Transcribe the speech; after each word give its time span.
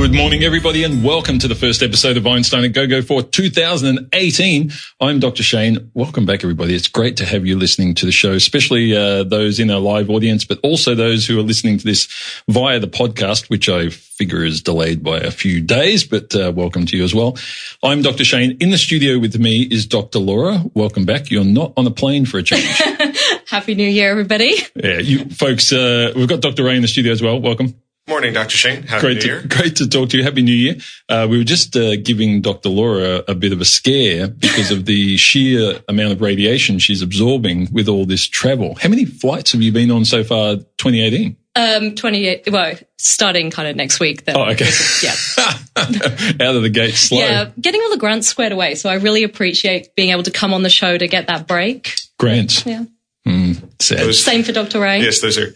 Good 0.00 0.14
morning, 0.14 0.44
everybody, 0.44 0.82
and 0.82 1.04
welcome 1.04 1.38
to 1.40 1.46
the 1.46 1.54
first 1.54 1.82
episode 1.82 2.16
of 2.16 2.26
Einstein 2.26 2.64
A 2.64 2.70
Go 2.70 2.86
Go 2.86 3.02
for 3.02 3.22
2018. 3.22 4.72
I'm 4.98 5.20
Dr. 5.20 5.42
Shane. 5.42 5.90
Welcome 5.92 6.24
back, 6.24 6.42
everybody. 6.42 6.74
It's 6.74 6.88
great 6.88 7.18
to 7.18 7.26
have 7.26 7.44
you 7.44 7.58
listening 7.58 7.94
to 7.96 8.06
the 8.06 8.10
show, 8.10 8.32
especially 8.32 8.96
uh, 8.96 9.24
those 9.24 9.60
in 9.60 9.70
our 9.70 9.78
live 9.78 10.08
audience, 10.08 10.46
but 10.46 10.58
also 10.62 10.94
those 10.94 11.26
who 11.26 11.38
are 11.38 11.42
listening 11.42 11.76
to 11.76 11.84
this 11.84 12.08
via 12.48 12.80
the 12.80 12.88
podcast, 12.88 13.50
which 13.50 13.68
I 13.68 13.90
figure 13.90 14.42
is 14.42 14.62
delayed 14.62 15.04
by 15.04 15.18
a 15.18 15.30
few 15.30 15.60
days, 15.60 16.02
but 16.02 16.34
uh, 16.34 16.50
welcome 16.56 16.86
to 16.86 16.96
you 16.96 17.04
as 17.04 17.14
well. 17.14 17.36
I'm 17.82 18.00
Dr. 18.00 18.24
Shane. 18.24 18.56
In 18.58 18.70
the 18.70 18.78
studio 18.78 19.18
with 19.18 19.38
me 19.38 19.60
is 19.60 19.84
Dr. 19.84 20.18
Laura. 20.18 20.64
Welcome 20.72 21.04
back. 21.04 21.30
You're 21.30 21.44
not 21.44 21.74
on 21.76 21.86
a 21.86 21.90
plane 21.90 22.24
for 22.24 22.38
a 22.38 22.42
change. 22.42 22.64
Happy 23.48 23.74
New 23.74 23.88
Year, 23.88 24.10
everybody. 24.10 24.54
Yeah, 24.74 24.98
you 24.98 25.26
folks, 25.28 25.70
uh, 25.74 26.14
we've 26.16 26.26
got 26.26 26.40
Dr. 26.40 26.64
Ray 26.64 26.76
in 26.76 26.82
the 26.82 26.88
studio 26.88 27.12
as 27.12 27.20
well. 27.20 27.38
Welcome. 27.38 27.74
Morning, 28.10 28.32
Dr. 28.32 28.56
Shane. 28.56 28.82
Happy 28.82 29.00
great 29.02 29.24
New 29.24 29.40
to, 29.40 29.46
Great 29.46 29.76
to 29.76 29.88
talk 29.88 30.08
to 30.08 30.18
you. 30.18 30.24
Happy 30.24 30.42
New 30.42 30.52
Year. 30.52 30.74
Uh, 31.08 31.28
we 31.30 31.38
were 31.38 31.44
just 31.44 31.76
uh, 31.76 31.94
giving 31.94 32.40
Dr. 32.40 32.68
Laura 32.68 33.22
a, 33.28 33.30
a, 33.30 33.34
bit 33.36 33.52
of 33.52 33.60
a 33.60 33.64
scare 33.64 34.26
because 34.26 34.72
of 34.72 34.84
the 34.84 35.16
sheer 35.16 35.80
amount 35.88 36.10
of 36.10 36.20
radiation 36.20 36.80
she's 36.80 37.02
absorbing 37.02 37.68
with 37.70 37.88
all 37.88 38.04
this 38.06 38.26
travel. 38.26 38.74
How 38.74 38.88
many 38.88 39.04
flights 39.04 39.52
have 39.52 39.62
you 39.62 39.70
been 39.70 39.92
on 39.92 40.04
so 40.04 40.24
far 40.24 40.56
2018? 40.56 41.36
Um, 41.54 41.94
28, 41.94 42.50
well, 42.50 42.74
starting 42.98 43.52
kind 43.52 43.68
of 43.68 43.76
next 43.76 44.00
week. 44.00 44.24
Then, 44.24 44.36
oh, 44.36 44.50
okay. 44.50 44.68
Yeah. 45.04 45.14
Out 45.76 46.56
of 46.56 46.62
the 46.62 46.70
gate 46.72 46.94
slow. 46.94 47.20
Yeah, 47.20 47.50
getting 47.60 47.80
all 47.80 47.90
the 47.90 47.96
grants 47.96 48.26
squared 48.26 48.50
away. 48.50 48.74
So 48.74 48.90
I 48.90 48.94
really 48.94 49.22
appreciate 49.22 49.94
being 49.94 50.10
able 50.10 50.24
to 50.24 50.32
come 50.32 50.52
on 50.52 50.64
the 50.64 50.68
show 50.68 50.98
to 50.98 51.06
get 51.06 51.28
that 51.28 51.46
break. 51.46 51.94
Grants. 52.18 52.66
Yeah. 52.66 52.86
Mm, 53.24 53.62
sad. 53.80 54.00
Those- 54.00 54.24
Same 54.24 54.42
for 54.42 54.50
Dr. 54.50 54.80
Ray. 54.80 55.00
Yes, 55.00 55.20
those 55.20 55.38
are 55.38 55.54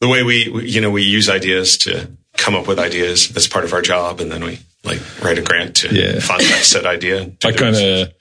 the 0.00 0.08
way 0.08 0.22
we, 0.22 0.48
we- 0.48 0.68
you 0.68 0.80
know, 0.80 0.90
we 0.90 1.02
use 1.02 1.28
ideas 1.28 1.78
to 1.78 2.10
come 2.36 2.54
up 2.54 2.68
with 2.68 2.78
ideas. 2.78 3.28
That's 3.28 3.48
part 3.48 3.64
of 3.64 3.72
our 3.72 3.82
job. 3.82 4.20
And 4.20 4.30
then 4.30 4.44
we 4.44 4.60
like 4.84 5.00
write 5.22 5.38
a 5.38 5.42
grant 5.42 5.76
to 5.76 5.88
Yeah. 5.94 6.20
fund 6.20 6.40
that 6.42 6.64
said 6.64 6.86
idea. 6.86 7.32
I 7.44 7.52
kind 7.52 7.74
of, 7.76 8.12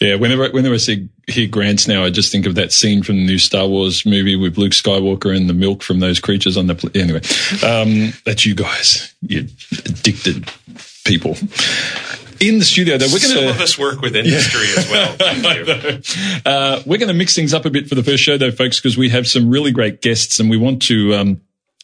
yeah, 0.00 0.14
whenever, 0.14 0.48
whenever 0.50 0.74
I 0.74 0.78
see, 0.78 1.08
hear 1.26 1.46
grants 1.48 1.86
now, 1.86 2.02
I 2.02 2.08
just 2.10 2.32
think 2.32 2.46
of 2.46 2.54
that 2.54 2.72
scene 2.72 3.02
from 3.02 3.16
the 3.16 3.26
new 3.26 3.38
Star 3.38 3.66
Wars 3.68 4.06
movie 4.06 4.36
with 4.36 4.56
Luke 4.56 4.72
Skywalker 4.72 5.36
and 5.36 5.50
the 5.50 5.54
milk 5.54 5.82
from 5.82 6.00
those 6.00 6.18
creatures 6.18 6.56
on 6.56 6.66
the, 6.66 6.74
pl- 6.74 6.90
anyway, 6.94 7.20
um, 7.62 8.14
that's 8.24 8.46
you 8.46 8.54
guys, 8.54 9.12
you 9.20 9.46
addicted 9.84 10.50
people. 11.04 11.36
In 12.40 12.58
the 12.58 12.64
studio 12.64 12.98
though, 12.98 13.06
we're 13.06 13.18
Some 13.18 13.36
going 13.36 13.50
of 13.50 13.56
to, 13.56 13.62
us 13.62 13.78
work 13.78 14.00
with 14.00 14.14
industry 14.14 14.66
as 14.76 14.90
well. 14.90 15.12
Thank 15.18 15.44
you. 15.44 16.40
uh, 16.46 16.82
we're 16.86 16.98
going 16.98 17.08
to 17.08 17.14
mix 17.14 17.34
things 17.34 17.52
up 17.52 17.64
a 17.64 17.70
bit 17.70 17.88
for 17.88 17.94
the 17.94 18.02
first 18.02 18.22
show 18.22 18.36
though, 18.36 18.50
folks, 18.52 18.80
because 18.80 18.96
we 18.96 19.08
have 19.08 19.26
some 19.26 19.50
really 19.50 19.72
great 19.72 20.00
guests 20.02 20.38
and 20.38 20.48
we 20.48 20.56
want 20.56 20.82
to, 20.82 21.14
um, 21.14 21.40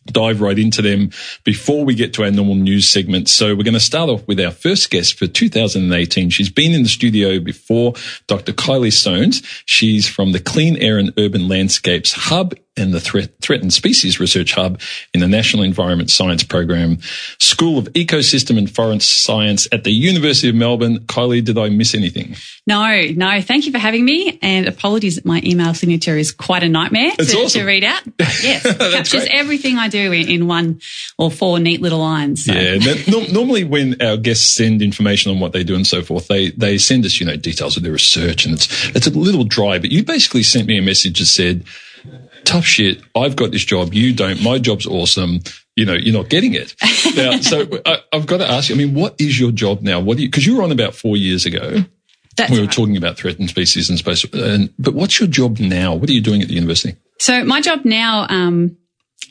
dive 0.07 0.41
right 0.41 0.59
into 0.59 0.83
them 0.83 1.11
before 1.45 1.85
we 1.85 1.95
get 1.95 2.13
to 2.15 2.25
our 2.25 2.31
normal 2.31 2.55
news 2.55 2.89
segment. 2.89 3.29
So 3.29 3.55
we're 3.55 3.63
going 3.63 3.75
to 3.75 3.81
start 3.81 4.11
off 4.11 4.27
with 4.27 4.39
our 4.41 4.51
first 4.51 4.91
guest 4.91 5.19
for 5.19 5.27
2018. 5.27 6.31
She's 6.31 6.51
been 6.51 6.73
in 6.73 6.83
the 6.83 6.89
studio 6.89 7.41
before, 7.41 7.95
Dr. 8.27 8.53
Kylie 8.53 8.89
Soanes. 8.89 9.43
She's 9.65 10.09
from 10.09 10.33
the 10.33 10.41
Clean 10.41 10.77
Air 10.77 10.99
and 10.99 11.13
Urban 11.19 11.49
Landscapes 11.49 12.13
Hub 12.13 12.55
and 12.77 12.93
the 12.93 13.01
Threat- 13.01 13.31
Threatened 13.41 13.73
Species 13.73 14.19
Research 14.19 14.53
Hub 14.55 14.81
in 15.13 15.21
the 15.21 15.29
National 15.29 15.63
Environment 15.63 16.11
Science 16.11 16.43
Program, 16.43 16.99
School 17.39 17.79
of 17.79 17.87
Ecosystem 17.93 18.59
and 18.59 18.71
Forest 18.71 19.23
Science 19.23 19.69
at 19.71 19.85
the 19.85 19.91
University 19.93 20.49
of 20.49 20.55
Melbourne. 20.55 20.99
Kylie, 21.01 21.45
did 21.45 21.57
I 21.57 21.69
miss 21.69 21.95
anything? 21.95 22.37
No, 22.67 23.01
no. 23.15 23.41
Thank 23.43 23.67
you 23.67 23.73
for 23.73 23.79
having 23.79 24.05
me. 24.05 24.39
And 24.43 24.67
apologies 24.67 25.17
that 25.17 25.25
my 25.25 25.41
email 25.45 25.75
signature 25.75 26.17
is 26.17 26.33
quite 26.33 26.63
a 26.63 26.69
nightmare 26.69 27.13
to, 27.13 27.23
awesome. 27.23 27.61
to 27.61 27.65
read 27.65 27.85
out. 27.85 28.03
But 28.17 28.29
yes, 28.43 28.63
captures 28.63 29.21
great. 29.27 29.31
everything 29.35 29.77
I 29.79 29.89
do 29.89 30.11
in, 30.13 30.29
in 30.29 30.47
one 30.47 30.81
or 31.19 31.31
four 31.31 31.59
neat 31.61 31.81
little 31.81 31.99
lines. 32.01 32.45
So. 32.45 32.53
Yeah. 32.53 32.79
that- 32.79 33.05
no- 33.07 33.27
normally 33.33 33.65
when 33.65 34.01
our 34.03 34.17
guests 34.17 34.53
send 34.55 34.83
information 34.83 35.31
on 35.31 35.39
what 35.41 35.53
they 35.53 35.63
do 35.63 35.75
and 35.75 35.87
so 35.87 36.03
forth, 36.03 36.27
they, 36.29 36.51
they 36.51 36.79
send 36.79 37.05
us, 37.05 37.21
you 37.21 37.27
know, 37.27 37.37
details 37.37 37.77
of 37.77 37.83
their 37.83 37.93
research 37.93 38.47
and 38.47 38.55
it's, 38.55 38.89
it's 38.97 39.07
a 39.07 39.11
little 39.11 39.45
dry, 39.45 39.79
but 39.79 39.93
you 39.93 40.03
basically 40.05 40.43
sent 40.43 40.67
me 40.67 40.79
a 40.79 40.83
message 40.83 41.19
that 41.21 41.27
said, 41.27 41.65
tough 42.45 42.65
shit. 42.65 43.03
I've 43.17 43.37
got 43.37 43.51
this 43.51 43.65
job. 43.65 43.95
You 43.95 44.15
don't. 44.15 44.43
My 44.43 44.59
job's 44.59 44.87
awesome. 44.87 45.41
You 45.77 45.87
know, 45.87 45.95
you're 45.95 46.15
not 46.15 46.29
getting 46.29 46.55
it. 46.55 46.75
Now, 47.17 47.39
so 47.39 47.69
I, 47.87 47.99
I've 48.13 48.27
got 48.27 48.39
to 48.39 48.51
ask 48.51 48.71
you, 48.71 48.75
I 48.75 48.79
mean, 48.79 48.95
what 48.95 49.15
is 49.21 49.39
your 49.39 49.53
job 49.53 49.83
now? 49.83 50.01
What 50.01 50.17
do 50.17 50.25
you, 50.25 50.31
cause 50.31 50.45
you 50.45 50.57
were 50.57 50.65
on 50.65 50.73
about 50.73 50.97
four 50.97 51.17
years 51.17 51.47
ago. 51.47 51.85
That's 52.37 52.51
we 52.51 52.59
were 52.59 52.65
right. 52.65 52.73
talking 52.73 52.97
about 52.97 53.17
threatened 53.17 53.51
species 53.51 53.89
and 53.89 53.99
space. 53.99 54.25
And, 54.33 54.73
but 54.79 54.95
what's 54.95 55.21
your 55.21 55.29
job 55.29 55.61
now? 55.61 55.95
What 55.95 56.11
are 56.11 56.13
you 56.13 56.21
doing 56.21 56.43
at 56.43 56.49
the 56.49 56.55
university? 56.55 56.97
So 57.21 57.45
my 57.45 57.61
job 57.61 57.85
now, 57.85 58.27
um, 58.29 58.77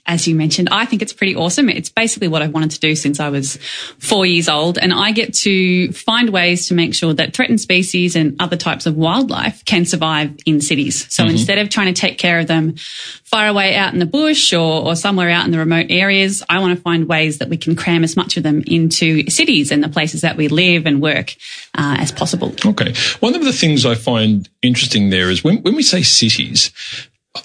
as 0.05 0.27
you 0.27 0.35
mentioned, 0.35 0.69
I 0.71 0.85
think 0.85 1.01
it's 1.01 1.13
pretty 1.13 1.35
awesome. 1.35 1.69
It's 1.69 1.89
basically 1.89 2.27
what 2.27 2.41
I've 2.41 2.53
wanted 2.53 2.71
to 2.71 2.79
do 2.79 2.95
since 2.95 3.19
I 3.19 3.29
was 3.29 3.57
four 3.99 4.25
years 4.25 4.49
old. 4.49 4.77
And 4.77 4.93
I 4.93 5.11
get 5.11 5.33
to 5.35 5.91
find 5.91 6.29
ways 6.29 6.67
to 6.67 6.73
make 6.73 6.93
sure 6.93 7.13
that 7.13 7.33
threatened 7.33 7.61
species 7.61 8.15
and 8.15 8.35
other 8.41 8.57
types 8.57 8.85
of 8.85 8.95
wildlife 8.95 9.63
can 9.65 9.85
survive 9.85 10.35
in 10.45 10.61
cities. 10.61 11.11
So 11.13 11.25
instead 11.25 11.57
of 11.57 11.69
trying 11.69 11.93
to 11.93 11.99
take 11.99 12.17
care 12.17 12.39
of 12.39 12.47
them 12.47 12.75
far 13.23 13.47
away 13.47 13.75
out 13.75 13.93
in 13.93 13.99
the 13.99 14.05
bush 14.05 14.53
or, 14.53 14.85
or 14.85 14.95
somewhere 14.95 15.29
out 15.29 15.45
in 15.45 15.51
the 15.51 15.57
remote 15.57 15.87
areas, 15.89 16.43
I 16.49 16.59
want 16.59 16.75
to 16.75 16.81
find 16.81 17.07
ways 17.07 17.39
that 17.39 17.49
we 17.49 17.57
can 17.57 17.75
cram 17.75 18.03
as 18.03 18.15
much 18.15 18.37
of 18.37 18.43
them 18.43 18.63
into 18.67 19.29
cities 19.29 19.71
and 19.71 19.83
the 19.83 19.89
places 19.89 20.21
that 20.21 20.37
we 20.37 20.47
live 20.47 20.85
and 20.85 21.01
work 21.01 21.35
uh, 21.75 21.97
as 21.99 22.11
possible. 22.11 22.53
Okay. 22.65 22.93
One 23.19 23.35
of 23.35 23.43
the 23.43 23.53
things 23.53 23.85
I 23.85 23.95
find 23.95 24.47
interesting 24.61 25.09
there 25.09 25.29
is 25.29 25.43
when, 25.43 25.57
when 25.63 25.75
we 25.75 25.83
say 25.83 26.03
cities, 26.03 26.71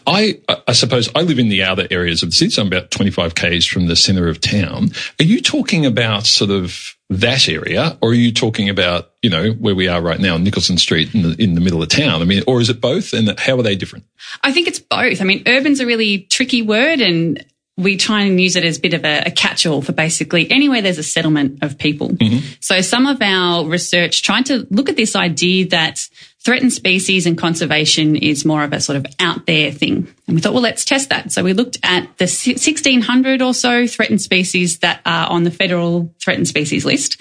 I, 0.06 0.40
I 0.66 0.72
suppose 0.72 1.08
I 1.14 1.22
live 1.22 1.38
in 1.38 1.48
the 1.48 1.62
outer 1.62 1.86
areas 1.90 2.22
of 2.22 2.30
the 2.30 2.34
city, 2.34 2.50
so 2.50 2.62
I'm 2.62 2.68
about 2.68 2.90
25 2.90 3.34
k's 3.34 3.64
from 3.64 3.86
the 3.86 3.96
center 3.96 4.28
of 4.28 4.40
town. 4.40 4.90
Are 5.18 5.24
you 5.24 5.40
talking 5.40 5.86
about 5.86 6.26
sort 6.26 6.50
of 6.50 6.94
that 7.08 7.48
area 7.48 7.96
or 8.02 8.10
are 8.10 8.14
you 8.14 8.32
talking 8.32 8.68
about, 8.68 9.12
you 9.22 9.30
know, 9.30 9.52
where 9.52 9.74
we 9.74 9.88
are 9.88 10.00
right 10.00 10.20
now, 10.20 10.36
Nicholson 10.36 10.76
Street 10.76 11.14
in 11.14 11.22
the, 11.22 11.42
in 11.42 11.54
the 11.54 11.62
middle 11.62 11.82
of 11.82 11.88
town? 11.88 12.20
I 12.20 12.26
mean, 12.26 12.42
or 12.46 12.60
is 12.60 12.68
it 12.68 12.82
both? 12.82 13.14
And 13.14 13.38
how 13.40 13.58
are 13.58 13.62
they 13.62 13.76
different? 13.76 14.04
I 14.42 14.52
think 14.52 14.68
it's 14.68 14.78
both. 14.78 15.22
I 15.22 15.24
mean, 15.24 15.42
urban's 15.46 15.80
a 15.80 15.86
really 15.86 16.18
tricky 16.18 16.60
word 16.60 17.00
and 17.00 17.42
we 17.78 17.96
try 17.96 18.22
and 18.22 18.40
use 18.40 18.56
it 18.56 18.64
as 18.64 18.76
a 18.76 18.80
bit 18.80 18.92
of 18.92 19.04
a, 19.04 19.22
a 19.26 19.30
catch-all 19.30 19.80
for 19.80 19.92
basically 19.92 20.50
anywhere 20.50 20.82
there's 20.82 20.98
a 20.98 21.02
settlement 21.02 21.62
of 21.62 21.78
people. 21.78 22.08
Mm-hmm. 22.10 22.44
So 22.60 22.80
some 22.80 23.06
of 23.06 23.22
our 23.22 23.64
research 23.64 24.22
tried 24.22 24.46
to 24.46 24.66
look 24.70 24.88
at 24.88 24.96
this 24.96 25.14
idea 25.14 25.68
that 25.68 26.00
threatened 26.44 26.72
species 26.72 27.26
and 27.26 27.36
conservation 27.36 28.16
is 28.16 28.44
more 28.44 28.62
of 28.62 28.72
a 28.72 28.80
sort 28.80 28.96
of 28.96 29.06
out 29.18 29.46
there 29.46 29.72
thing. 29.72 30.08
And 30.26 30.36
we 30.36 30.40
thought, 30.40 30.52
well, 30.52 30.62
let's 30.62 30.84
test 30.84 31.10
that. 31.10 31.32
So 31.32 31.42
we 31.42 31.52
looked 31.52 31.78
at 31.82 32.02
the 32.18 32.24
1600 32.24 33.42
or 33.42 33.52
so 33.54 33.86
threatened 33.86 34.22
species 34.22 34.78
that 34.78 35.00
are 35.04 35.28
on 35.28 35.44
the 35.44 35.50
federal 35.50 36.14
threatened 36.20 36.48
species 36.48 36.84
list. 36.84 37.20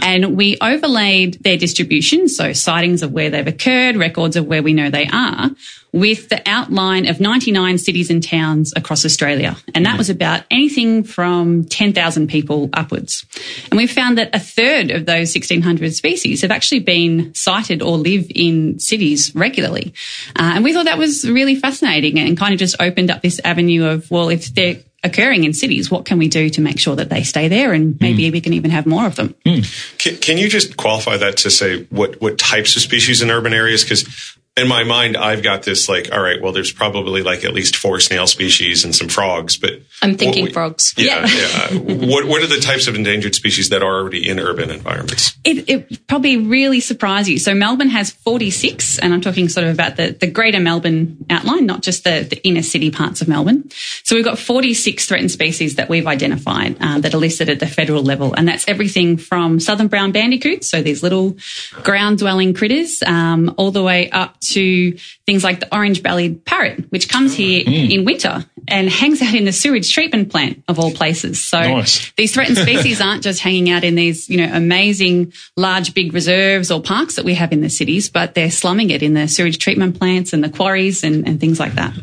And 0.00 0.36
we 0.36 0.56
overlaid 0.60 1.42
their 1.42 1.56
distribution. 1.56 2.28
So 2.28 2.52
sightings 2.52 3.02
of 3.02 3.12
where 3.12 3.30
they've 3.30 3.46
occurred, 3.46 3.96
records 3.96 4.36
of 4.36 4.46
where 4.46 4.62
we 4.62 4.72
know 4.72 4.90
they 4.90 5.08
are 5.12 5.50
with 5.92 6.30
the 6.30 6.42
outline 6.46 7.06
of 7.06 7.20
99 7.20 7.76
cities 7.76 8.10
and 8.10 8.22
towns 8.22 8.72
across 8.74 9.04
Australia. 9.04 9.56
And 9.74 9.84
that 9.84 9.94
mm. 9.94 9.98
was 9.98 10.08
about 10.08 10.44
anything 10.50 11.04
from 11.04 11.64
10,000 11.64 12.28
people 12.28 12.70
upwards. 12.72 13.26
And 13.70 13.76
we 13.76 13.86
found 13.86 14.16
that 14.16 14.34
a 14.34 14.40
third 14.40 14.90
of 14.90 15.04
those 15.04 15.34
1600 15.34 15.94
species 15.94 16.40
have 16.40 16.50
actually 16.50 16.80
been 16.80 17.34
sighted 17.34 17.82
or 17.82 17.98
live 17.98 18.26
in 18.34 18.78
cities 18.78 19.34
regularly. 19.34 19.92
Uh, 20.34 20.52
and 20.54 20.64
we 20.64 20.72
thought 20.72 20.86
that 20.86 20.98
was 20.98 21.28
really 21.28 21.56
fascinating 21.56 22.18
and 22.18 22.38
kind 22.38 22.54
of 22.54 22.58
just 22.58 22.76
opened 22.80 23.10
up 23.10 23.20
this 23.20 23.40
avenue 23.44 23.84
of, 23.84 24.10
well, 24.10 24.30
if 24.30 24.54
they're 24.54 24.78
occurring 25.04 25.44
in 25.44 25.52
cities, 25.52 25.90
what 25.90 26.04
can 26.04 26.18
we 26.18 26.28
do 26.28 26.48
to 26.48 26.60
make 26.60 26.78
sure 26.78 26.96
that 26.96 27.10
they 27.10 27.22
stay 27.22 27.48
there? 27.48 27.72
And 27.72 27.94
mm. 27.94 28.00
maybe 28.00 28.30
we 28.30 28.40
can 28.40 28.54
even 28.54 28.70
have 28.70 28.86
more 28.86 29.06
of 29.06 29.16
them. 29.16 29.34
Mm. 29.44 29.98
Can, 29.98 30.16
can 30.18 30.38
you 30.38 30.48
just 30.48 30.76
qualify 30.78 31.18
that 31.18 31.36
to 31.38 31.50
say 31.50 31.84
what, 31.84 32.20
what 32.22 32.38
types 32.38 32.76
of 32.76 32.82
species 32.82 33.20
in 33.20 33.30
urban 33.30 33.52
areas? 33.52 33.82
Because 33.82 34.38
in 34.54 34.68
my 34.68 34.84
mind, 34.84 35.16
I've 35.16 35.42
got 35.42 35.62
this 35.62 35.88
like, 35.88 36.12
all 36.12 36.20
right, 36.20 36.40
well, 36.40 36.52
there's 36.52 36.72
probably 36.72 37.22
like 37.22 37.42
at 37.42 37.54
least 37.54 37.74
four 37.74 38.00
snail 38.00 38.26
species 38.26 38.84
and 38.84 38.94
some 38.94 39.08
frogs, 39.08 39.56
but 39.56 39.80
I'm 40.02 40.18
thinking 40.18 40.44
we- 40.44 40.52
frogs. 40.52 40.92
Yeah, 40.98 41.26
yeah. 41.26 41.78
what 41.78 42.26
what 42.26 42.42
are 42.42 42.46
the 42.46 42.60
types 42.60 42.86
of 42.86 42.94
endangered 42.94 43.34
species 43.34 43.70
that 43.70 43.82
are 43.82 43.94
already 43.94 44.28
in 44.28 44.38
urban 44.38 44.70
environments? 44.70 45.38
It, 45.42 45.70
it 45.70 46.06
probably 46.06 46.36
really 46.36 46.80
surprised 46.80 47.28
you. 47.28 47.38
So 47.38 47.54
Melbourne 47.54 47.88
has 47.88 48.10
46, 48.10 48.98
and 48.98 49.14
I'm 49.14 49.22
talking 49.22 49.48
sort 49.48 49.66
of 49.66 49.72
about 49.72 49.96
the, 49.96 50.10
the 50.10 50.26
greater 50.26 50.60
Melbourne 50.60 51.24
outline, 51.30 51.64
not 51.64 51.82
just 51.82 52.04
the, 52.04 52.26
the 52.28 52.46
inner 52.46 52.62
city 52.62 52.90
parts 52.90 53.22
of 53.22 53.28
Melbourne. 53.28 53.70
So 54.04 54.16
we've 54.16 54.24
got 54.24 54.38
46 54.38 55.06
threatened 55.06 55.30
species 55.30 55.76
that 55.76 55.88
we've 55.88 56.06
identified 56.06 56.76
uh, 56.78 57.00
that 57.00 57.14
are 57.14 57.18
listed 57.18 57.48
at 57.48 57.58
the 57.58 57.66
federal 57.66 58.02
level, 58.02 58.34
and 58.34 58.46
that's 58.46 58.68
everything 58.68 59.16
from 59.16 59.60
southern 59.60 59.88
brown 59.88 60.12
bandicoots, 60.12 60.68
so 60.68 60.82
these 60.82 61.02
little 61.02 61.36
ground 61.82 62.18
dwelling 62.18 62.52
critters, 62.52 63.02
um, 63.02 63.54
all 63.56 63.70
the 63.70 63.82
way 63.82 64.10
up 64.10 64.41
to 64.42 64.96
things 65.26 65.44
like 65.44 65.60
the 65.60 65.74
orange 65.74 66.02
bellied 66.02 66.44
parrot, 66.44 66.90
which 66.90 67.08
comes 67.08 67.34
here 67.34 67.64
mm. 67.64 67.90
in 67.90 68.04
winter 68.04 68.44
and 68.68 68.88
hangs 68.88 69.20
out 69.22 69.34
in 69.34 69.44
the 69.44 69.52
sewage 69.52 69.92
treatment 69.92 70.30
plant 70.30 70.62
of 70.68 70.78
all 70.78 70.92
places. 70.92 71.42
So 71.42 71.60
Nice. 71.60 72.12
these 72.16 72.34
threatened 72.34 72.58
species 72.68 73.00
aren't 73.00 73.22
just 73.22 73.40
hanging 73.40 73.70
out 73.70 73.84
in 73.84 73.94
these, 73.94 74.28
you 74.28 74.38
know, 74.38 74.50
amazing 74.54 75.32
large 75.56 75.94
big 75.94 76.12
reserves 76.12 76.70
or 76.70 76.80
parks 76.80 77.16
that 77.16 77.24
we 77.24 77.34
have 77.34 77.52
in 77.52 77.60
the 77.60 77.70
cities, 77.70 78.08
but 78.08 78.34
they're 78.34 78.50
slumming 78.50 78.90
it 78.90 79.02
in 79.02 79.14
the 79.14 79.28
sewage 79.28 79.58
treatment 79.58 79.98
plants 79.98 80.32
and 80.32 80.42
the 80.42 80.50
quarries 80.50 81.02
and, 81.04 81.26
and 81.26 81.40
things 81.40 81.58
like 81.58 81.74
that. 81.74 81.94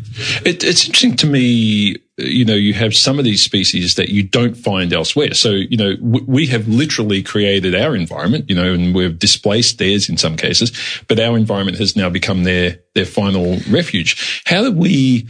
It, 0.46 0.64
it's 0.64 0.86
interesting 0.86 1.16
to 1.18 1.28
me, 1.28 1.98
you 2.20 2.46
know, 2.46 2.56
you 2.56 2.74
have 2.74 2.96
some 2.96 3.18
of 3.18 3.26
these 3.26 3.42
species 3.42 3.96
that 3.96 4.10
you 4.10 4.24
don't 4.24 4.56
find 4.56 4.94
elsewhere. 4.94 5.34
So, 5.34 5.52
you 5.52 5.78
know, 5.78 5.96
w- 5.96 6.26
we 6.28 6.48
have 6.48 6.68
literally 6.68 7.24
created 7.24 7.76
our 7.76 7.96
environment, 7.96 8.50
you 8.50 8.56
know, 8.56 8.74
and 8.74 8.94
we've 8.94 9.18
displaced 9.18 9.78
theirs 9.78 10.10
in 10.10 10.18
some 10.18 10.36
cases, 10.36 10.72
but 11.08 11.20
our 11.20 11.38
environment 11.38 11.78
has 11.78 11.96
now 11.96 12.10
become 12.10 12.44
their, 12.44 12.80
their 12.96 13.06
final 13.06 13.58
refuge. 13.70 14.44
How 14.46 14.64
do 14.64 14.72
we, 14.72 15.28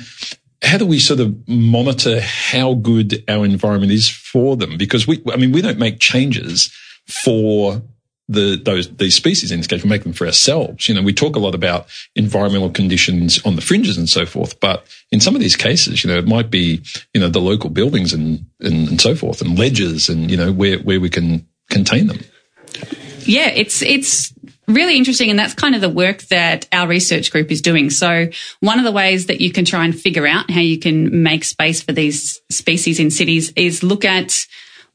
how 0.61 0.77
do 0.77 0.85
we 0.85 0.99
sort 0.99 1.19
of 1.19 1.47
monitor 1.47 2.19
how 2.21 2.73
good 2.73 3.23
our 3.27 3.45
environment 3.45 3.91
is 3.91 4.09
for 4.09 4.57
them? 4.57 4.77
Because 4.77 5.07
we, 5.07 5.21
I 5.31 5.37
mean, 5.37 5.51
we 5.51 5.61
don't 5.61 5.79
make 5.79 5.99
changes 5.99 6.71
for 7.07 7.81
the 8.29 8.61
those 8.63 8.87
these 8.95 9.15
species 9.15 9.51
in 9.51 9.59
this 9.59 9.67
case. 9.67 9.83
We 9.83 9.89
make 9.89 10.03
them 10.03 10.13
for 10.13 10.27
ourselves. 10.27 10.87
You 10.87 10.95
know, 10.95 11.01
we 11.01 11.13
talk 11.13 11.35
a 11.35 11.39
lot 11.39 11.55
about 11.55 11.87
environmental 12.15 12.69
conditions 12.69 13.43
on 13.43 13.55
the 13.55 13.61
fringes 13.61 13.97
and 13.97 14.07
so 14.07 14.25
forth, 14.25 14.59
but 14.59 14.85
in 15.11 15.19
some 15.19 15.35
of 15.35 15.41
these 15.41 15.55
cases, 15.55 16.03
you 16.03 16.09
know, 16.09 16.17
it 16.17 16.27
might 16.27 16.51
be 16.51 16.81
you 17.13 17.19
know 17.19 17.27
the 17.27 17.41
local 17.41 17.71
buildings 17.71 18.13
and 18.13 18.45
and, 18.61 18.87
and 18.87 19.01
so 19.01 19.15
forth, 19.15 19.41
and 19.41 19.57
ledges, 19.57 20.07
and 20.07 20.29
you 20.29 20.37
know 20.37 20.51
where 20.51 20.77
where 20.79 20.99
we 20.99 21.09
can 21.09 21.47
contain 21.69 22.07
them. 22.07 22.19
Yeah, 23.21 23.49
it's 23.49 23.81
it's 23.81 24.31
really 24.67 24.95
interesting, 24.95 25.31
and 25.31 25.39
that's 25.39 25.55
kind 25.55 25.73
of 25.73 25.81
the 25.81 25.89
work 25.89 26.21
that 26.23 26.67
our 26.71 26.87
research 26.87 27.31
group 27.31 27.51
is 27.51 27.61
doing. 27.61 27.89
So 27.89 28.29
one 28.59 28.77
of 28.77 28.85
the 28.85 28.91
ways 28.91 29.25
that 29.25 29.41
you 29.41 29.51
can 29.51 29.65
try 29.65 29.85
and 29.85 29.99
figure 29.99 30.27
out 30.27 30.51
how 30.51 30.61
you 30.61 30.77
can 30.77 31.23
make 31.23 31.43
space 31.43 31.81
for 31.81 31.91
these 31.91 32.41
species 32.51 32.99
in 32.99 33.09
cities 33.09 33.51
is 33.55 33.81
look 33.81 34.05
at 34.05 34.35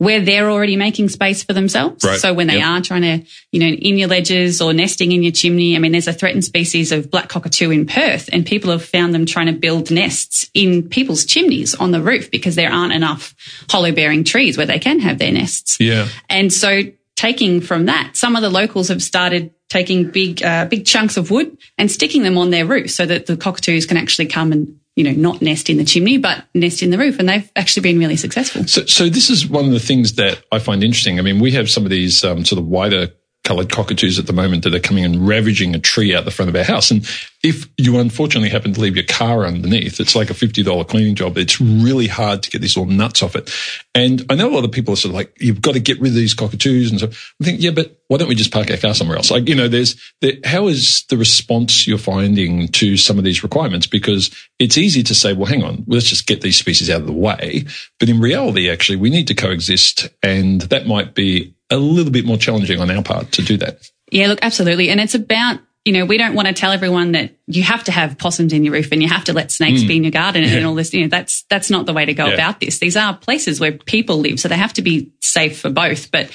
where 0.04 0.20
they're 0.20 0.50
already 0.50 0.76
making 0.76 1.08
space 1.08 1.42
for 1.42 1.52
themselves. 1.52 2.04
Right. 2.04 2.18
So 2.20 2.32
when 2.34 2.46
they 2.46 2.58
Yep. 2.58 2.66
are 2.66 2.80
trying 2.80 3.02
to, 3.02 3.26
you 3.52 3.60
know, 3.60 3.66
in 3.66 3.98
your 3.98 4.08
ledges 4.08 4.60
or 4.60 4.72
nesting 4.72 5.12
in 5.12 5.22
your 5.22 5.32
chimney, 5.32 5.74
I 5.74 5.78
mean, 5.78 5.92
there's 5.92 6.06
a 6.08 6.12
threatened 6.12 6.44
species 6.44 6.92
of 6.92 7.10
black 7.10 7.28
cockatoo 7.28 7.70
in 7.70 7.86
Perth, 7.86 8.28
and 8.32 8.46
people 8.46 8.70
have 8.70 8.84
found 8.84 9.14
them 9.14 9.26
trying 9.26 9.46
to 9.46 9.52
build 9.52 9.90
nests 9.90 10.48
in 10.54 10.88
people's 10.88 11.24
chimneys 11.24 11.74
on 11.74 11.90
the 11.90 12.00
roof 12.02 12.30
because 12.30 12.54
there 12.54 12.70
aren't 12.72 12.92
enough 12.92 13.34
hollow 13.70 13.92
bearing 13.92 14.24
trees 14.24 14.56
where 14.56 14.66
they 14.66 14.78
can 14.78 15.00
have 15.00 15.18
their 15.18 15.32
nests. 15.32 15.78
Yeah. 15.80 16.08
And 16.28 16.52
so 16.52 16.82
taking 17.16 17.60
from 17.60 17.86
that, 17.86 18.16
some 18.16 18.36
of 18.36 18.42
the 18.42 18.50
locals 18.50 18.88
have 18.88 19.02
started 19.02 19.50
taking 19.70 20.10
big, 20.10 20.42
uh, 20.42 20.66
big 20.66 20.84
chunks 20.84 21.16
of 21.16 21.30
wood 21.30 21.56
and 21.78 21.90
sticking 21.90 22.22
them 22.22 22.36
on 22.38 22.50
their 22.50 22.66
roof 22.66 22.90
so 22.90 23.06
that 23.06 23.26
the 23.26 23.36
cockatoos 23.36 23.86
can 23.86 23.96
actually 23.96 24.26
come 24.26 24.52
and, 24.52 24.78
you 24.96 25.04
know, 25.04 25.12
not 25.12 25.42
nest 25.42 25.68
in 25.68 25.76
the 25.76 25.84
chimney, 25.84 26.18
but 26.18 26.44
nest 26.54 26.82
in 26.82 26.90
the 26.90 26.98
roof. 26.98 27.18
And 27.18 27.28
they've 27.28 27.50
actually 27.56 27.82
been 27.82 27.98
really 27.98 28.16
successful. 28.16 28.66
So, 28.66 28.86
so 28.86 29.08
this 29.08 29.28
is 29.28 29.48
one 29.48 29.64
of 29.64 29.72
the 29.72 29.80
things 29.80 30.14
that 30.14 30.42
I 30.52 30.58
find 30.58 30.84
interesting. 30.84 31.18
I 31.18 31.22
mean, 31.22 31.40
we 31.40 31.52
have 31.52 31.68
some 31.68 31.84
of 31.84 31.90
these 31.90 32.22
um, 32.24 32.44
sort 32.44 32.60
of 32.60 32.66
wider 32.66 33.08
coloured 33.44 33.70
cockatoos 33.70 34.18
at 34.18 34.26
the 34.26 34.32
moment 34.32 34.64
that 34.64 34.74
are 34.74 34.80
coming 34.80 35.04
and 35.04 35.28
ravaging 35.28 35.74
a 35.74 35.78
tree 35.78 36.14
out 36.14 36.24
the 36.24 36.30
front 36.30 36.48
of 36.48 36.56
our 36.56 36.64
house. 36.64 36.90
And 36.90 37.06
if 37.42 37.68
you 37.76 37.98
unfortunately 37.98 38.48
happen 38.48 38.72
to 38.72 38.80
leave 38.80 38.96
your 38.96 39.04
car 39.04 39.44
underneath, 39.44 40.00
it's 40.00 40.16
like 40.16 40.30
a 40.30 40.34
$50 40.34 40.88
cleaning 40.88 41.14
job. 41.14 41.36
It's 41.36 41.60
really 41.60 42.06
hard 42.06 42.42
to 42.42 42.50
get 42.50 42.62
these 42.62 42.74
little 42.74 42.90
nuts 42.90 43.22
off 43.22 43.36
it. 43.36 43.50
And 43.94 44.24
I 44.30 44.34
know 44.34 44.48
a 44.48 44.54
lot 44.54 44.64
of 44.64 44.72
people 44.72 44.94
are 44.94 44.96
sort 44.96 45.10
of 45.10 45.16
like, 45.16 45.36
you've 45.38 45.60
got 45.60 45.74
to 45.74 45.80
get 45.80 46.00
rid 46.00 46.08
of 46.08 46.14
these 46.14 46.32
cockatoos. 46.32 46.90
And 46.90 47.00
so 47.00 47.08
I 47.08 47.44
think, 47.44 47.60
yeah, 47.60 47.70
but 47.70 48.00
why 48.08 48.16
don't 48.16 48.28
we 48.28 48.34
just 48.34 48.52
park 48.52 48.70
our 48.70 48.78
car 48.78 48.94
somewhere 48.94 49.18
else? 49.18 49.30
Like, 49.30 49.46
you 49.46 49.54
know, 49.54 49.68
there's 49.68 49.94
the, 50.22 50.40
how 50.44 50.68
is 50.68 51.04
the 51.10 51.18
response 51.18 51.86
you're 51.86 51.98
finding 51.98 52.68
to 52.68 52.96
some 52.96 53.18
of 53.18 53.24
these 53.24 53.42
requirements? 53.42 53.86
Because 53.86 54.34
it's 54.58 54.78
easy 54.78 55.02
to 55.02 55.14
say, 55.14 55.34
well, 55.34 55.46
hang 55.46 55.62
on, 55.62 55.84
let's 55.86 56.08
just 56.08 56.26
get 56.26 56.40
these 56.40 56.58
species 56.58 56.88
out 56.88 57.02
of 57.02 57.06
the 57.06 57.12
way. 57.12 57.66
But 58.00 58.08
in 58.08 58.20
reality, 58.20 58.70
actually, 58.70 58.96
we 58.96 59.10
need 59.10 59.28
to 59.28 59.34
coexist. 59.34 60.08
And 60.22 60.62
that 60.62 60.86
might 60.86 61.14
be 61.14 61.54
a 61.70 61.76
little 61.76 62.12
bit 62.12 62.24
more 62.24 62.36
challenging 62.36 62.80
on 62.80 62.90
our 62.90 63.02
part 63.02 63.32
to 63.32 63.42
do 63.42 63.56
that. 63.58 63.78
Yeah, 64.10 64.28
look, 64.28 64.40
absolutely. 64.42 64.90
And 64.90 65.00
it's 65.00 65.14
about, 65.14 65.60
you 65.84 65.92
know, 65.92 66.04
we 66.04 66.18
don't 66.18 66.34
want 66.34 66.48
to 66.48 66.54
tell 66.54 66.72
everyone 66.72 67.12
that 67.12 67.36
you 67.46 67.62
have 67.62 67.84
to 67.84 67.92
have 67.92 68.16
possums 68.16 68.52
in 68.52 68.64
your 68.64 68.72
roof 68.72 68.90
and 68.92 69.02
you 69.02 69.08
have 69.08 69.24
to 69.24 69.32
let 69.32 69.50
snakes 69.50 69.82
mm. 69.82 69.88
be 69.88 69.96
in 69.96 70.04
your 70.04 70.12
garden 70.12 70.44
and 70.44 70.64
all 70.66 70.74
this. 70.74 70.94
You 70.94 71.02
know, 71.02 71.08
that's, 71.08 71.44
that's 71.50 71.70
not 71.70 71.86
the 71.86 71.92
way 71.92 72.04
to 72.04 72.14
go 72.14 72.26
Yeah. 72.26 72.34
about 72.34 72.60
this. 72.60 72.78
These 72.78 72.96
are 72.96 73.16
places 73.16 73.60
where 73.60 73.72
people 73.72 74.18
live. 74.18 74.40
So 74.40 74.48
they 74.48 74.56
have 74.56 74.72
to 74.74 74.82
be 74.82 75.12
safe 75.20 75.60
for 75.60 75.70
both. 75.70 76.10
But 76.10 76.30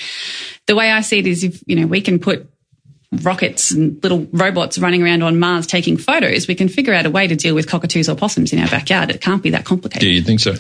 the 0.68 0.76
way 0.76 0.92
I 0.92 1.02
see 1.02 1.20
it 1.20 1.28
is 1.28 1.44
if, 1.44 1.64
you 1.66 1.76
know, 1.76 1.88
we 1.88 2.02
can 2.02 2.20
put 2.20 2.48
rockets 3.12 3.72
and 3.72 4.02
little 4.04 4.28
robots 4.32 4.78
running 4.78 5.02
around 5.02 5.24
on 5.24 5.40
Mars 5.40 5.66
taking 5.66 5.98
photos, 5.98 6.48
we 6.48 6.54
can 6.54 6.70
figure 6.70 6.94
out 6.94 7.06
a 7.08 7.10
way 7.10 7.26
to 7.26 7.36
deal 7.36 7.56
with 7.56 7.68
cockatoos 7.68 8.08
or 8.08 8.16
possums 8.16 8.54
in 8.54 8.60
our 8.60 8.68
backyard. 8.68 9.10
It 9.10 9.20
can't 9.20 9.42
be 9.42 9.50
that 9.50 9.66
complicated. 9.66 10.08
Yeah, 10.08 10.14
you'd 10.14 10.26
think 10.26 10.40
so. 10.40 10.52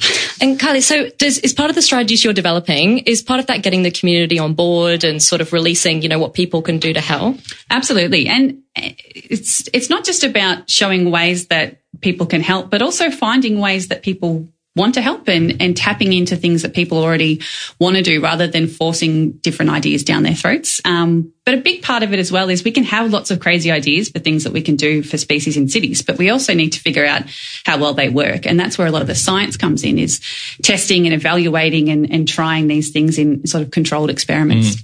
And 0.41 0.59
Kylie, 0.59 0.81
so 0.81 1.09
does, 1.17 1.37
is 1.39 1.53
part 1.53 1.69
of 1.69 1.75
the 1.75 1.81
strategies 1.81 2.23
you're 2.23 2.33
developing, 2.33 2.99
is 2.99 3.21
part 3.21 3.39
of 3.39 3.47
that 3.47 3.61
getting 3.61 3.83
the 3.83 3.91
community 3.91 4.39
on 4.39 4.55
board 4.55 5.03
and 5.03 5.21
sort 5.21 5.41
of 5.41 5.53
releasing, 5.53 6.01
you 6.01 6.09
know, 6.09 6.17
what 6.17 6.33
people 6.33 6.63
can 6.63 6.79
do 6.79 6.91
to 6.91 7.01
help? 7.01 7.37
Absolutely. 7.69 8.27
And 8.27 8.63
it's 8.75 9.69
it's 9.73 9.89
not 9.89 10.03
just 10.03 10.23
about 10.23 10.69
showing 10.69 11.11
ways 11.11 11.47
that 11.47 11.81
people 12.01 12.25
can 12.25 12.41
help, 12.41 12.69
but 12.69 12.81
also 12.81 13.11
finding 13.11 13.59
ways 13.59 13.89
that 13.89 14.01
people 14.01 14.47
want 14.75 14.93
to 14.93 15.01
help 15.01 15.27
and, 15.27 15.61
and 15.61 15.75
tapping 15.75 16.13
into 16.13 16.35
things 16.35 16.61
that 16.61 16.73
people 16.73 16.99
already 16.99 17.41
want 17.79 17.95
to 17.95 18.01
do 18.01 18.21
rather 18.21 18.47
than 18.47 18.67
forcing 18.67 19.31
different 19.31 19.71
ideas 19.71 20.03
down 20.03 20.23
their 20.23 20.35
throats. 20.35 20.79
Um, 20.85 21.33
but 21.43 21.55
a 21.55 21.61
big 21.61 21.81
part 21.81 22.03
of 22.03 22.13
it 22.13 22.19
as 22.19 22.31
well 22.31 22.49
is 22.49 22.63
we 22.63 22.71
can 22.71 22.83
have 22.83 23.11
lots 23.11 23.31
of 23.31 23.39
crazy 23.39 23.71
ideas 23.71 24.09
for 24.09 24.19
things 24.19 24.43
that 24.43 24.53
we 24.53 24.61
can 24.61 24.75
do 24.75 25.01
for 25.01 25.17
species 25.17 25.57
in 25.57 25.67
cities, 25.67 26.03
but 26.03 26.19
we 26.19 26.29
also 26.29 26.53
need 26.53 26.73
to 26.73 26.79
figure 26.79 27.05
out 27.05 27.23
how 27.65 27.79
well 27.79 27.95
they 27.95 28.07
work. 28.07 28.45
And 28.45 28.59
that's 28.59 28.77
where 28.77 28.87
a 28.87 28.91
lot 28.91 29.01
of 29.01 29.07
the 29.07 29.15
science 29.15 29.57
comes 29.57 29.83
in 29.83 29.97
is 29.97 30.21
testing 30.61 31.05
and 31.07 31.15
evaluating 31.15 31.89
and, 31.89 32.11
and 32.11 32.27
trying 32.27 32.67
these 32.67 32.91
things 32.91 33.17
in 33.17 33.47
sort 33.47 33.63
of 33.63 33.71
controlled 33.71 34.11
experiments. 34.11 34.75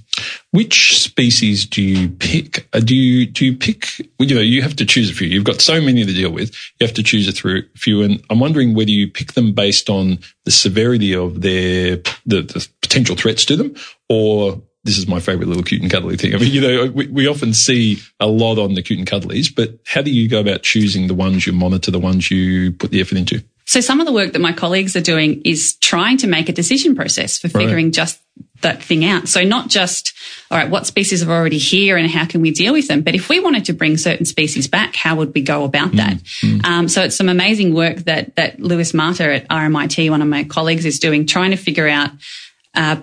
Which 0.50 0.98
species 0.98 1.66
do 1.66 1.82
you 1.82 2.08
pick? 2.08 2.68
Uh, 2.72 2.80
do 2.80 2.94
you 2.94 3.26
do 3.26 3.44
you 3.44 3.56
pick? 3.56 3.98
You 4.18 4.34
know, 4.34 4.40
you 4.40 4.62
have 4.62 4.76
to 4.76 4.86
choose 4.86 5.10
a 5.10 5.14
few. 5.14 5.28
You've 5.28 5.44
got 5.44 5.60
so 5.60 5.80
many 5.80 6.04
to 6.04 6.12
deal 6.12 6.30
with. 6.30 6.54
You 6.78 6.86
have 6.86 6.96
to 6.96 7.02
choose 7.02 7.28
a 7.28 7.62
few, 7.76 8.02
and 8.02 8.22
I'm 8.30 8.40
wondering 8.40 8.74
whether 8.74 8.90
you 8.90 9.10
pick 9.10 9.34
them 9.34 9.52
based 9.52 9.90
on 9.90 10.18
the 10.44 10.50
severity 10.50 11.14
of 11.14 11.42
their 11.42 11.96
the, 12.24 12.42
the 12.42 12.68
potential 12.80 13.16
threats 13.16 13.44
to 13.46 13.56
them, 13.56 13.74
or 14.08 14.62
this 14.84 14.98
is 14.98 15.08
my 15.08 15.20
favorite 15.20 15.48
little 15.48 15.64
cute 15.64 15.82
and 15.82 15.90
cuddly 15.90 16.16
thing. 16.16 16.34
I 16.34 16.38
mean, 16.38 16.52
you 16.52 16.60
know, 16.60 16.86
we, 16.86 17.08
we 17.08 17.26
often 17.26 17.52
see 17.52 17.98
a 18.20 18.26
lot 18.26 18.58
on 18.58 18.74
the 18.74 18.82
cute 18.82 18.98
and 18.98 19.08
cuddlies, 19.08 19.54
but 19.54 19.78
how 19.84 20.00
do 20.00 20.10
you 20.10 20.28
go 20.28 20.40
about 20.40 20.62
choosing 20.62 21.08
the 21.08 21.14
ones 21.14 21.46
you 21.46 21.52
monitor, 21.52 21.90
the 21.90 21.98
ones 21.98 22.30
you 22.30 22.72
put 22.72 22.92
the 22.92 23.00
effort 23.00 23.18
into? 23.18 23.42
So 23.66 23.80
some 23.80 23.98
of 23.98 24.06
the 24.06 24.12
work 24.12 24.32
that 24.32 24.38
my 24.38 24.52
colleagues 24.52 24.94
are 24.94 25.00
doing 25.00 25.42
is 25.44 25.74
trying 25.76 26.18
to 26.18 26.28
make 26.28 26.48
a 26.48 26.52
decision 26.52 26.94
process 26.94 27.36
for 27.36 27.48
figuring 27.48 27.90
just 27.90 28.20
that 28.66 28.82
thing 28.82 29.04
out. 29.04 29.28
So 29.28 29.42
not 29.44 29.68
just, 29.68 30.12
all 30.50 30.58
right, 30.58 30.68
what 30.68 30.86
species 30.86 31.22
are 31.22 31.30
already 31.30 31.58
here 31.58 31.96
and 31.96 32.10
how 32.10 32.26
can 32.26 32.40
we 32.40 32.50
deal 32.50 32.72
with 32.72 32.88
them? 32.88 33.02
But 33.02 33.14
if 33.14 33.28
we 33.28 33.40
wanted 33.40 33.64
to 33.66 33.72
bring 33.72 33.96
certain 33.96 34.26
species 34.26 34.68
back, 34.68 34.94
how 34.94 35.16
would 35.16 35.32
we 35.34 35.42
go 35.42 35.64
about 35.64 35.92
that? 35.92 36.18
Um, 36.64 36.88
so 36.88 37.02
it's 37.02 37.16
some 37.16 37.28
amazing 37.28 37.74
work 37.74 37.98
that, 38.04 38.36
that 38.36 38.60
Luis 38.60 38.92
Mata 38.92 39.34
at 39.34 39.48
RMIT, 39.48 40.10
one 40.10 40.22
of 40.22 40.28
my 40.28 40.44
colleagues 40.44 40.84
is 40.84 40.98
doing, 40.98 41.26
trying 41.26 41.52
to 41.52 41.56
figure 41.56 41.88
out, 41.88 42.10
uh, 42.74 42.96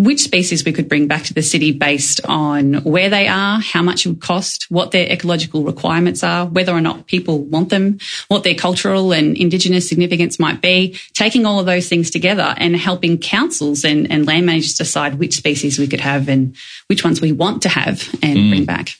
which 0.00 0.20
species 0.22 0.64
we 0.64 0.72
could 0.72 0.88
bring 0.88 1.06
back 1.06 1.24
to 1.24 1.34
the 1.34 1.42
city 1.42 1.72
based 1.72 2.22
on 2.24 2.72
where 2.84 3.10
they 3.10 3.28
are, 3.28 3.60
how 3.60 3.82
much 3.82 4.06
it 4.06 4.08
would 4.08 4.20
cost, 4.22 4.64
what 4.70 4.92
their 4.92 5.06
ecological 5.12 5.62
requirements 5.62 6.24
are, 6.24 6.46
whether 6.46 6.72
or 6.72 6.80
not 6.80 7.06
people 7.06 7.40
want 7.40 7.68
them, 7.68 7.98
what 8.28 8.42
their 8.42 8.54
cultural 8.54 9.12
and 9.12 9.36
indigenous 9.36 9.86
significance 9.86 10.38
might 10.38 10.62
be, 10.62 10.98
taking 11.12 11.44
all 11.44 11.60
of 11.60 11.66
those 11.66 11.86
things 11.86 12.10
together 12.10 12.54
and 12.56 12.76
helping 12.76 13.18
councils 13.18 13.84
and, 13.84 14.10
and 14.10 14.26
land 14.26 14.46
managers 14.46 14.72
decide 14.72 15.16
which 15.16 15.36
species 15.36 15.78
we 15.78 15.86
could 15.86 16.00
have 16.00 16.30
and 16.30 16.56
which 16.86 17.04
ones 17.04 17.20
we 17.20 17.32
want 17.32 17.60
to 17.60 17.68
have 17.68 18.08
and 18.22 18.48
bring 18.48 18.64
back. 18.64 18.92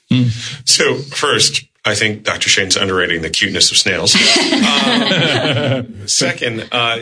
So 0.67 0.97
first, 0.97 1.65
I 1.83 1.95
think 1.95 2.25
Dr. 2.25 2.51
Shane's 2.51 2.77
underrating 2.77 3.23
the 3.23 3.31
cuteness 3.31 3.71
of 3.71 3.79
snails. 3.79 4.15
Um, 4.71 6.07
second, 6.09 6.69
uh, 6.73 6.99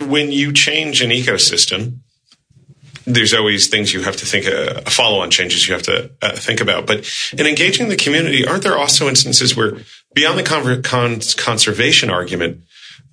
when 0.00 0.30
you 0.30 0.52
change 0.52 1.02
an 1.02 1.10
ecosystem, 1.10 2.00
there's 3.04 3.34
always 3.34 3.68
things 3.68 3.92
you 3.92 4.02
have 4.02 4.16
to 4.16 4.26
think, 4.26 4.46
uh, 4.46 4.80
follow-on 4.90 5.30
changes 5.30 5.66
you 5.66 5.74
have 5.74 5.82
to 5.84 6.10
uh, 6.22 6.36
think 6.36 6.60
about. 6.60 6.86
But 6.86 7.10
in 7.36 7.46
engaging 7.46 7.88
the 7.88 7.96
community, 7.96 8.46
aren't 8.46 8.62
there 8.62 8.78
also 8.78 9.08
instances 9.08 9.56
where, 9.56 9.78
beyond 10.14 10.38
the 10.38 11.34
conservation 11.38 12.10
argument, 12.10 12.62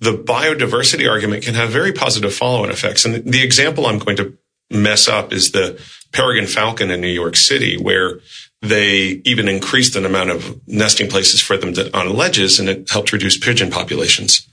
the 0.00 0.12
biodiversity 0.12 1.08
argument 1.08 1.44
can 1.44 1.54
have 1.54 1.70
very 1.70 1.92
positive 1.92 2.34
follow-on 2.34 2.70
effects? 2.70 3.04
And 3.04 3.24
the 3.24 3.42
example 3.42 3.86
I'm 3.86 3.98
going 3.98 4.16
to 4.16 4.36
mess 4.70 5.08
up 5.08 5.32
is 5.32 5.50
the 5.50 5.80
peregrine 6.12 6.46
falcon 6.46 6.90
in 6.90 7.00
New 7.00 7.08
York 7.08 7.36
City, 7.36 7.76
where 7.76 8.20
they 8.62 9.22
even 9.24 9.48
increased 9.48 9.94
the 9.94 10.04
amount 10.04 10.30
of 10.30 10.60
nesting 10.68 11.08
places 11.08 11.40
for 11.40 11.56
them 11.56 11.72
to, 11.74 11.96
on 11.96 12.14
ledges, 12.14 12.60
and 12.60 12.68
it 12.68 12.90
helped 12.90 13.12
reduce 13.12 13.38
pigeon 13.38 13.70
populations. 13.70 14.46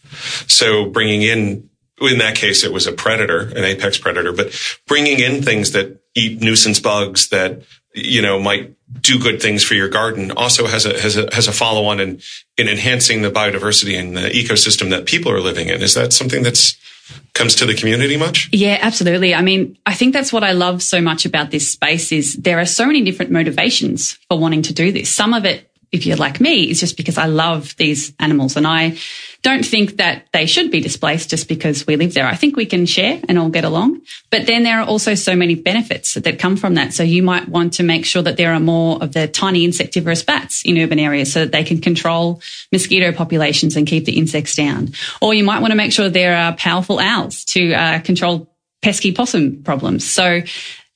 So 0.47 0.85
bringing 0.89 1.21
in, 1.23 1.69
in 2.01 2.19
that 2.19 2.35
case, 2.35 2.63
it 2.63 2.71
was 2.71 2.85
a 2.87 2.91
predator, 2.91 3.41
an 3.55 3.63
apex 3.63 3.97
predator, 3.97 4.31
but 4.31 4.55
bringing 4.87 5.19
in 5.19 5.41
things 5.41 5.71
that 5.71 5.99
eat 6.15 6.41
nuisance 6.41 6.79
bugs 6.79 7.29
that 7.29 7.63
you 7.93 8.21
know 8.21 8.39
might 8.39 8.75
do 9.01 9.19
good 9.19 9.41
things 9.41 9.63
for 9.63 9.73
your 9.73 9.89
garden 9.89 10.31
also 10.31 10.67
has 10.67 10.85
a 10.85 10.99
has 10.99 11.17
a 11.17 11.33
has 11.33 11.47
a 11.47 11.51
follow 11.51 11.85
on 11.85 11.99
in 11.99 12.21
in 12.57 12.67
enhancing 12.67 13.21
the 13.21 13.31
biodiversity 13.31 13.99
and 13.99 14.15
the 14.15 14.29
ecosystem 14.29 14.91
that 14.91 15.05
people 15.05 15.31
are 15.31 15.41
living 15.41 15.69
in. 15.69 15.81
Is 15.81 15.95
that 15.95 16.13
something 16.13 16.43
that's 16.43 16.77
comes 17.33 17.55
to 17.55 17.65
the 17.65 17.73
community 17.73 18.17
much? 18.17 18.49
Yeah, 18.51 18.77
absolutely. 18.81 19.33
I 19.33 19.41
mean, 19.41 19.77
I 19.85 19.93
think 19.93 20.13
that's 20.13 20.33
what 20.33 20.43
I 20.43 20.51
love 20.51 20.83
so 20.83 21.01
much 21.01 21.25
about 21.25 21.51
this 21.51 21.71
space 21.71 22.11
is 22.11 22.35
there 22.35 22.59
are 22.59 22.65
so 22.65 22.85
many 22.85 23.01
different 23.03 23.31
motivations 23.31 24.13
for 24.29 24.37
wanting 24.37 24.61
to 24.63 24.73
do 24.73 24.91
this. 24.91 25.09
Some 25.09 25.33
of 25.33 25.45
it 25.45 25.69
if 25.91 26.05
you're 26.05 26.17
like 26.17 26.41
me, 26.41 26.69
is 26.69 26.79
just 26.79 26.97
because 26.97 27.17
I 27.17 27.25
love 27.25 27.75
these 27.77 28.13
animals 28.19 28.55
and 28.55 28.67
I 28.67 28.97
don't 29.43 29.65
think 29.65 29.97
that 29.97 30.27
they 30.33 30.45
should 30.45 30.71
be 30.71 30.81
displaced 30.81 31.29
just 31.29 31.47
because 31.47 31.87
we 31.87 31.95
live 31.95 32.13
there. 32.13 32.25
I 32.25 32.35
think 32.35 32.57
we 32.57 32.65
can 32.65 32.85
share 32.85 33.21
and 33.29 33.37
all 33.37 33.49
get 33.49 33.63
along. 33.63 34.01
But 34.29 34.47
then 34.47 34.63
there 34.63 34.79
are 34.79 34.85
also 34.85 35.15
so 35.15 35.35
many 35.35 35.55
benefits 35.55 36.15
that 36.15 36.39
come 36.39 36.57
from 36.57 36.73
that. 36.75 36.93
So 36.93 37.03
you 37.03 37.23
might 37.23 37.47
want 37.47 37.73
to 37.73 37.83
make 37.83 38.05
sure 38.05 38.21
that 38.23 38.35
there 38.37 38.53
are 38.53 38.59
more 38.59 39.01
of 39.01 39.13
the 39.13 39.27
tiny 39.27 39.63
insectivorous 39.63 40.23
bats 40.23 40.63
in 40.65 40.77
urban 40.77 40.99
areas 40.99 41.31
so 41.31 41.41
that 41.41 41.51
they 41.51 41.63
can 41.63 41.79
control 41.79 42.41
mosquito 42.71 43.11
populations 43.11 43.75
and 43.75 43.87
keep 43.87 44.05
the 44.05 44.17
insects 44.17 44.55
down. 44.55 44.89
Or 45.21 45.33
you 45.33 45.43
might 45.43 45.59
want 45.59 45.71
to 45.71 45.77
make 45.77 45.93
sure 45.93 46.09
there 46.09 46.35
are 46.35 46.53
powerful 46.53 46.99
owls 46.99 47.45
to 47.45 47.73
uh, 47.73 47.99
control 48.01 48.53
pesky 48.81 49.11
possum 49.11 49.63
problems. 49.63 50.09
So 50.09 50.41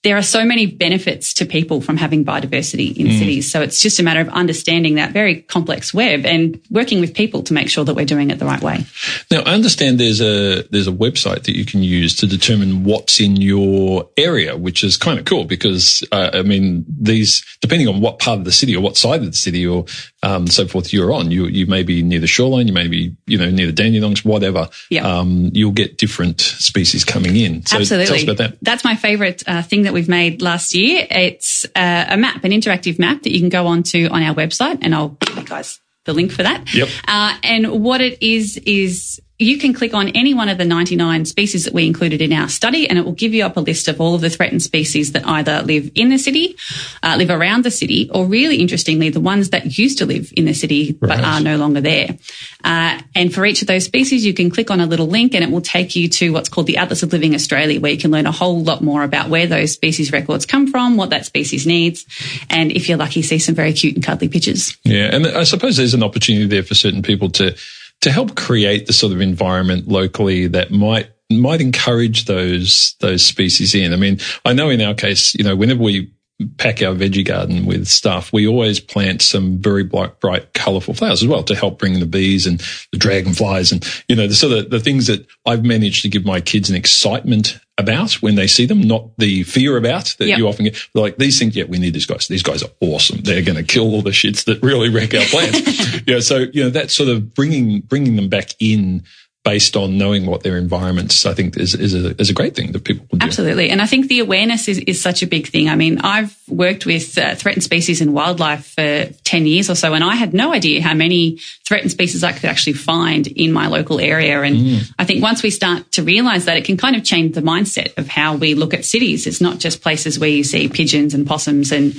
there 0.04 0.18
are 0.18 0.24
so 0.24 0.44
many 0.44 0.66
benefits 0.66 1.36
to 1.36 1.46
people 1.46 1.80
from 1.80 1.96
having 1.96 2.26
biodiversity 2.26 2.96
in 2.98 3.08
mm. 3.08 3.20
cities. 3.20 3.52
So 3.52 3.62
it's 3.62 3.82
just 3.82 4.00
a 4.00 4.04
matter 4.04 4.20
of 4.20 4.30
understanding 4.30 4.96
that 4.96 5.12
very 5.12 5.42
complex 5.42 5.94
web 5.94 6.26
and 6.26 6.60
working 6.72 7.02
with 7.02 7.14
people 7.14 7.44
to 7.44 7.54
make 7.54 7.70
sure 7.70 7.86
that 7.86 7.94
we're 7.94 8.06
doing 8.06 8.32
it 8.32 8.40
the 8.40 8.46
right 8.46 8.62
way. 8.62 8.86
Now, 9.30 9.42
I 9.42 9.54
understand 9.54 10.00
there's 10.00 10.20
a 10.20 10.64
there's 10.72 10.88
a 10.88 10.92
website 10.92 11.44
that 11.44 11.56
you 11.56 11.66
can 11.66 11.84
use 11.84 12.16
to 12.18 12.28
determine 12.28 12.84
what's 12.84 13.20
in 13.20 13.36
your 13.36 14.10
area, 14.18 14.58
which 14.58 14.84
is 14.84 14.98
kind 14.98 15.20
of 15.20 15.26
cool 15.26 15.46
because 15.46 16.04
uh, 16.12 16.32
I 16.34 16.42
mean 16.42 16.84
these 16.88 17.46
depending 17.62 17.88
on 17.88 18.02
what 18.02 18.18
part 18.18 18.40
of 18.40 18.46
the 18.46 18.52
city 18.52 18.76
or 18.76 18.82
what 18.82 18.98
side 18.98 19.22
of 19.22 19.28
the 19.28 19.38
city 19.38 19.68
or 19.68 19.86
um, 20.24 20.48
so 20.48 20.68
forth 20.68 20.94
you're 20.94 21.14
on, 21.14 21.30
you 21.30 21.46
you 21.46 21.68
may 21.68 21.84
be 21.84 22.02
near 22.02 22.20
the 22.20 22.28
shoreline, 22.28 22.68
you 22.68 22.74
may 22.74 22.88
be 22.88 23.16
you 23.28 23.38
know 23.38 23.52
near 23.52 23.72
the 23.72 23.74
Dandenongs, 23.74 24.26
whatever. 24.26 24.70
Yeah. 24.90 25.06
Um, 25.06 25.52
you'll 25.54 25.72
get 25.72 25.98
different 25.98 26.42
species 26.42 27.06
coming 27.06 27.36
in. 27.36 27.66
So 27.68 27.78
Absolutely. 27.78 28.08
Tell 28.08 28.16
us 28.16 28.24
about 28.24 28.38
that. 28.38 28.58
That's 28.62 28.84
my 28.84 28.96
favourite 28.96 29.44
uh, 29.48 29.62
thing 29.62 29.84
that 29.84 29.91
that 29.92 29.96
we've 29.96 30.10
made 30.10 30.42
last 30.42 30.74
year. 30.74 31.06
It's 31.10 31.66
uh, 31.76 32.06
a 32.10 32.18
map, 32.18 32.44
an 32.46 32.52
interactive 32.52 32.98
map 32.98 33.24
that 33.24 33.32
you 33.32 33.40
can 33.40 33.50
go 33.50 33.68
on 33.68 33.84
to 33.84 34.08
on 34.08 34.24
our 34.24 34.34
website, 34.34 34.80
and 34.82 34.96
I'll 34.96 35.10
give 35.10 35.38
you 35.38 35.44
guys 35.44 35.80
the 36.06 36.14
link 36.14 36.32
for 36.32 36.44
that. 36.44 36.74
Yep. 36.74 36.88
Uh, 37.08 37.38
and 37.44 37.84
what 37.84 38.00
it 38.00 38.24
is 38.24 38.58
is 38.66 39.20
you 39.42 39.58
can 39.58 39.74
click 39.74 39.94
on 39.94 40.10
any 40.10 40.34
one 40.34 40.50
of 40.50 40.58
the 40.58 40.66
99 40.66 41.26
species 41.26 41.66
that 41.66 41.74
we 41.74 41.88
included 41.88 42.22
in 42.22 42.32
our 42.32 42.48
study 42.48 42.88
and 42.88 43.00
it 43.00 43.06
will 43.06 43.12
give 43.12 43.34
you 43.34 43.44
up 43.44 43.58
a 43.58 43.60
list 43.60 43.88
of 43.88 44.00
all 44.00 44.14
of 44.14 44.22
the 44.22 44.30
threatened 44.30 44.62
species 44.62 45.14
that 45.14 45.28
either 45.28 45.64
live 45.64 45.92
in 45.96 46.10
the 46.10 46.18
city, 46.18 46.56
uh, 47.02 47.16
live 47.18 47.30
around 47.30 47.64
the 47.64 47.72
city, 47.72 48.10
or 48.14 48.26
really 48.26 48.58
interestingly, 48.58 49.10
the 49.10 49.20
ones 49.20 49.50
that 49.50 49.78
used 49.78 49.98
to 49.98 50.06
live 50.06 50.32
in 50.38 50.46
the 50.46 50.54
city 50.54 50.98
right. 51.02 51.18
but 51.18 51.24
are 51.24 51.40
no 51.40 51.58
longer 51.58 51.82
there. 51.82 52.18
Uh, 52.64 53.02
and 53.16 53.34
for 53.34 53.46
each 53.46 53.62
of 53.62 53.68
those 53.68 53.84
species, 53.84 54.26
you 54.26 54.34
can 54.34 54.52
click 54.52 54.70
on 54.70 54.80
a 54.80 54.86
little 54.86 55.08
link 55.08 55.34
and 55.34 55.44
it 55.44 55.50
will 55.50 55.62
take 55.62 55.96
you 55.96 56.08
to 56.08 56.32
what's 56.32 56.50
called 56.50 56.68
the 56.68 56.78
Atlas 56.78 57.02
of 57.02 57.12
Living 57.12 57.34
Australia, 57.34 57.80
where 57.80 57.92
you 57.92 57.98
can 57.98 58.12
learn 58.12 58.28
a 58.28 58.32
whole 58.32 58.64
lot 58.64 58.82
more 58.84 59.04
about 59.04 59.30
where 59.30 59.48
those 59.48 59.72
species 59.72 60.12
records 60.12 60.46
come 60.46 60.68
from, 60.68 60.98
what 60.98 61.10
that 61.10 61.26
species 61.26 61.66
needs, 61.66 62.06
and 62.50 62.72
if 62.72 62.88
you're 62.88 62.98
lucky, 62.98 63.22
see 63.22 63.40
some 63.40 63.56
very 63.56 63.74
cute 63.74 63.96
and 63.96 64.04
cuddly 64.04 64.30
pictures. 64.30 64.78
Yeah, 64.84 65.16
and 65.16 65.26
I 65.26 65.44
suppose 65.44 65.78
there's 65.78 65.96
an 65.96 66.04
opportunity 66.04 66.46
there 66.46 66.64
for 66.64 66.76
certain 66.76 67.02
people 67.02 67.30
to 67.32 67.56
to 68.02 68.12
help 68.12 68.36
create 68.36 68.88
the 68.88 68.94
sort 68.94 69.14
of 69.14 69.22
environment 69.22 69.88
locally 69.88 70.48
that 70.48 70.72
might 70.72 71.10
might 71.30 71.62
encourage 71.62 72.26
those 72.26 72.96
those 73.00 73.24
species 73.24 73.74
in. 73.74 73.94
I 73.94 73.96
mean, 73.96 74.20
I 74.46 74.54
know 74.54 74.70
in 74.70 74.82
our 74.82 74.94
case, 74.94 75.34
you 75.36 75.44
know, 75.44 75.56
whenever 75.56 75.82
we 75.82 76.12
pack 76.58 76.82
our 76.82 76.94
veggie 76.94 77.26
garden 77.26 77.66
with 77.66 77.88
stuff, 77.88 78.32
we 78.32 78.48
always 78.48 78.80
plant 78.80 79.22
some 79.22 79.58
very 79.58 79.84
bright, 79.84 80.20
bright, 80.20 80.54
colourful 80.54 80.94
flowers 80.94 81.22
as 81.22 81.28
well 81.28 81.44
to 81.44 81.56
help 81.56 81.80
bring 81.80 82.00
the 82.00 82.06
bees 82.06 82.48
and 82.48 82.60
the 82.92 82.98
dragonflies 82.98 83.72
and, 83.72 83.86
you 84.08 84.16
know, 84.16 84.28
the 84.28 84.36
sort 84.36 84.54
of 84.54 84.70
the 84.70 84.80
things 84.80 85.08
that 85.08 85.26
I've 85.46 85.64
managed 85.64 86.02
to 86.04 86.10
give 86.10 86.26
my 86.26 86.42
kids 86.42 86.70
an 86.70 86.76
excitement 86.76 87.60
about 87.78 88.14
when 88.22 88.36
they 88.36 88.48
see 88.48 88.66
them, 88.66 88.82
not 88.82 89.10
the 89.18 89.44
fear 89.44 89.78
about 89.78 90.16
that 90.20 90.28
yep. 90.28 90.38
you 90.38 90.48
often 90.48 90.66
get. 90.66 90.78
Like 90.94 91.18
these 91.18 91.40
things, 91.40 91.56
yeah, 91.56 91.66
we 91.66 91.80
need 91.80 91.94
these 91.94 92.06
guys. 92.06 92.28
These 92.28 92.44
guys 92.44 92.64
are 92.64 92.70
awesome. 92.80 93.22
They're 93.22 93.42
going 93.42 93.58
to 93.58 93.64
kill 93.64 93.94
all 93.94 94.02
the 94.02 94.12
shits 94.12 94.46
that 94.46 94.62
really 94.62 94.90
wreck 94.90 95.14
our 95.14 95.26
plants. 95.26 96.02
yeah. 96.08 96.20
So, 96.20 96.46
you 96.54 96.64
know, 96.64 96.70
that 96.70 96.92
sort 96.92 97.10
of 97.10 97.34
bringing, 97.34 97.82
bringing 97.82 98.16
them 98.16 98.30
back 98.30 98.52
in 98.60 99.04
based 99.44 99.76
on 99.76 99.98
knowing 99.98 100.28
what 100.28 100.44
their 100.44 100.56
environments, 100.56 101.26
I 101.26 101.34
think 101.34 101.58
is, 101.58 101.74
is 101.74 101.96
a, 101.96 102.20
is 102.22 102.30
a 102.30 102.34
great 102.34 102.56
thing 102.56 102.74
that 102.74 102.84
people 102.84 103.08
can 103.08 103.20
do. 103.20 103.26
Absolutely. 103.26 103.72
And 103.72 103.82
I 103.82 103.88
think 103.88 104.08
the 104.08 104.20
awareness 104.20 104.68
is, 104.68 104.78
is 104.80 105.02
such 105.02 105.24
a 105.24 105.28
big 105.28 105.48
thing. 105.48 105.68
I 105.68 105.76
mean, 105.76 106.00
I've 106.02 106.38
worked 106.48 106.86
with 106.86 107.18
uh, 107.18 107.34
threatened 107.34 107.64
species 107.64 108.02
and 108.02 108.14
wildlife 108.14 108.68
for 108.68 109.06
10 109.24 109.48
years 109.48 109.68
or 109.68 109.76
so, 109.76 109.96
and 109.96 110.04
I 110.04 110.14
had 110.14 110.36
no 110.36 110.54
idea 110.54 110.84
how 110.84 110.94
many 110.94 111.40
threatened 111.68 111.90
species 111.90 112.24
I 112.24 112.34
could 112.34 112.46
actually 112.46 112.74
find 112.74 113.26
in 113.26 113.52
my 113.52 113.66
local 113.66 114.00
area. 114.00 114.40
And 114.42 114.56
mm. 114.56 114.94
I 115.00 115.06
think 115.06 115.24
once 115.24 115.42
we 115.42 115.50
start 115.50 115.92
to 115.94 116.04
realize 116.04 116.46
that, 116.46 116.58
it 116.58 116.66
can 116.66 116.78
kind 116.78 116.96
of 116.96 117.04
change 117.04 117.34
the 117.34 117.42
mindset 117.42 117.98
of 117.98 118.08
how 118.08 118.36
we 118.36 118.54
look 118.54 118.76
at 118.76 118.86
cities. 118.86 119.26
It's 119.26 119.42
not 119.42 119.58
just 119.58 119.82
places 119.82 120.20
where 120.20 120.30
you 120.30 120.44
see 120.44 120.70
pigeons 120.70 121.16
and 121.16 121.26
possums 121.26 121.72
and, 121.72 121.96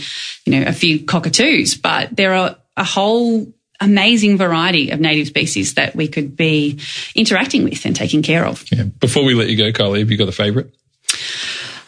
you 0.46 0.52
know, 0.52 0.62
a 0.68 0.72
few 0.72 1.04
cockatoos, 1.04 1.74
but 1.74 2.14
there 2.14 2.34
are 2.34 2.56
a 2.76 2.84
whole 2.84 3.52
amazing 3.82 4.38
variety 4.38 4.90
of 4.90 5.00
native 5.00 5.26
species 5.26 5.74
that 5.74 5.94
we 5.94 6.08
could 6.08 6.36
be 6.36 6.78
interacting 7.14 7.64
with 7.64 7.84
and 7.84 7.94
taking 7.94 8.22
care 8.22 8.46
of. 8.46 8.64
Yeah. 8.70 8.84
Before 8.84 9.24
we 9.24 9.34
let 9.34 9.48
you 9.48 9.56
go, 9.56 9.72
Kylie, 9.72 9.98
have 9.98 10.10
you 10.10 10.16
got 10.16 10.28
a 10.28 10.32
favourite? 10.32 10.68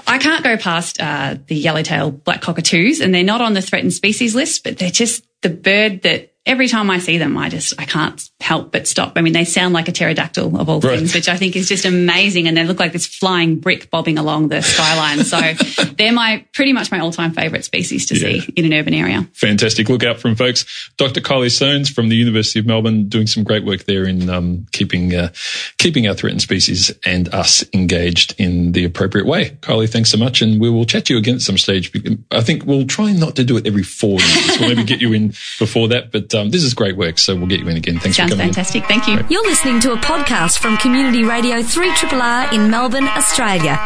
I 0.06 0.18
can't 0.18 0.44
go 0.44 0.56
past 0.58 1.00
uh, 1.00 1.36
the 1.46 1.54
yellowtail 1.54 2.10
black 2.10 2.42
cockatoos, 2.42 3.00
and 3.00 3.14
they're 3.14 3.22
not 3.22 3.40
on 3.40 3.54
the 3.54 3.62
threatened 3.62 3.94
species 3.94 4.34
list, 4.34 4.62
but 4.64 4.76
they're 4.76 4.90
just 4.90 5.24
the 5.40 5.48
bird 5.48 6.02
that 6.02 6.33
every 6.46 6.68
time 6.68 6.90
I 6.90 6.98
see 6.98 7.18
them, 7.18 7.36
I 7.36 7.48
just 7.48 7.74
I 7.80 7.84
can't 7.84 8.28
help 8.40 8.72
but 8.72 8.86
stop. 8.86 9.14
I 9.16 9.22
mean, 9.22 9.32
they 9.32 9.44
sound 9.44 9.74
like 9.74 9.88
a 9.88 9.92
pterodactyl 9.92 10.58
of 10.60 10.68
all 10.68 10.80
right. 10.80 10.98
things, 10.98 11.14
which 11.14 11.28
I 11.28 11.36
think 11.36 11.56
is 11.56 11.68
just 11.68 11.84
amazing, 11.84 12.48
and 12.48 12.56
they 12.56 12.64
look 12.64 12.78
like 12.78 12.92
this 12.92 13.06
flying 13.06 13.60
brick 13.60 13.90
bobbing 13.90 14.18
along 14.18 14.48
the 14.48 14.62
skyline. 14.62 15.24
so 15.24 15.40
they're 15.98 16.12
my 16.12 16.44
pretty 16.52 16.72
much 16.72 16.90
my 16.90 17.00
all 17.00 17.12
time 17.12 17.32
favourite 17.32 17.64
species 17.64 18.06
to 18.06 18.14
yeah. 18.14 18.42
see 18.42 18.52
in 18.56 18.64
an 18.66 18.74
urban 18.74 18.94
area. 18.94 19.28
Fantastic! 19.34 19.88
Look 19.88 20.04
out 20.04 20.18
them, 20.18 20.36
folks. 20.36 20.90
Dr. 20.96 21.20
Kylie 21.20 21.46
Soanes 21.46 21.92
from 21.92 22.08
the 22.08 22.16
University 22.16 22.58
of 22.58 22.66
Melbourne 22.66 23.08
doing 23.08 23.26
some 23.26 23.44
great 23.44 23.64
work 23.64 23.84
there 23.84 24.04
in 24.04 24.28
um, 24.28 24.66
keeping 24.72 25.14
uh, 25.14 25.30
keeping 25.78 26.06
our 26.06 26.14
threatened 26.14 26.42
species 26.42 26.92
and 27.04 27.28
us 27.34 27.64
engaged 27.72 28.34
in 28.38 28.72
the 28.72 28.84
appropriate 28.84 29.26
way. 29.26 29.50
Kylie, 29.60 29.90
thanks 29.90 30.10
so 30.10 30.18
much, 30.18 30.42
and 30.42 30.60
we 30.60 30.68
will 30.68 30.84
chat 30.84 31.06
to 31.06 31.14
you 31.14 31.18
again 31.18 31.36
at 31.36 31.42
some 31.42 31.58
stage. 31.58 31.92
I 32.30 32.42
think 32.42 32.64
we'll 32.64 32.86
try 32.86 33.12
not 33.12 33.36
to 33.36 33.44
do 33.44 33.56
it 33.56 33.66
every 33.66 33.82
four 33.82 34.20
years. 34.20 34.58
We'll 34.60 34.68
maybe 34.68 34.84
get 34.84 35.00
you 35.00 35.12
in 35.12 35.28
before 35.58 35.88
that, 35.88 36.12
but 36.12 36.33
um, 36.34 36.50
this 36.50 36.62
is 36.64 36.74
great 36.74 36.96
work, 36.96 37.18
so 37.18 37.34
we'll 37.36 37.46
get 37.46 37.60
you 37.60 37.68
in 37.68 37.76
again. 37.76 37.98
Thanks 37.98 38.16
Sounds 38.16 38.30
for 38.32 38.36
coming. 38.36 38.52
fantastic. 38.52 38.82
In. 38.82 38.88
Thank 38.88 39.08
you. 39.08 39.16
Great. 39.16 39.30
You're 39.30 39.42
listening 39.44 39.80
to 39.80 39.92
a 39.92 39.96
podcast 39.96 40.58
from 40.58 40.76
Community 40.78 41.24
Radio 41.24 41.56
3RRR 41.62 42.52
in 42.52 42.70
Melbourne, 42.70 43.08
Australia. 43.08 43.78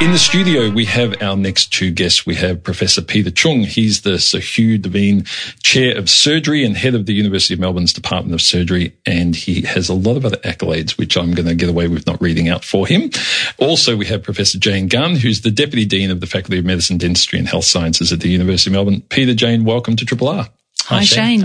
In 0.00 0.12
the 0.12 0.18
studio, 0.18 0.70
we 0.70 0.84
have 0.84 1.20
our 1.20 1.36
next 1.36 1.72
two 1.72 1.90
guests. 1.90 2.24
We 2.24 2.36
have 2.36 2.62
Professor 2.62 3.02
Peter 3.02 3.32
Choong. 3.32 3.64
He's 3.64 4.02
the 4.02 4.20
Sir 4.20 4.38
Hugh 4.38 4.78
Devine 4.78 5.24
Chair 5.64 5.98
of 5.98 6.08
Surgery 6.08 6.64
and 6.64 6.76
head 6.76 6.94
of 6.94 7.06
the 7.06 7.14
University 7.14 7.54
of 7.54 7.58
Melbourne's 7.60 7.92
Department 7.92 8.32
of 8.32 8.40
Surgery. 8.40 8.94
And 9.06 9.34
he 9.34 9.62
has 9.62 9.88
a 9.88 9.94
lot 9.94 10.16
of 10.16 10.24
other 10.24 10.36
accolades, 10.38 10.96
which 10.98 11.16
I'm 11.16 11.34
going 11.34 11.48
to 11.48 11.54
get 11.56 11.68
away 11.68 11.88
with 11.88 12.06
not 12.06 12.20
reading 12.22 12.48
out 12.48 12.64
for 12.64 12.86
him. 12.86 13.10
Also, 13.58 13.96
we 13.96 14.06
have 14.06 14.22
Professor 14.22 14.56
Jane 14.56 14.86
Gunn, 14.86 15.16
who's 15.16 15.40
the 15.40 15.50
Deputy 15.50 15.84
Dean 15.84 16.12
of 16.12 16.20
the 16.20 16.26
Faculty 16.28 16.60
of 16.60 16.64
Medicine, 16.64 16.98
Dentistry 16.98 17.40
and 17.40 17.48
Health 17.48 17.64
Sciences 17.64 18.12
at 18.12 18.20
the 18.20 18.28
University 18.28 18.70
of 18.70 18.74
Melbourne. 18.74 19.00
Peter, 19.08 19.34
Jane, 19.34 19.64
welcome 19.64 19.96
to 19.96 20.04
Triple 20.04 20.28
R. 20.28 20.46
Hi, 20.88 21.04
Shane. 21.04 21.42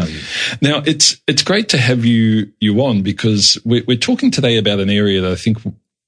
Now 0.61 0.81
it's 0.85 1.21
it's 1.27 1.43
great 1.43 1.69
to 1.69 1.77
have 1.77 2.05
you 2.05 2.51
you 2.61 2.81
on 2.81 3.01
because 3.01 3.57
we're, 3.65 3.83
we're 3.85 3.97
talking 3.97 4.31
today 4.31 4.57
about 4.57 4.79
an 4.79 4.89
area 4.89 5.19
that 5.19 5.31
I 5.33 5.35
think 5.35 5.57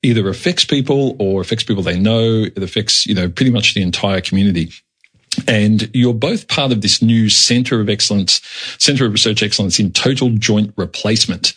either 0.02 0.30
affects 0.30 0.64
people 0.64 1.18
or 1.20 1.42
affects 1.42 1.66
people 1.66 1.84
they 1.84 2.00
know. 2.00 2.44
It 2.44 2.64
affects 2.64 3.06
you 3.06 3.14
know 3.14 3.28
pretty 3.28 3.52
much 3.52 3.74
the 3.74 3.82
entire 3.82 4.22
community. 4.22 4.72
And 5.50 5.90
you're 5.94 6.14
both 6.14 6.48
part 6.48 6.72
of 6.72 6.80
this 6.80 7.02
new 7.02 7.28
Centre 7.28 7.82
of 7.82 7.90
Excellence, 7.90 8.40
Centre 8.78 9.06
of 9.06 9.12
Research 9.12 9.44
Excellence 9.44 9.80
in 9.80 9.92
Total 9.92 10.30
Joint 10.30 10.74
Replacement. 10.78 11.54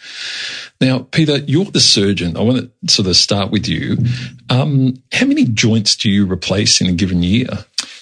Now, 0.81 1.01
Peter, 1.13 1.37
you're 1.37 1.65
the 1.67 1.79
surgeon. 1.79 2.37
I 2.37 2.41
want 2.41 2.59
to 2.59 2.93
sort 2.93 3.07
of 3.07 3.15
start 3.15 3.53
with 3.53 3.69
you. 3.69 3.99
Um, 4.51 4.95
how 5.13 5.27
many 5.27 5.45
joints 5.45 5.95
do 5.95 6.11
you 6.11 6.27
replace 6.27 6.81
in 6.81 6.89
a 6.89 6.93
given 6.93 7.23
year? 7.23 7.47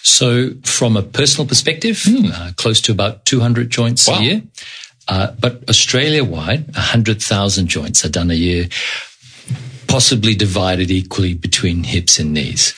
So, 0.07 0.53
from 0.63 0.97
a 0.97 1.03
personal 1.03 1.49
perspective, 1.49 1.97
mm. 1.97 2.31
uh, 2.33 2.53
close 2.55 2.81
to 2.83 2.93
about 2.93 3.25
200 3.25 3.71
joints 3.71 4.07
wow. 4.07 4.19
a 4.19 4.23
year. 4.23 4.43
Uh, 5.09 5.33
but 5.33 5.69
Australia 5.69 6.25
wide, 6.25 6.67
100,000 6.75 7.67
joints 7.67 8.05
are 8.05 8.09
done 8.09 8.31
a 8.31 8.35
year, 8.35 8.69
possibly 9.89 10.35
divided 10.37 10.93
equally 10.93 11.35
between 11.35 11.83
hips 11.83 12.21
and 12.21 12.33
knees. 12.33 12.73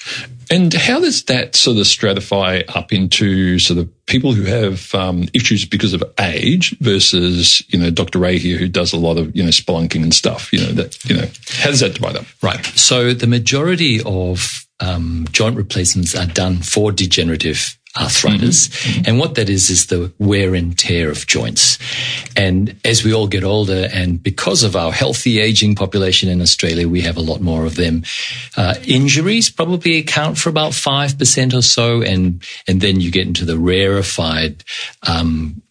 And 0.50 0.72
how 0.72 1.00
does 1.00 1.24
that 1.24 1.54
sort 1.54 1.76
of 1.76 1.84
stratify 1.84 2.64
up 2.74 2.94
into 2.94 3.58
sort 3.58 3.78
of 3.78 4.06
people 4.06 4.32
who 4.32 4.44
have 4.44 4.94
um, 4.94 5.28
issues 5.34 5.66
because 5.66 5.92
of 5.92 6.02
age 6.18 6.76
versus, 6.78 7.62
you 7.68 7.78
know, 7.78 7.90
Dr. 7.90 8.18
Ray 8.18 8.38
here 8.38 8.56
who 8.56 8.68
does 8.68 8.94
a 8.94 8.98
lot 8.98 9.18
of, 9.18 9.36
you 9.36 9.42
know, 9.42 9.50
spelunking 9.50 10.02
and 10.02 10.14
stuff, 10.14 10.50
you 10.50 10.60
know, 10.60 10.72
that, 10.72 11.04
you 11.04 11.14
know, 11.14 11.26
how 11.58 11.68
does 11.68 11.80
that 11.80 11.94
divide 11.94 12.16
up? 12.16 12.24
Right. 12.42 12.64
So 12.64 13.12
the 13.12 13.26
majority 13.26 14.00
of 14.02 14.66
um, 14.80 15.26
joint 15.30 15.56
replacements 15.56 16.14
are 16.14 16.26
done 16.26 16.58
for 16.58 16.92
degenerative 16.92 17.78
arthritis. 17.96 18.68
Mm-hmm. 18.68 19.02
And 19.06 19.18
what 19.18 19.34
that 19.34 19.48
is, 19.48 19.70
is 19.70 19.86
the 19.86 20.12
wear 20.18 20.54
and 20.54 20.78
tear 20.78 21.10
of 21.10 21.26
joints. 21.26 21.78
And 22.36 22.76
as 22.84 23.02
we 23.02 23.12
all 23.12 23.26
get 23.26 23.44
older, 23.44 23.88
and 23.92 24.22
because 24.22 24.62
of 24.62 24.76
our 24.76 24.92
healthy 24.92 25.40
aging 25.40 25.74
population 25.74 26.28
in 26.28 26.40
Australia, 26.40 26.88
we 26.88 27.00
have 27.00 27.16
a 27.16 27.22
lot 27.22 27.40
more 27.40 27.64
of 27.64 27.74
them. 27.74 28.04
Uh, 28.56 28.74
injuries 28.86 29.50
probably 29.50 29.98
account 29.98 30.38
for 30.38 30.50
about 30.50 30.72
5% 30.72 31.54
or 31.54 31.62
so. 31.62 32.02
And, 32.02 32.42
and 32.66 32.80
then 32.80 33.00
you 33.00 33.10
get 33.10 33.26
into 33.26 33.44
the 33.44 33.58
rarefied, 33.58 34.64
um, 35.06 35.62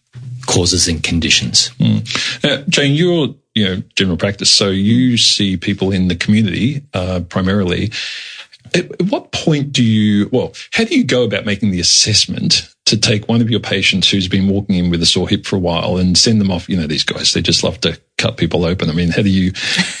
causes 0.46 0.88
and 0.88 1.02
conditions. 1.02 1.70
Mm. 1.78 2.68
Jane, 2.68 2.94
you're 2.94 3.34
you 3.54 3.64
know 3.64 3.82
general 3.96 4.16
practice, 4.16 4.50
so 4.50 4.70
you 4.70 5.18
see 5.18 5.56
people 5.56 5.90
in 5.90 6.08
the 6.08 6.16
community 6.16 6.82
uh, 6.94 7.20
primarily. 7.28 7.90
At, 8.74 9.02
what 9.02 9.32
point 9.32 9.72
do 9.72 9.82
you, 9.82 10.28
well, 10.32 10.52
how 10.72 10.84
do 10.84 10.96
you 10.96 11.04
go 11.04 11.24
about 11.24 11.44
making 11.44 11.70
the 11.70 11.80
assessment 11.80 12.74
to 12.86 12.96
take 12.96 13.28
one 13.28 13.40
of 13.40 13.50
your 13.50 13.60
patients 13.60 14.10
who's 14.10 14.28
been 14.28 14.48
walking 14.48 14.76
in 14.76 14.90
with 14.90 15.02
a 15.02 15.06
sore 15.06 15.28
hip 15.28 15.46
for 15.46 15.56
a 15.56 15.60
while 15.60 15.96
and 15.96 16.16
send 16.16 16.40
them 16.40 16.50
off? 16.50 16.68
You 16.68 16.76
know, 16.76 16.86
these 16.86 17.04
guys, 17.04 17.32
they 17.32 17.42
just 17.42 17.64
love 17.64 17.80
to 17.82 17.98
cut 18.18 18.36
people 18.36 18.64
open. 18.64 18.90
I 18.90 18.92
mean, 18.92 19.10
how 19.10 19.22
do 19.22 19.30
you, 19.30 19.52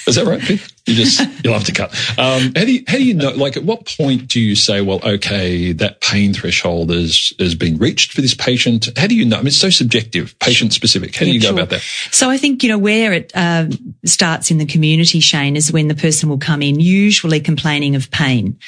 is 0.06 0.16
that 0.16 0.26
right, 0.26 0.40
Pete? 0.40 0.70
You 0.86 0.94
just, 0.94 1.20
you 1.44 1.50
love 1.50 1.64
to 1.64 1.72
cut. 1.72 1.90
Um, 2.18 2.52
how 2.56 2.64
do 2.64 2.72
you, 2.72 2.82
how 2.88 2.96
do 2.96 3.04
you 3.04 3.14
know, 3.14 3.30
like 3.30 3.56
at 3.56 3.64
what 3.64 3.86
point 3.98 4.26
do 4.26 4.40
you 4.40 4.56
say, 4.56 4.80
well, 4.80 5.00
okay, 5.04 5.72
that 5.72 6.00
pain 6.00 6.32
threshold 6.32 6.90
is 6.90 7.32
has 7.38 7.54
been 7.54 7.76
reached 7.76 8.12
for 8.12 8.22
this 8.22 8.34
patient? 8.34 8.88
How 8.96 9.06
do 9.06 9.14
you 9.14 9.26
know? 9.26 9.36
I 9.36 9.40
mean, 9.40 9.48
it's 9.48 9.56
so 9.56 9.68
subjective, 9.68 10.38
patient 10.38 10.72
specific. 10.72 11.14
How 11.14 11.26
do 11.26 11.32
you 11.32 11.40
go 11.40 11.48
sure. 11.48 11.54
about 11.54 11.70
that? 11.70 11.82
So 12.10 12.30
I 12.30 12.38
think, 12.38 12.62
you 12.62 12.70
know, 12.70 12.78
where 12.78 13.12
it 13.12 13.32
uh, 13.34 13.66
starts 14.06 14.50
in 14.50 14.56
the 14.56 14.64
community, 14.64 15.20
Shane, 15.20 15.56
is 15.56 15.70
when 15.70 15.88
the 15.88 15.94
person 15.94 16.30
will 16.30 16.38
come 16.38 16.62
in, 16.62 16.80
usually 16.80 17.40
complaining 17.40 17.94
of 17.94 18.10
pain 18.10 18.58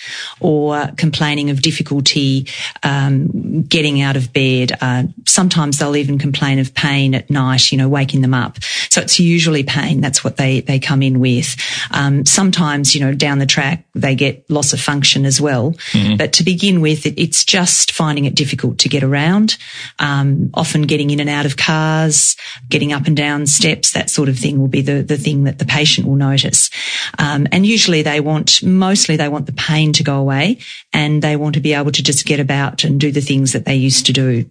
or 0.41 0.89
complaining 0.99 1.49
of 1.49 1.63
difficulty 1.63 2.47
um, 2.83 3.63
getting 3.63 4.03
out 4.03 4.17
of 4.17 4.31
bed. 4.33 4.73
Uh, 4.83 5.05
sometimes 5.27 5.79
they'll 5.79 5.97
even 5.97 6.19
complain 6.19 6.59
of 6.59 6.75
pain 6.75 7.15
at 7.15 7.31
night, 7.31 7.73
you 7.73 7.79
know, 7.79 7.89
waking 7.89 8.21
them 8.21 8.35
up. 8.35 8.63
So 8.91 9.01
it's 9.01 9.19
usually 9.19 9.40
usually 9.41 9.63
pain. 9.63 10.03
That's 10.03 10.23
what 10.23 10.37
they, 10.37 10.61
they 10.61 10.79
come 10.79 11.03
in 11.03 11.19
with. 11.19 11.57
Um, 11.93 12.27
sometimes, 12.27 12.95
you 12.95 13.01
know, 13.01 13.15
down 13.15 13.39
the 13.39 13.47
track, 13.47 13.87
they 13.95 14.15
get 14.15 14.45
loss 14.51 14.75
of 14.75 14.81
function 14.81 15.25
as 15.25 15.41
well. 15.41 15.73
Mm-hmm. 15.93 16.17
But 16.17 16.35
to 16.35 16.45
begin 16.45 16.83
with, 16.83 17.07
it, 17.07 17.19
it's 17.19 17.43
just 17.43 17.93
finding 17.93 18.27
it 18.27 18.35
difficult 18.35 18.77
to 18.81 18.91
get 18.91 19.03
around, 19.03 19.57
um, 19.99 20.51
often 20.53 20.83
getting 20.83 21.09
in 21.09 21.21
and 21.21 21.31
out 21.31 21.47
of 21.47 21.57
cars, 21.57 22.37
getting 22.69 22.93
up 22.93 23.07
and 23.07 23.17
down 23.17 23.47
steps, 23.47 23.93
that 23.93 24.11
sort 24.11 24.29
of 24.29 24.39
thing 24.39 24.61
will 24.61 24.69
be 24.69 24.83
the, 24.83 25.01
the 25.01 25.17
thing 25.17 25.45
that 25.45 25.59
the 25.59 25.65
patient 25.65 26.07
will 26.07 26.17
notice. 26.17 26.69
Um, 27.19 27.47
and 27.51 27.65
usually 27.65 28.03
they 28.03 28.21
want, 28.21 28.63
mostly 28.63 29.17
they 29.17 29.29
want 29.29 29.47
the 29.47 29.53
pain 29.53 29.95
to 29.95 30.05
go 30.05 30.19
away 30.19 30.59
and 30.93 31.23
they 31.23 31.37
want 31.37 31.55
to 31.55 31.61
be 31.61 31.73
able 31.73 31.93
to 31.93 32.03
just 32.03 32.27
get 32.27 32.41
about 32.41 32.85
and 32.85 33.01
do 33.01 33.11
the 33.11 33.23
things 33.23 33.55
that 33.55 33.65
they 33.65 33.77
used 33.77 34.05
to 34.05 34.13
do. 34.13 34.51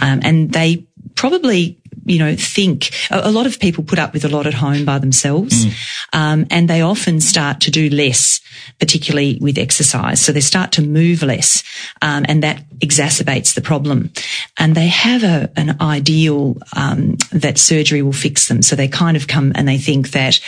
Um, 0.00 0.20
and 0.24 0.52
they 0.52 0.87
probably 1.18 1.78
you 2.08 2.18
know, 2.18 2.34
think 2.34 2.90
a, 3.10 3.30
lot 3.30 3.46
of 3.46 3.60
people 3.60 3.84
put 3.84 3.98
up 3.98 4.14
with 4.14 4.24
a 4.24 4.28
lot 4.28 4.46
at 4.46 4.54
home 4.54 4.84
by 4.84 4.98
themselves, 4.98 5.66
mm. 5.66 6.08
um, 6.14 6.46
and 6.50 6.68
they 6.68 6.80
often 6.80 7.20
start 7.20 7.60
to 7.60 7.70
do 7.70 7.90
less, 7.90 8.40
particularly 8.80 9.38
with 9.42 9.58
exercise. 9.58 10.20
So 10.20 10.32
they 10.32 10.40
start 10.40 10.72
to 10.72 10.82
move 10.82 11.22
less, 11.22 11.62
um, 12.00 12.24
and 12.28 12.42
that 12.42 12.64
exacerbates 12.80 13.54
the 13.54 13.60
problem. 13.60 14.10
And 14.58 14.74
they 14.74 14.88
have 14.88 15.22
a, 15.22 15.50
an 15.56 15.80
ideal 15.82 16.56
um, 16.74 17.16
that 17.32 17.58
surgery 17.58 18.00
will 18.00 18.12
fix 18.12 18.48
them. 18.48 18.62
So 18.62 18.74
they 18.74 18.88
kind 18.88 19.16
of 19.16 19.28
come 19.28 19.52
and 19.54 19.68
they 19.68 19.78
think 19.78 20.12
that, 20.12 20.40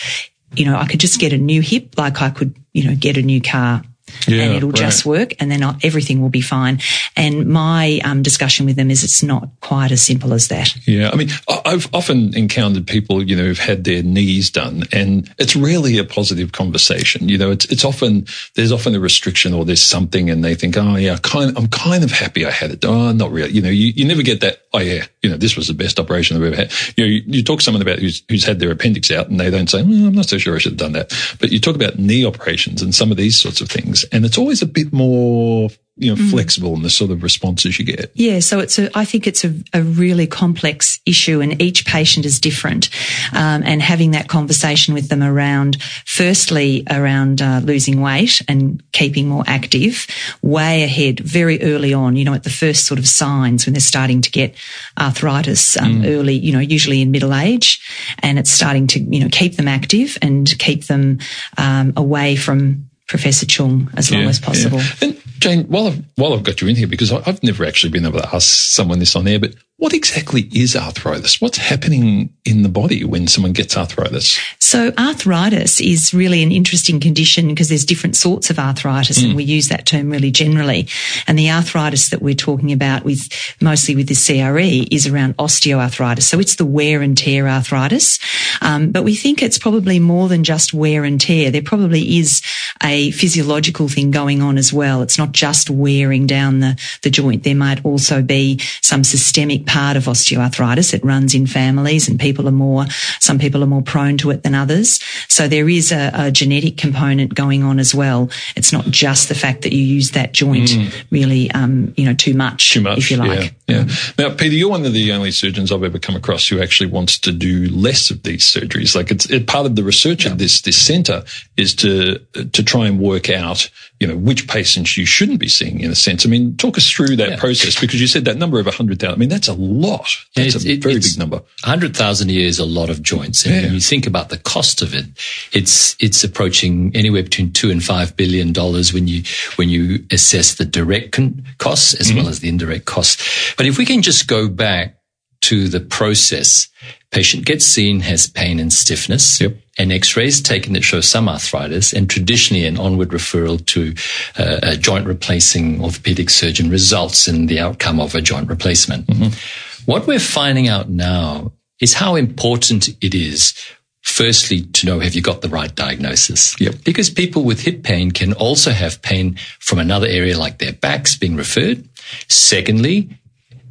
you 0.55 0.65
know, 0.65 0.77
I 0.77 0.87
could 0.87 1.01
just 1.01 1.21
get 1.21 1.35
a 1.35 1.39
new 1.39 1.61
hip, 1.61 1.99
like 1.99 2.23
I 2.23 2.31
could, 2.31 2.57
you 2.73 2.85
know, 2.85 2.97
get 2.97 3.19
a 3.19 3.23
new 3.23 3.43
car 3.43 3.83
yeah, 4.27 4.43
and 4.43 4.55
it'll 4.55 4.71
right. 4.71 4.79
just 4.79 5.07
work 5.07 5.35
and 5.41 5.51
then 5.51 5.63
everything 5.83 6.21
will 6.21 6.29
be 6.29 6.41
fine. 6.41 6.81
And 7.17 7.47
my 7.47 8.01
um, 8.05 8.23
discussion 8.23 8.67
with 8.67 8.77
them 8.77 8.91
is 8.91 9.05
it's 9.05 9.23
not 9.23 9.49
quite 9.61 9.93
as 9.93 10.03
simple 10.03 10.33
as 10.33 10.49
that. 10.49 10.75
Yeah. 10.87 11.11
I 11.13 11.17
mean, 11.17 11.29
I've 11.65 11.89
often 11.95 12.35
encountered 12.37 12.87
people, 12.87 13.23
you 13.23 13.37
know, 13.37 13.45
who've 13.45 13.59
had 13.59 13.85
their 13.85 14.03
knees 14.03 14.51
done 14.51 14.85
and 14.93 15.33
it's 15.39 15.57
rarely 15.57 15.99
a 15.99 16.05
positive 16.05 16.53
conversation. 16.53 17.29
You 17.29 17.39
know, 17.39 17.51
it's, 17.51 17.67
it's 17.67 17.85
often, 17.85 18.27
there's 18.55 18.73
often 18.73 18.95
a 18.95 19.01
restriction 19.01 19.55
or 19.55 19.65
there's 19.65 19.83
something 19.83 20.31
and 20.31 20.45
they 20.45 20.55
think, 20.55 20.77
oh 20.77 20.97
yeah, 20.97 21.17
kind, 21.23 21.57
I'm 21.57 21.69
kind 21.69 22.05
of 22.05 22.11
happy 22.11 22.47
I 22.47 22.51
had 22.51 22.71
it. 22.71 22.85
Oh, 22.85 23.13
not 23.13 23.31
really. 23.31 23.51
You 23.53 23.63
know, 23.63 23.71
you, 23.71 23.93
you 23.95 24.05
never 24.05 24.23
get 24.23 24.41
that. 24.41 24.63
Oh 24.73 24.79
yeah, 24.79 25.05
you 25.23 25.31
know, 25.31 25.37
this 25.37 25.57
was 25.57 25.67
the 25.67 25.75
best 25.75 25.99
operation 25.99 26.37
I've 26.37 26.45
ever 26.45 26.57
had. 26.57 26.73
You 26.97 27.05
know, 27.05 27.11
you, 27.11 27.23
you 27.27 27.43
talk 27.43 27.61
someone 27.61 27.83
about 27.83 27.99
who's, 27.99 28.23
who's 28.29 28.45
had 28.45 28.61
their 28.61 28.71
appendix 28.71 29.11
out 29.11 29.29
and 29.29 29.41
they 29.41 29.51
don't 29.51 29.69
say, 29.69 29.83
mm, 29.83 30.07
I'm 30.07 30.15
not 30.15 30.29
so 30.29 30.39
sure 30.39 30.55
I 30.55 30.59
should 30.59 30.73
have 30.73 30.79
done 30.79 30.93
that. 30.93 31.13
But 31.41 31.51
you 31.51 31.59
talk 31.59 31.75
about 31.75 31.99
knee 31.99 32.25
operations 32.25 32.81
and 32.81 32.95
some 32.95 33.11
of 33.11 33.17
these 33.17 33.39
sorts 33.39 33.61
of 33.61 33.69
things 33.69 34.05
and 34.13 34.25
it's 34.25 34.39
always 34.39 34.63
a 34.63 34.67
bit 34.67 34.93
more 34.93 35.71
you 36.01 36.15
know, 36.15 36.21
mm. 36.21 36.31
flexible 36.31 36.75
in 36.75 36.83
the 36.83 36.91
sort 36.91 37.11
of 37.11 37.23
responses 37.23 37.79
you 37.79 37.85
get. 37.85 38.11
Yeah. 38.15 38.41
So 38.41 38.59
it's 38.59 38.79
a, 38.79 38.91
I 38.97 39.05
think 39.05 39.27
it's 39.27 39.45
a, 39.45 39.55
a 39.75 39.83
really 39.83 40.27
complex 40.27 40.99
issue 41.05 41.41
and 41.41 41.61
each 41.61 41.85
patient 41.85 42.25
is 42.25 42.41
different. 42.41 42.89
Um, 43.33 43.63
and 43.65 43.83
having 43.83 44.13
that 44.13 44.29
conversation 44.29 44.95
with 44.95 45.09
them 45.09 45.23
around, 45.23 45.83
firstly, 46.07 46.85
around 46.91 47.43
uh, 47.43 47.61
losing 47.63 48.01
weight 48.01 48.41
and 48.49 48.83
keeping 48.93 49.29
more 49.29 49.45
active 49.47 50.07
way 50.41 50.83
ahead, 50.85 51.21
very 51.21 51.63
early 51.63 51.93
on, 51.93 52.17
you 52.17 52.25
know, 52.25 52.35
at 52.35 52.45
the 52.45 52.51
first 52.51 52.87
sort 52.87 52.99
of 52.99 53.07
signs 53.07 53.67
when 53.67 53.75
they're 53.75 53.81
starting 53.81 54.23
to 54.23 54.31
get 54.31 54.57
arthritis 54.99 55.77
um, 55.77 56.03
mm. 56.03 56.07
early, 56.07 56.35
you 56.35 56.53
know, 56.53 56.61
usually 56.61 57.03
in 57.03 57.11
middle 57.11 57.35
age. 57.35 57.81
And 58.21 58.39
it's 58.39 58.51
starting 58.51 58.87
to, 58.89 59.01
you 59.01 59.21
know, 59.21 59.29
keep 59.31 59.57
them 59.57 59.69
active 59.69 60.17
and 60.23 60.59
keep 60.59 60.87
them 60.87 61.19
um, 61.59 61.93
away 61.97 62.37
from 62.37 62.90
Professor 63.11 63.45
Choong 63.45 63.91
as 63.97 64.13
long 64.13 64.23
as 64.23 64.39
possible. 64.39 64.79
Yeah. 64.79 64.95
And 65.03 65.23
Jane, 65.41 65.65
while 65.65 65.89
I've, 65.89 66.05
while 66.15 66.33
I've 66.33 66.45
got 66.45 66.61
you 66.61 66.69
in 66.69 66.77
here, 66.77 66.87
because 66.87 67.11
I've 67.11 67.43
never 67.43 67.65
actually 67.65 67.91
been 67.91 68.07
able 68.07 68.21
to 68.21 68.35
ask 68.35 68.71
someone 68.71 69.01
this 69.01 69.17
on 69.17 69.27
air, 69.27 69.41
but 69.41 69.57
what 69.81 69.95
exactly 69.95 70.43
is 70.53 70.77
arthritis? 70.77 71.41
What's 71.41 71.57
happening 71.57 72.35
in 72.45 72.63
the 72.63 72.69
body 72.69 73.03
when 73.03 73.27
someone 73.27 73.55
gets 73.55 73.79
arthritis? 73.79 74.39
So 74.59 74.93
arthritis 74.99 75.81
is 75.81 76.13
really 76.13 76.43
an 76.43 76.53
interesting 76.53 77.01
condition 77.01 77.49
because 77.49 77.71
there's 77.71 77.87
different 77.87 78.15
sorts 78.15 78.51
of 78.51 78.59
arthritis 78.59 79.19
mm. 79.19 79.29
and 79.29 79.37
we 79.37 79.45
use 79.45 79.69
that 79.69 79.87
term 79.87 80.11
really 80.11 80.31
generally. 80.31 80.87
And 81.27 81.39
the 81.39 81.51
arthritis 81.51 82.11
that 82.11 82.21
we're 82.21 82.35
talking 82.35 82.73
about 82.73 83.05
with 83.05 83.31
mostly 83.63 83.97
with 83.97 84.09
the 84.09 84.15
CRE 84.15 84.87
is 84.95 85.07
around 85.07 85.39
osteoarthritis. 85.39 86.25
So 86.25 86.39
it's 86.39 86.57
the 86.57 86.67
wear 86.67 87.01
and 87.01 87.17
tear 87.17 87.49
arthritis. 87.49 88.19
Um, 88.61 88.91
but 88.91 89.03
we 89.03 89.15
think 89.15 89.43
it's 89.43 89.59
probably 89.59 89.99
more 89.99 90.29
than 90.29 90.45
just 90.45 90.75
wear 90.75 91.05
and 91.05 91.19
tear. 91.19 91.51
There 91.51 91.63
probably 91.63 92.19
is 92.19 92.43
a 92.83 93.13
physiological 93.13 93.89
thing 93.89 94.11
going 94.11 94.43
on 94.43 94.59
as 94.59 94.75
well. 94.75 95.01
It's 95.01 95.17
not 95.17 95.33
just 95.33 95.71
wearing 95.71 96.27
down 96.27 96.61
the, 96.61 96.79
the 97.01 97.09
joint. 97.09 97.45
There 97.45 97.55
might 97.55 97.83
also 97.83 98.21
be 98.21 98.61
some 98.83 99.05
systemic 99.05 99.70
part 99.71 99.97
of 99.97 100.05
osteoarthritis. 100.07 100.93
It 100.93 101.05
runs 101.05 101.33
in 101.33 101.47
families 101.47 102.09
and 102.09 102.19
people 102.19 102.49
are 102.49 102.53
more, 102.53 102.87
some 103.21 103.39
people 103.39 103.63
are 103.63 103.69
more 103.69 103.83
prone 103.83 104.19
to 104.19 104.31
it 104.31 104.43
than 104.43 104.53
others. 104.53 104.99
So 105.29 105.47
there 105.47 105.69
is 105.69 105.93
a, 105.93 106.11
a 106.13 106.31
genetic 106.33 106.77
component 106.77 107.35
going 107.37 107.63
on 107.63 107.79
as 107.79 107.95
well. 107.95 108.31
It's 108.57 108.73
not 108.73 108.87
just 108.87 109.29
the 109.29 109.37
fact 109.37 109.63
that 109.63 109.73
you 109.73 109.83
use 109.83 110.11
that 110.11 110.33
joint 110.33 110.71
mm. 110.71 111.05
really, 111.13 111.53
um, 111.53 111.95
you 111.97 112.05
know, 112.05 112.15
too 112.15 112.35
much, 112.35 112.73
too 112.73 112.81
much, 112.81 112.99
if 112.99 113.11
you 113.13 113.17
like. 113.19 113.55
Yeah, 113.69 113.85
yeah. 113.87 113.95
Now, 114.19 114.35
Peter, 114.35 114.57
you're 114.57 114.71
one 114.71 114.85
of 114.85 114.93
the 114.93 115.13
only 115.13 115.31
surgeons 115.31 115.71
I've 115.71 115.85
ever 115.85 116.01
come 116.01 116.17
across 116.17 116.49
who 116.49 116.61
actually 116.61 116.91
wants 116.91 117.17
to 117.21 117.31
do 117.31 117.69
less 117.69 118.11
of 118.11 118.25
these 118.25 118.43
surgeries. 118.43 118.97
Like 118.97 119.13
it's 119.13 119.31
it, 119.31 119.47
part 119.47 119.67
of 119.67 119.77
the 119.77 119.85
research 119.85 120.25
yeah. 120.25 120.33
of 120.33 120.39
this, 120.39 120.63
this 120.63 120.77
center 120.77 121.23
is 121.57 121.77
to, 121.77 122.19
to 122.19 122.65
try 122.65 122.89
and 122.89 122.99
work 122.99 123.31
out, 123.31 123.71
you 124.01 124.07
know, 124.07 124.17
which 124.17 124.49
patients 124.49 124.97
you 124.97 125.05
shouldn't 125.05 125.39
be 125.39 125.49
seeing 125.49 125.81
in 125.81 125.91
a 125.91 125.95
sense. 125.95 126.25
I 126.25 126.31
mean, 126.31 126.57
talk 126.57 126.79
us 126.79 126.91
through 126.91 127.17
that 127.17 127.31
yeah. 127.31 127.39
process 127.39 127.79
because 127.79 128.01
you 128.01 128.07
said 128.07 128.25
that 128.25 128.39
number 128.39 128.59
of 128.59 128.65
100,000. 128.65 129.13
I 129.13 129.17
mean, 129.17 129.29
that's 129.29 129.47
a 129.47 129.53
lot. 129.53 130.09
That's 130.35 130.55
a 130.55 130.77
very 130.79 130.95
big 130.99 131.19
number. 131.19 131.37
100,000 131.37 132.31
a 132.31 132.33
year 132.33 132.47
is 132.47 132.59
a 132.59 132.65
lot 132.65 132.89
of 132.89 133.03
joints. 133.03 133.45
And 133.45 133.55
yeah. 133.55 133.63
when 133.65 133.75
you 133.75 133.81
think 133.81 134.07
about 134.07 134.31
the 134.31 134.39
cost 134.39 134.81
of 134.81 134.95
it, 134.95 135.05
it's, 135.53 135.97
it's 136.01 136.25
approaching 136.25 136.91
anywhere 136.97 137.23
between 137.23 137.53
two 137.53 137.71
and 137.71 137.85
five 137.85 138.17
billion 138.17 138.55
dollars 138.55 138.95
when 138.95 139.07
you, 139.07 139.23
when 139.57 139.69
you 139.69 140.03
assess 140.11 140.55
the 140.55 140.65
direct 140.65 141.13
con- 141.13 141.45
costs 141.59 141.93
as 141.93 142.09
mm-hmm. 142.09 142.21
well 142.21 142.29
as 142.29 142.41
the 142.41 142.49
indirect 142.49 142.87
costs. 142.87 143.55
But 143.59 143.67
if 143.67 143.77
we 143.77 143.85
can 143.85 144.01
just 144.01 144.27
go 144.27 144.49
back 144.49 144.97
to 145.43 145.69
the 145.69 145.81
process, 145.81 146.69
patient 147.11 147.45
gets 147.45 147.67
seen, 147.67 148.01
has 148.01 148.29
pain 148.29 148.61
and 148.61 148.73
stiffness. 148.73 149.41
Yep. 149.41 149.57
An 149.79 149.91
X-ray 149.91 150.27
is 150.27 150.43
taken 150.43 150.75
that 150.75 150.85
shows 150.85 151.09
some 151.09 151.29
arthritis, 151.29 151.93
and 151.93 152.09
traditionally 152.11 152.67
an 152.67 152.77
onward 152.77 153.11
referral 153.11 153.65
to 153.67 153.95
uh, 154.39 154.61
a 154.63 154.77
joint 154.77 155.07
replacing 155.07 155.83
orthopedic 155.83 156.29
surgeon 156.29 156.71
results 156.71 157.27
in 157.27 157.47
the 157.47 157.61
outcome 157.61 158.01
of 158.01 158.15
a 158.15 158.21
joint 158.21 158.49
replacement. 158.49 159.07
Mm-hmm. 159.07 159.91
What 159.91 160.07
we're 160.07 160.19
finding 160.19 160.69
out 160.69 160.91
now 160.91 161.53
is 161.81 161.95
how 161.95 162.17
important 162.17 162.89
it 163.03 163.15
is 163.15 163.55
Firstly, 164.03 164.63
to 164.63 164.87
know 164.87 164.99
have 165.01 165.15
you 165.15 165.21
got 165.21 165.43
the 165.43 165.49
right 165.49 165.75
diagnosis? 165.75 166.59
Yep. 166.59 166.85
Because 166.85 167.11
people 167.11 167.45
with 167.45 167.61
hip 167.61 167.83
pain 167.83 168.11
can 168.11 168.33
also 168.33 168.71
have 168.71 169.03
pain 169.03 169.37
from 169.59 169.79
another 169.79 170.07
area 170.07 170.39
like 170.39 170.59
their 170.59 170.73
backs 170.73 171.17
being 171.17 171.37
referred. 171.37 171.87
Secondly, 172.29 173.11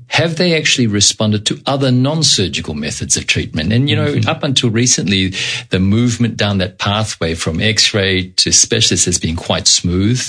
have 0.10 0.36
they 0.36 0.58
actually 0.58 0.88
responded 0.88 1.46
to 1.46 1.62
other 1.66 1.92
non-surgical 1.92 2.74
methods 2.74 3.16
of 3.16 3.26
treatment? 3.26 3.72
And, 3.72 3.90
you 3.90 3.96
know, 3.96 4.08
mm-hmm. 4.08 4.30
up 4.30 4.44
until 4.44 4.70
recently, 4.70 5.34
the 5.70 5.80
movement 5.80 6.36
down 6.36 6.58
that 6.58 6.78
pathway 6.78 7.36
from 7.36 7.62
x-ray 7.62 8.30
to 8.32 8.52
specialist 8.52 9.06
has 9.06 9.20
been 9.20 9.36
quite 9.36 9.68
smooth 9.68 10.22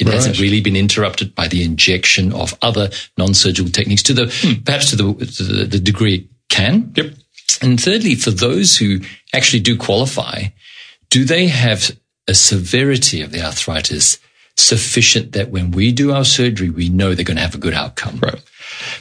It 0.00 0.06
right. 0.06 0.14
hasn't 0.14 0.40
really 0.40 0.60
been 0.60 0.76
interrupted 0.76 1.34
by 1.34 1.48
the 1.48 1.62
injection 1.62 2.32
of 2.32 2.56
other 2.62 2.90
non-surgical 3.18 3.70
techniques 3.70 4.02
to 4.04 4.14
the 4.14 4.26
hmm. 4.32 4.62
perhaps 4.64 4.90
to 4.90 4.96
the, 4.96 5.14
to 5.14 5.42
the, 5.42 5.64
the 5.64 5.78
degree 5.78 6.14
it 6.14 6.24
can. 6.48 6.92
Yep. 6.96 7.14
And 7.62 7.80
thirdly, 7.80 8.14
for 8.14 8.30
those 8.30 8.76
who 8.76 9.00
actually 9.34 9.60
do 9.60 9.76
qualify, 9.76 10.44
do 11.10 11.24
they 11.24 11.48
have 11.48 11.90
a 12.26 12.34
severity 12.34 13.22
of 13.22 13.32
the 13.32 13.42
arthritis 13.44 14.18
sufficient 14.56 15.32
that 15.32 15.50
when 15.50 15.70
we 15.70 15.92
do 15.92 16.12
our 16.12 16.24
surgery, 16.24 16.70
we 16.70 16.88
know 16.88 17.14
they're 17.14 17.24
going 17.24 17.36
to 17.36 17.42
have 17.42 17.54
a 17.54 17.58
good 17.58 17.74
outcome? 17.74 18.18
Right. 18.20 18.42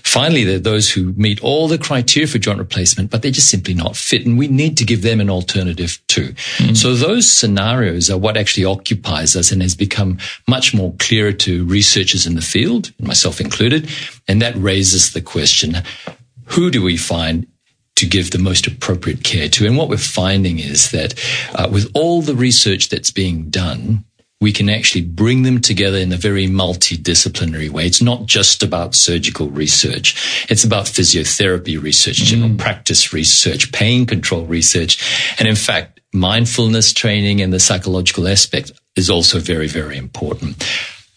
Finally, 0.03 0.43
there 0.43 0.55
are 0.55 0.59
those 0.59 0.91
who 0.91 1.13
meet 1.13 1.41
all 1.43 1.67
the 1.67 1.77
criteria 1.77 2.27
for 2.27 2.37
joint 2.37 2.59
replacement, 2.59 3.09
but 3.09 3.21
they're 3.21 3.31
just 3.31 3.49
simply 3.49 3.73
not 3.73 3.95
fit. 3.95 4.25
And 4.25 4.37
we 4.37 4.47
need 4.47 4.77
to 4.77 4.85
give 4.85 5.01
them 5.01 5.19
an 5.19 5.29
alternative 5.29 5.99
too. 6.07 6.33
Mm. 6.57 6.75
So 6.75 6.95
those 6.95 7.29
scenarios 7.29 8.09
are 8.09 8.17
what 8.17 8.37
actually 8.37 8.65
occupies 8.65 9.35
us 9.35 9.51
and 9.51 9.61
has 9.61 9.75
become 9.75 10.17
much 10.47 10.73
more 10.73 10.93
clearer 10.99 11.33
to 11.33 11.65
researchers 11.65 12.25
in 12.25 12.35
the 12.35 12.41
field, 12.41 12.91
myself 12.99 13.39
included. 13.39 13.89
And 14.27 14.41
that 14.41 14.55
raises 14.55 15.13
the 15.13 15.21
question, 15.21 15.77
who 16.45 16.71
do 16.71 16.81
we 16.81 16.97
find 16.97 17.47
to 17.99 18.05
give 18.05 18.31
the 18.31 18.39
most 18.39 18.65
appropriate 18.65 19.25
care 19.25 19.49
to. 19.49 19.67
And 19.67 19.75
what 19.75 19.89
we're 19.89 19.97
finding 19.97 20.57
is 20.57 20.91
that 20.91 21.13
uh, 21.53 21.67
with 21.69 21.91
all 21.93 22.21
the 22.21 22.33
research 22.33 22.87
that's 22.87 23.11
being 23.11 23.49
done, 23.49 24.05
we 24.41 24.53
can 24.53 24.69
actually 24.69 25.01
bring 25.01 25.43
them 25.43 25.59
together 25.59 25.97
in 25.97 26.11
a 26.13 26.17
very 26.17 26.47
multidisciplinary 26.47 27.69
way. 27.69 27.85
It's 27.85 28.01
not 28.01 28.25
just 28.25 28.63
about 28.63 28.95
surgical 28.95 29.49
research. 29.49 30.45
It's 30.49 30.63
about 30.63 30.85
physiotherapy 30.85 31.81
research, 31.81 32.17
general 32.17 32.51
mm. 32.51 32.57
practice 32.57 33.11
research, 33.11 33.71
pain 33.73 34.05
control 34.05 34.45
research. 34.45 35.03
And 35.39 35.47
in 35.47 35.57
fact, 35.57 35.99
mindfulness 36.13 36.93
training 36.93 37.41
and 37.41 37.51
the 37.51 37.59
psychological 37.59 38.27
aspect 38.27 38.71
is 38.95 39.09
also 39.09 39.39
very, 39.39 39.67
very 39.67 39.97
important. 39.97 40.63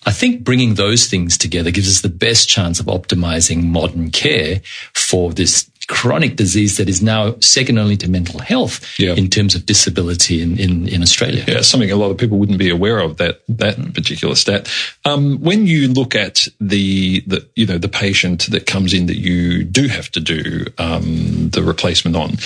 I 0.04 0.10
think 0.10 0.42
bringing 0.42 0.74
those 0.74 1.06
things 1.06 1.38
together 1.38 1.70
gives 1.70 1.88
us 1.88 2.00
the 2.00 2.08
best 2.08 2.48
chance 2.48 2.80
of 2.80 2.86
optimizing 2.86 3.64
modern 3.64 4.10
care 4.10 4.62
for 4.94 5.32
this 5.32 5.70
chronic 5.92 6.36
disease 6.36 6.78
that 6.78 6.88
is 6.88 7.02
now 7.02 7.34
second 7.40 7.76
only 7.76 7.98
to 7.98 8.08
mental 8.08 8.40
health 8.40 8.98
yeah. 8.98 9.12
in 9.12 9.28
terms 9.28 9.54
of 9.54 9.66
disability 9.66 10.40
in, 10.40 10.58
in, 10.58 10.88
in, 10.88 11.02
Australia. 11.02 11.44
Yeah, 11.46 11.60
something 11.60 11.90
a 11.90 11.96
lot 11.96 12.10
of 12.10 12.16
people 12.16 12.38
wouldn't 12.38 12.58
be 12.58 12.70
aware 12.70 12.98
of 12.98 13.18
that 13.18 13.42
that 13.46 13.76
particular 13.92 14.34
stat. 14.34 14.72
Um, 15.04 15.36
when 15.42 15.66
you 15.66 15.88
look 15.88 16.14
at 16.14 16.48
the 16.58 17.20
the 17.26 17.46
you 17.56 17.66
know 17.66 17.76
the 17.76 17.90
patient 17.90 18.46
that 18.52 18.64
comes 18.64 18.94
in 18.94 19.04
that 19.06 19.18
you 19.18 19.64
do 19.64 19.86
have 19.88 20.10
to 20.12 20.20
do 20.20 20.64
um, 20.78 21.50
the 21.50 21.62
replacement 21.62 22.16
on, 22.16 22.38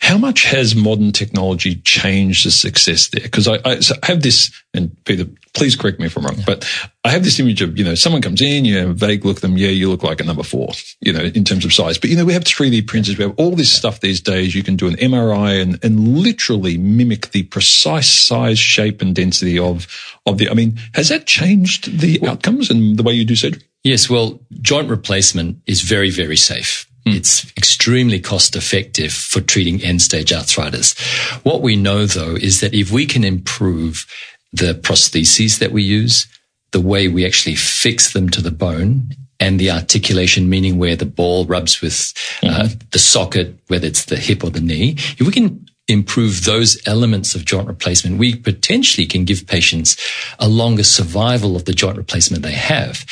how 0.00 0.18
much 0.18 0.42
has 0.42 0.74
modern 0.74 1.12
technology 1.12 1.76
changed 1.76 2.46
the 2.46 2.50
success 2.50 3.08
there? 3.08 3.22
Because 3.22 3.46
I, 3.46 3.60
I 3.64 3.78
have 4.02 4.22
this, 4.22 4.50
and 4.74 4.90
Peter, 5.04 5.26
please 5.54 5.76
correct 5.76 6.00
me 6.00 6.06
if 6.06 6.16
I'm 6.16 6.24
wrong, 6.24 6.38
yeah. 6.38 6.44
but 6.46 6.64
I 7.04 7.10
have 7.10 7.22
this 7.22 7.38
image 7.38 7.62
of, 7.62 7.78
you 7.78 7.84
know, 7.84 7.94
someone 7.94 8.22
comes 8.22 8.42
in, 8.42 8.64
you 8.64 8.76
have 8.78 8.90
a 8.90 8.92
vague 8.92 9.24
look 9.24 9.36
at 9.36 9.42
them. 9.42 9.56
Yeah, 9.56 9.68
you 9.68 9.88
look 9.88 10.02
like 10.02 10.20
a 10.20 10.24
number 10.24 10.42
four, 10.42 10.72
you 11.00 11.12
know, 11.12 11.20
in 11.20 11.44
terms 11.44 11.64
of 11.64 11.72
size. 11.72 11.96
But, 11.96 12.10
you 12.10 12.16
know, 12.16 12.24
we 12.24 12.32
have 12.32 12.42
3D 12.42 12.86
printers. 12.88 13.16
We 13.16 13.24
have 13.24 13.34
all 13.36 13.52
this 13.52 13.72
stuff 13.72 14.00
these 14.00 14.20
days. 14.20 14.54
You 14.54 14.64
can 14.64 14.74
do 14.74 14.88
an 14.88 14.96
MRI 14.96 15.62
and, 15.62 15.82
and 15.84 16.18
literally 16.18 16.76
mimic 16.76 17.30
the 17.30 17.44
precise 17.44 18.10
size, 18.10 18.58
shape 18.58 19.00
and 19.00 19.14
density 19.14 19.58
of, 19.58 19.86
of 20.26 20.38
the, 20.38 20.50
I 20.50 20.54
mean, 20.54 20.78
has 20.94 21.08
that 21.08 21.26
changed 21.26 22.00
the 22.00 22.26
outcomes 22.26 22.68
and 22.68 22.96
the 22.96 23.04
way 23.04 23.14
you 23.14 23.24
do 23.24 23.36
surgery? 23.36 23.62
Yes. 23.84 24.10
Well, 24.10 24.40
joint 24.60 24.90
replacement 24.90 25.58
is 25.66 25.82
very, 25.82 26.10
very 26.10 26.36
safe. 26.36 26.88
Hmm. 27.06 27.12
It's 27.12 27.50
extremely 27.56 28.18
cost 28.18 28.56
effective 28.56 29.12
for 29.12 29.40
treating 29.40 29.82
end 29.82 30.02
stage 30.02 30.32
arthritis. 30.32 30.98
What 31.44 31.62
we 31.62 31.76
know 31.76 32.06
though 32.06 32.34
is 32.34 32.60
that 32.60 32.74
if 32.74 32.90
we 32.90 33.06
can 33.06 33.22
improve 33.22 34.04
the 34.52 34.74
prostheses 34.74 35.58
that 35.60 35.72
we 35.72 35.82
use, 35.82 36.26
the 36.72 36.80
way 36.80 37.08
we 37.08 37.24
actually 37.26 37.54
fix 37.54 38.12
them 38.12 38.28
to 38.30 38.42
the 38.42 38.50
bone 38.50 39.14
and 39.40 39.58
the 39.58 39.70
articulation, 39.70 40.48
meaning 40.48 40.78
where 40.78 40.96
the 40.96 41.06
ball 41.06 41.46
rubs 41.46 41.80
with 41.80 42.12
uh, 42.42 42.46
mm-hmm. 42.46 42.78
the 42.90 42.98
socket, 42.98 43.56
whether 43.68 43.86
it's 43.86 44.06
the 44.06 44.16
hip 44.16 44.42
or 44.42 44.50
the 44.50 44.60
knee. 44.60 44.92
If 44.92 45.20
we 45.20 45.32
can 45.32 45.68
improve 45.86 46.44
those 46.44 46.80
elements 46.86 47.34
of 47.34 47.46
joint 47.46 47.66
replacement, 47.66 48.18
we 48.18 48.36
potentially 48.36 49.06
can 49.06 49.24
give 49.24 49.46
patients 49.46 49.96
a 50.38 50.48
longer 50.48 50.84
survival 50.84 51.56
of 51.56 51.64
the 51.64 51.72
joint 51.72 51.96
replacement 51.96 52.42
they 52.42 52.52
have. 52.52 53.06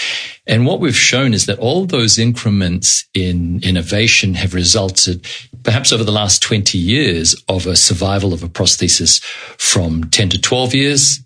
And 0.47 0.67
what 0.67 0.81
we've 0.81 0.97
shown 0.97 1.33
is 1.33 1.47
that 1.47 1.59
all 1.59 1.87
those 1.87 2.19
increments 2.19 3.07
in 3.15 3.61
innovation 3.63 4.35
have 4.35 4.53
resulted, 4.53 5.27
perhaps 5.63 5.91
over 5.91 6.05
the 6.05 6.13
last 6.13 6.43
20 6.43 6.77
years, 6.77 7.35
of 7.49 7.67
a 7.67 7.77
survival 7.77 8.35
of 8.35 8.43
a 8.43 8.49
prosthesis 8.49 9.23
from 9.59 10.05
10 10.11 10.29
to 10.31 10.41
12 10.41 10.75
years 10.75 11.21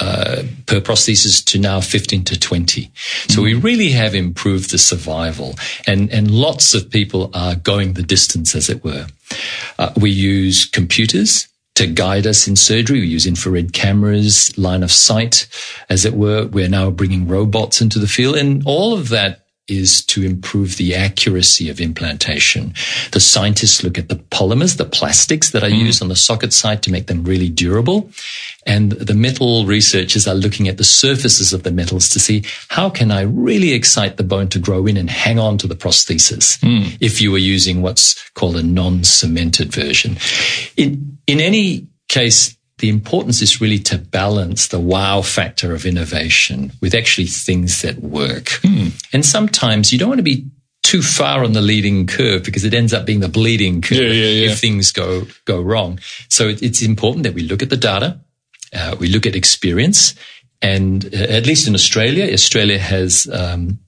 uh, 0.00 0.42
per 0.66 0.80
prosthesis 0.80 1.44
to 1.44 1.58
now 1.58 1.80
15 1.80 2.24
to 2.24 2.38
20. 2.38 2.90
So 3.28 3.42
we 3.42 3.54
really 3.54 3.90
have 3.90 4.14
improved 4.14 4.70
the 4.70 4.78
survival 4.78 5.54
and, 5.86 6.10
and 6.10 6.30
lots 6.30 6.74
of 6.74 6.90
people 6.90 7.30
are 7.34 7.54
going 7.54 7.92
the 7.92 8.02
distance, 8.02 8.54
as 8.54 8.70
it 8.70 8.82
were. 8.82 9.06
Uh, 9.78 9.92
we 9.96 10.10
use 10.10 10.64
computers 10.64 11.48
to 11.74 11.86
guide 11.86 12.26
us 12.26 12.48
in 12.48 12.56
surgery. 12.56 13.00
We 13.00 13.06
use 13.06 13.26
infrared 13.26 13.72
cameras, 13.72 14.56
line 14.58 14.82
of 14.82 14.90
sight, 14.90 15.46
as 15.88 16.04
it 16.04 16.14
were. 16.14 16.46
We're 16.46 16.68
now 16.68 16.90
bringing 16.90 17.28
robots 17.28 17.80
into 17.80 17.98
the 17.98 18.08
field 18.08 18.36
and 18.36 18.62
all 18.66 18.94
of 18.94 19.10
that 19.10 19.46
is 19.68 20.04
to 20.06 20.22
improve 20.22 20.76
the 20.76 20.94
accuracy 20.94 21.70
of 21.70 21.80
implantation. 21.80 22.74
The 23.12 23.20
scientists 23.20 23.84
look 23.84 23.98
at 23.98 24.08
the 24.08 24.16
polymers, 24.16 24.76
the 24.76 24.84
plastics 24.84 25.50
that 25.50 25.62
are 25.62 25.70
mm. 25.70 25.78
used 25.78 26.02
on 26.02 26.08
the 26.08 26.16
socket 26.16 26.52
side 26.52 26.82
to 26.82 26.90
make 26.90 27.06
them 27.06 27.24
really 27.24 27.48
durable. 27.48 28.10
And 28.66 28.92
the 28.92 29.14
metal 29.14 29.66
researchers 29.66 30.26
are 30.26 30.34
looking 30.34 30.68
at 30.68 30.76
the 30.76 30.84
surfaces 30.84 31.52
of 31.52 31.62
the 31.62 31.70
metals 31.70 32.08
to 32.10 32.20
see 32.20 32.44
how 32.68 32.90
can 32.90 33.10
I 33.10 33.22
really 33.22 33.72
excite 33.72 34.16
the 34.16 34.24
bone 34.24 34.48
to 34.48 34.58
grow 34.58 34.86
in 34.86 34.96
and 34.96 35.08
hang 35.08 35.38
on 35.38 35.56
to 35.58 35.66
the 35.66 35.76
prosthesis 35.76 36.58
mm. 36.58 36.96
if 37.00 37.22
you 37.22 37.30
were 37.30 37.38
using 37.38 37.80
what's 37.80 38.30
called 38.30 38.56
a 38.56 38.62
non-cemented 38.62 39.72
version. 39.72 40.16
In, 40.76 41.18
in 41.26 41.40
any 41.40 41.88
case, 42.08 42.56
the 42.80 42.88
importance 42.88 43.40
is 43.42 43.60
really 43.60 43.78
to 43.78 43.98
balance 43.98 44.68
the 44.68 44.80
wow 44.80 45.22
factor 45.22 45.72
of 45.72 45.86
innovation 45.86 46.72
with 46.80 46.94
actually 46.94 47.26
things 47.26 47.82
that 47.82 47.98
work. 47.98 48.46
Mm. 48.62 48.92
And 49.12 49.24
sometimes 49.24 49.92
you 49.92 49.98
don't 49.98 50.08
want 50.08 50.18
to 50.18 50.24
be 50.24 50.46
too 50.82 51.02
far 51.02 51.44
on 51.44 51.52
the 51.52 51.60
leading 51.60 52.06
curve 52.06 52.42
because 52.42 52.64
it 52.64 52.74
ends 52.74 52.92
up 52.92 53.06
being 53.06 53.20
the 53.20 53.28
bleeding 53.28 53.80
curve 53.80 53.98
yeah, 53.98 54.08
yeah, 54.08 54.26
yeah. 54.26 54.50
if 54.50 54.58
things 54.58 54.92
go 54.92 55.26
go 55.44 55.60
wrong. 55.60 56.00
So 56.28 56.48
it, 56.48 56.62
it's 56.62 56.82
important 56.82 57.24
that 57.24 57.34
we 57.34 57.42
look 57.42 57.62
at 57.62 57.70
the 57.70 57.76
data, 57.76 58.18
uh, 58.74 58.96
we 58.98 59.08
look 59.08 59.26
at 59.26 59.36
experience, 59.36 60.14
and 60.62 61.04
uh, 61.14 61.18
at 61.18 61.46
least 61.46 61.68
in 61.68 61.74
Australia, 61.74 62.32
Australia 62.32 62.78
has. 62.78 63.28
Um, 63.32 63.78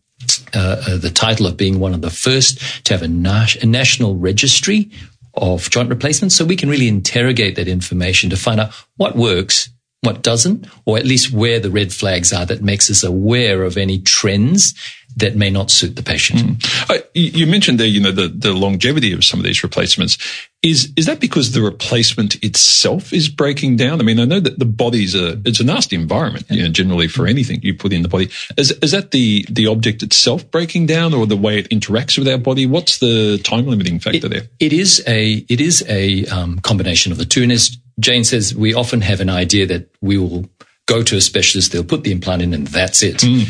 uh, 0.55 0.81
uh 0.87 0.97
the 0.99 1.11
title 1.11 1.49
of 1.49 1.57
being 1.57 1.81
one 1.81 1.95
of 1.95 2.01
the 2.01 2.11
first 2.11 2.85
to 2.85 2.97
have 2.97 3.03
a, 3.03 3.07
a 3.07 3.67
national 3.67 4.15
registry 4.15 4.89
of 5.35 5.71
joint 5.71 5.89
replacement. 5.89 6.33
So 6.33 6.45
we 6.45 6.57
can 6.57 6.69
really 6.69 6.89
interrogate 6.89 7.57
that 7.57 7.69
information 7.69 8.31
to 8.31 8.37
find 8.37 8.61
out 8.61 8.73
what 8.97 9.17
works, 9.17 9.71
what 10.03 10.23
doesn't, 10.23 10.67
or 10.85 10.99
at 10.99 11.07
least 11.07 11.33
where 11.33 11.61
the 11.61 11.71
red 11.71 11.93
flags 11.93 12.33
are 12.33 12.45
that 12.47 12.61
makes 12.61 12.91
us 12.91 13.05
aware 13.05 13.63
of 13.63 13.77
any 13.77 14.01
trends 14.01 14.75
that 15.17 15.37
may 15.37 15.51
not 15.51 15.71
suit 15.71 15.97
the 15.97 16.03
patient. 16.03 16.41
Mm. 16.41 16.91
Uh, 16.91 17.03
you 17.15 17.47
mentioned 17.47 17.79
there, 17.79 17.87
you 17.87 18.01
know, 18.01 18.13
the, 18.13 18.29
the 18.29 18.53
longevity 18.53 19.13
of 19.13 19.25
some 19.25 19.39
of 19.39 19.45
these 19.45 19.63
replacements. 19.63 20.19
Is 20.63 20.93
is 20.97 21.07
that 21.07 21.19
because 21.19 21.51
the 21.53 21.61
replacement 21.61 22.43
itself 22.45 23.13
is 23.13 23.29
breaking 23.29 23.77
down? 23.77 24.01
I 24.01 24.05
mean, 24.05 24.21
I 24.21 24.25
know 24.25 24.39
that 24.39 24.61
the 24.61 24.65
body's 24.65 25.13
a 25.13 25.41
it's 25.45 25.59
a 25.59 25.65
nasty 25.65 25.97
environment, 25.97 26.47
you 26.51 26.63
know, 26.63 26.69
generally 26.69 27.09
for 27.09 27.27
anything 27.27 27.61
you 27.63 27.75
put 27.75 27.93
in 27.93 28.03
the 28.03 28.09
body. 28.09 28.31
Is 28.57 28.71
is 28.81 28.93
that 28.93 29.11
the 29.11 29.45
the 29.51 29.67
object 29.67 30.05
itself 30.05 30.49
breaking 30.53 30.87
down, 30.87 31.15
or 31.15 31.27
the 31.27 31.37
way 31.37 31.59
it 31.59 31.69
interacts 31.71 32.17
with 32.17 32.29
our 32.29 32.39
body? 32.39 32.67
What's 32.67 32.99
the 32.99 33.39
time 33.39 33.67
limiting 33.67 33.99
factor 33.99 34.27
it, 34.27 34.31
there? 34.31 34.43
It 34.61 34.73
is 34.73 35.03
a 35.09 35.45
it 35.49 35.61
is 35.61 35.85
a 35.89 36.27
um, 36.27 36.61
combination 36.61 37.11
of 37.11 37.19
the 37.19 37.25
two. 37.25 37.43
And 37.43 37.51
as 37.51 37.77
Jane 38.03 38.25
says, 38.25 38.55
we 38.55 38.75
often 38.75 39.01
have 39.01 39.21
an 39.21 39.31
idea 39.31 39.67
that 39.67 39.89
we 40.01 40.19
will 40.19 40.49
go 40.87 41.03
to 41.03 41.17
a 41.17 41.21
specialist, 41.21 41.73
they'll 41.73 41.85
put 41.85 42.05
the 42.05 42.13
implant 42.13 42.43
in, 42.43 42.53
and 42.53 42.67
that's 42.67 43.03
it. 43.03 43.19
Mm. 43.19 43.47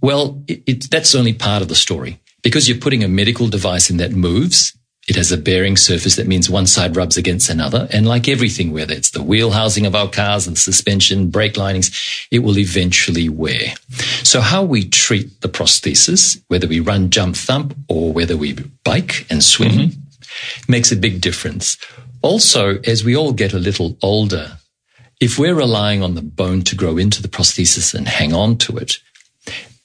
Well, 0.00 0.42
it, 0.46 0.62
it, 0.66 0.90
that's 0.90 1.14
only 1.14 1.32
part 1.32 1.62
of 1.62 1.68
the 1.68 1.74
story 1.74 2.20
because 2.42 2.68
you're 2.68 2.78
putting 2.78 3.02
a 3.02 3.08
medical 3.08 3.48
device 3.48 3.90
in 3.90 3.96
that 3.96 4.12
moves 4.12 4.76
it 5.06 5.14
has 5.14 5.30
a 5.30 5.36
bearing 5.36 5.76
surface 5.76 6.16
that 6.16 6.26
means 6.26 6.50
one 6.50 6.66
side 6.66 6.96
rubs 6.96 7.16
against 7.16 7.48
another. 7.48 7.86
And 7.92 8.06
like 8.06 8.28
everything, 8.28 8.72
whether 8.72 8.92
it's 8.92 9.10
the 9.10 9.22
wheel 9.22 9.52
housing 9.52 9.86
of 9.86 9.94
our 9.94 10.08
cars 10.08 10.48
and 10.48 10.58
suspension, 10.58 11.30
brake 11.30 11.56
linings, 11.56 12.26
it 12.32 12.40
will 12.40 12.58
eventually 12.58 13.28
wear. 13.28 13.74
So 14.24 14.40
how 14.40 14.64
we 14.64 14.88
treat 14.88 15.40
the 15.42 15.48
prosthesis, 15.48 16.42
whether 16.48 16.66
we 16.66 16.80
run, 16.80 17.10
jump, 17.10 17.36
thump, 17.36 17.76
or 17.88 18.12
whether 18.12 18.36
we 18.36 18.54
bike 18.84 19.26
and 19.30 19.44
swim, 19.44 19.70
mm-hmm. 19.70 20.70
makes 20.72 20.90
a 20.90 20.96
big 20.96 21.20
difference. 21.20 21.76
Also, 22.26 22.80
as 22.80 23.04
we 23.04 23.16
all 23.16 23.32
get 23.32 23.52
a 23.52 23.58
little 23.58 23.96
older, 24.02 24.58
if 25.20 25.38
we're 25.38 25.54
relying 25.54 26.02
on 26.02 26.16
the 26.16 26.22
bone 26.22 26.62
to 26.62 26.74
grow 26.74 26.98
into 26.98 27.22
the 27.22 27.28
prosthesis 27.28 27.94
and 27.94 28.08
hang 28.08 28.34
on 28.34 28.58
to 28.58 28.76
it, 28.78 28.98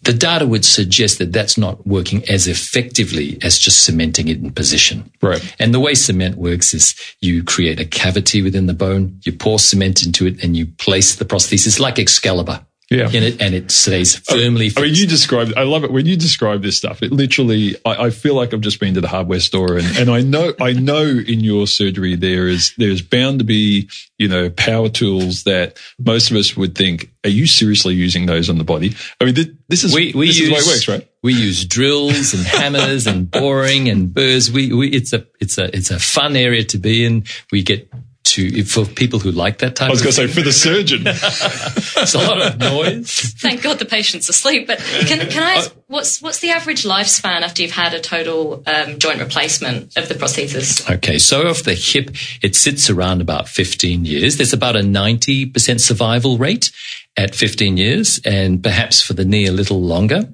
the 0.01 0.13
data 0.13 0.47
would 0.47 0.65
suggest 0.65 1.19
that 1.19 1.31
that's 1.31 1.55
not 1.55 1.85
working 1.85 2.27
as 2.27 2.47
effectively 2.47 3.37
as 3.43 3.59
just 3.59 3.85
cementing 3.85 4.27
it 4.27 4.39
in 4.39 4.51
position. 4.51 5.11
Right. 5.21 5.55
And 5.59 5.71
the 5.71 5.79
way 5.79 5.93
cement 5.93 6.37
works 6.37 6.73
is 6.73 6.95
you 7.19 7.43
create 7.43 7.79
a 7.79 7.85
cavity 7.85 8.41
within 8.41 8.65
the 8.65 8.73
bone, 8.73 9.19
you 9.21 9.33
pour 9.33 9.59
cement 9.59 10.03
into 10.03 10.25
it, 10.25 10.43
and 10.43 10.57
you 10.57 10.65
place 10.65 11.17
the 11.17 11.25
prosthesis 11.25 11.79
like 11.79 11.99
Excalibur. 11.99 12.65
Yeah. 12.91 13.07
in 13.07 13.23
it, 13.23 13.41
and 13.41 13.55
it 13.55 13.71
stays 13.71 14.17
firmly. 14.17 14.43
I 14.43 14.49
mean, 14.49 14.69
fixed. 14.89 14.99
you 14.99 15.07
described. 15.07 15.53
I 15.55 15.63
love 15.63 15.85
it 15.85 15.91
when 15.91 16.05
you 16.05 16.17
describe 16.17 16.61
this 16.61 16.75
stuff. 16.75 17.01
It 17.01 17.13
literally, 17.13 17.77
I, 17.85 18.07
I 18.07 18.09
feel 18.09 18.35
like 18.35 18.53
I've 18.53 18.59
just 18.59 18.81
been 18.81 18.95
to 18.95 19.01
the 19.01 19.07
hardware 19.07 19.39
store, 19.39 19.77
and, 19.77 19.87
and 19.97 20.09
I 20.09 20.19
know, 20.19 20.53
I 20.59 20.73
know, 20.73 21.05
in 21.05 21.39
your 21.39 21.67
surgery 21.67 22.17
there 22.17 22.49
is 22.49 22.73
there's 22.77 23.01
bound 23.01 23.39
to 23.39 23.45
be, 23.45 23.89
you 24.17 24.27
know, 24.27 24.49
power 24.49 24.89
tools 24.89 25.43
that 25.45 25.79
most 25.97 26.31
of 26.31 26.37
us 26.37 26.57
would 26.57 26.75
think, 26.75 27.09
are 27.23 27.29
you 27.29 27.47
seriously 27.47 27.93
using 27.93 28.25
those 28.25 28.49
on 28.49 28.57
the 28.57 28.65
body? 28.65 28.93
I 29.21 29.25
mean, 29.25 29.35
th- 29.35 29.55
this 29.69 29.85
is 29.85 29.95
we, 29.95 30.11
we 30.13 30.27
this 30.27 30.39
use, 30.39 30.39
is 30.39 30.49
the 30.49 30.53
way 30.53 30.59
it 30.59 30.67
works, 30.67 30.87
right? 30.89 31.07
We 31.23 31.33
use 31.33 31.63
drills 31.65 32.33
and 32.33 32.43
hammers 32.43 33.07
and 33.07 33.29
boring 33.31 33.87
and 33.87 34.13
burrs. 34.13 34.51
We, 34.51 34.73
we, 34.73 34.89
it's 34.89 35.13
a, 35.13 35.25
it's 35.39 35.57
a, 35.57 35.73
it's 35.73 35.91
a 35.91 35.99
fun 35.99 36.35
area 36.35 36.63
to 36.65 36.77
be 36.77 37.05
in. 37.05 37.23
We 37.51 37.63
get 37.63 37.89
to, 38.23 38.63
for 38.63 38.85
people 38.85 39.19
who 39.19 39.31
like 39.31 39.59
that 39.59 39.75
type 39.75 39.87
I 39.87 39.91
was 39.91 40.01
going 40.01 40.13
to 40.13 40.27
say 40.27 40.27
for 40.27 40.41
the 40.41 40.51
surgeon. 40.51 41.01
it's 41.05 42.13
a 42.13 42.17
lot 42.17 42.41
of 42.41 42.59
noise. 42.59 43.33
Thank 43.39 43.61
God 43.61 43.79
the 43.79 43.85
patient's 43.85 44.29
asleep. 44.29 44.67
But 44.67 44.79
can, 44.79 45.27
can 45.29 45.43
I 45.43 45.55
ask, 45.55 45.75
what's, 45.87 46.21
what's 46.21 46.39
the 46.39 46.49
average 46.49 46.83
lifespan 46.83 47.41
after 47.41 47.61
you've 47.61 47.71
had 47.71 47.93
a 47.93 47.99
total 47.99 48.63
um, 48.67 48.99
joint 48.99 49.19
replacement 49.19 49.97
of 49.97 50.07
the 50.07 50.15
prosthesis? 50.15 50.89
Okay, 50.97 51.17
so 51.17 51.47
of 51.47 51.63
the 51.63 51.73
hip, 51.73 52.11
it 52.41 52.55
sits 52.55 52.89
around 52.89 53.21
about 53.21 53.47
15 53.47 54.05
years. 54.05 54.37
There's 54.37 54.53
about 54.53 54.75
a 54.75 54.81
90% 54.81 55.79
survival 55.79 56.37
rate 56.37 56.71
at 57.17 57.35
15 57.35 57.77
years, 57.77 58.19
and 58.23 58.63
perhaps 58.63 59.01
for 59.01 59.13
the 59.13 59.25
knee 59.25 59.47
a 59.47 59.51
little 59.51 59.81
longer. 59.81 60.29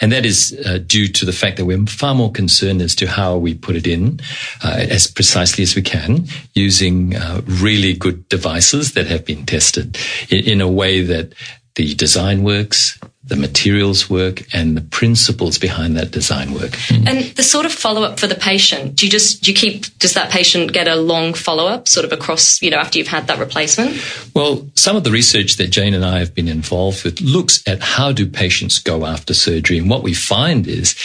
And 0.00 0.12
that 0.12 0.24
is 0.24 0.58
uh, 0.64 0.78
due 0.78 1.08
to 1.08 1.26
the 1.26 1.32
fact 1.32 1.58
that 1.58 1.66
we're 1.66 1.84
far 1.86 2.14
more 2.14 2.32
concerned 2.32 2.80
as 2.80 2.94
to 2.96 3.06
how 3.06 3.36
we 3.36 3.54
put 3.54 3.76
it 3.76 3.86
in 3.86 4.20
uh, 4.64 4.86
as 4.88 5.06
precisely 5.06 5.62
as 5.62 5.76
we 5.76 5.82
can 5.82 6.26
using 6.54 7.16
uh, 7.16 7.42
really 7.44 7.94
good 7.94 8.28
devices 8.28 8.94
that 8.94 9.06
have 9.06 9.24
been 9.24 9.44
tested 9.44 9.98
in, 10.30 10.44
in 10.44 10.60
a 10.60 10.68
way 10.68 11.02
that 11.02 11.34
the 11.76 11.94
design 11.94 12.42
works, 12.42 12.98
the 13.30 13.36
materials 13.36 14.10
work, 14.10 14.42
and 14.52 14.76
the 14.76 14.82
principles 14.82 15.56
behind 15.56 15.96
that 15.96 16.10
design 16.10 16.52
work. 16.52 16.74
Hmm. 16.74 17.08
And 17.08 17.24
the 17.36 17.42
sort 17.42 17.64
of 17.64 17.72
follow 17.72 18.02
up 18.02 18.20
for 18.20 18.26
the 18.26 18.34
patient, 18.34 18.96
do 18.96 19.06
you 19.06 19.10
just, 19.10 19.42
do 19.42 19.50
you 19.50 19.56
keep, 19.56 19.86
does 19.98 20.14
that 20.14 20.30
patient 20.30 20.72
get 20.72 20.88
a 20.88 20.96
long 20.96 21.32
follow 21.32 21.66
up 21.66 21.88
sort 21.88 22.04
of 22.04 22.12
across, 22.12 22.60
you 22.60 22.70
know, 22.70 22.76
after 22.76 22.98
you've 22.98 23.08
had 23.08 23.28
that 23.28 23.38
replacement? 23.38 23.96
Well, 24.34 24.68
some 24.74 24.96
of 24.96 25.04
the 25.04 25.10
research 25.10 25.56
that 25.56 25.68
Jane 25.68 25.94
and 25.94 26.04
I 26.04 26.18
have 26.18 26.34
been 26.34 26.48
involved 26.48 27.04
with 27.04 27.20
looks 27.20 27.66
at 27.66 27.80
how 27.80 28.12
do 28.12 28.26
patients 28.26 28.78
go 28.78 29.06
after 29.06 29.32
surgery. 29.32 29.78
And 29.78 29.88
what 29.88 30.02
we 30.02 30.12
find 30.12 30.66
is 30.66 30.96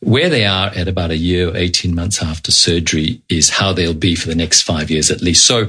where 0.00 0.28
they 0.28 0.44
are 0.44 0.68
at 0.74 0.88
about 0.88 1.10
a 1.10 1.16
year, 1.16 1.50
or 1.50 1.56
18 1.56 1.94
months 1.94 2.22
after 2.22 2.50
surgery 2.50 3.22
is 3.28 3.48
how 3.50 3.72
they'll 3.72 3.94
be 3.94 4.14
for 4.14 4.28
the 4.28 4.34
next 4.34 4.62
five 4.62 4.90
years 4.90 5.10
at 5.10 5.20
least. 5.20 5.46
So 5.46 5.68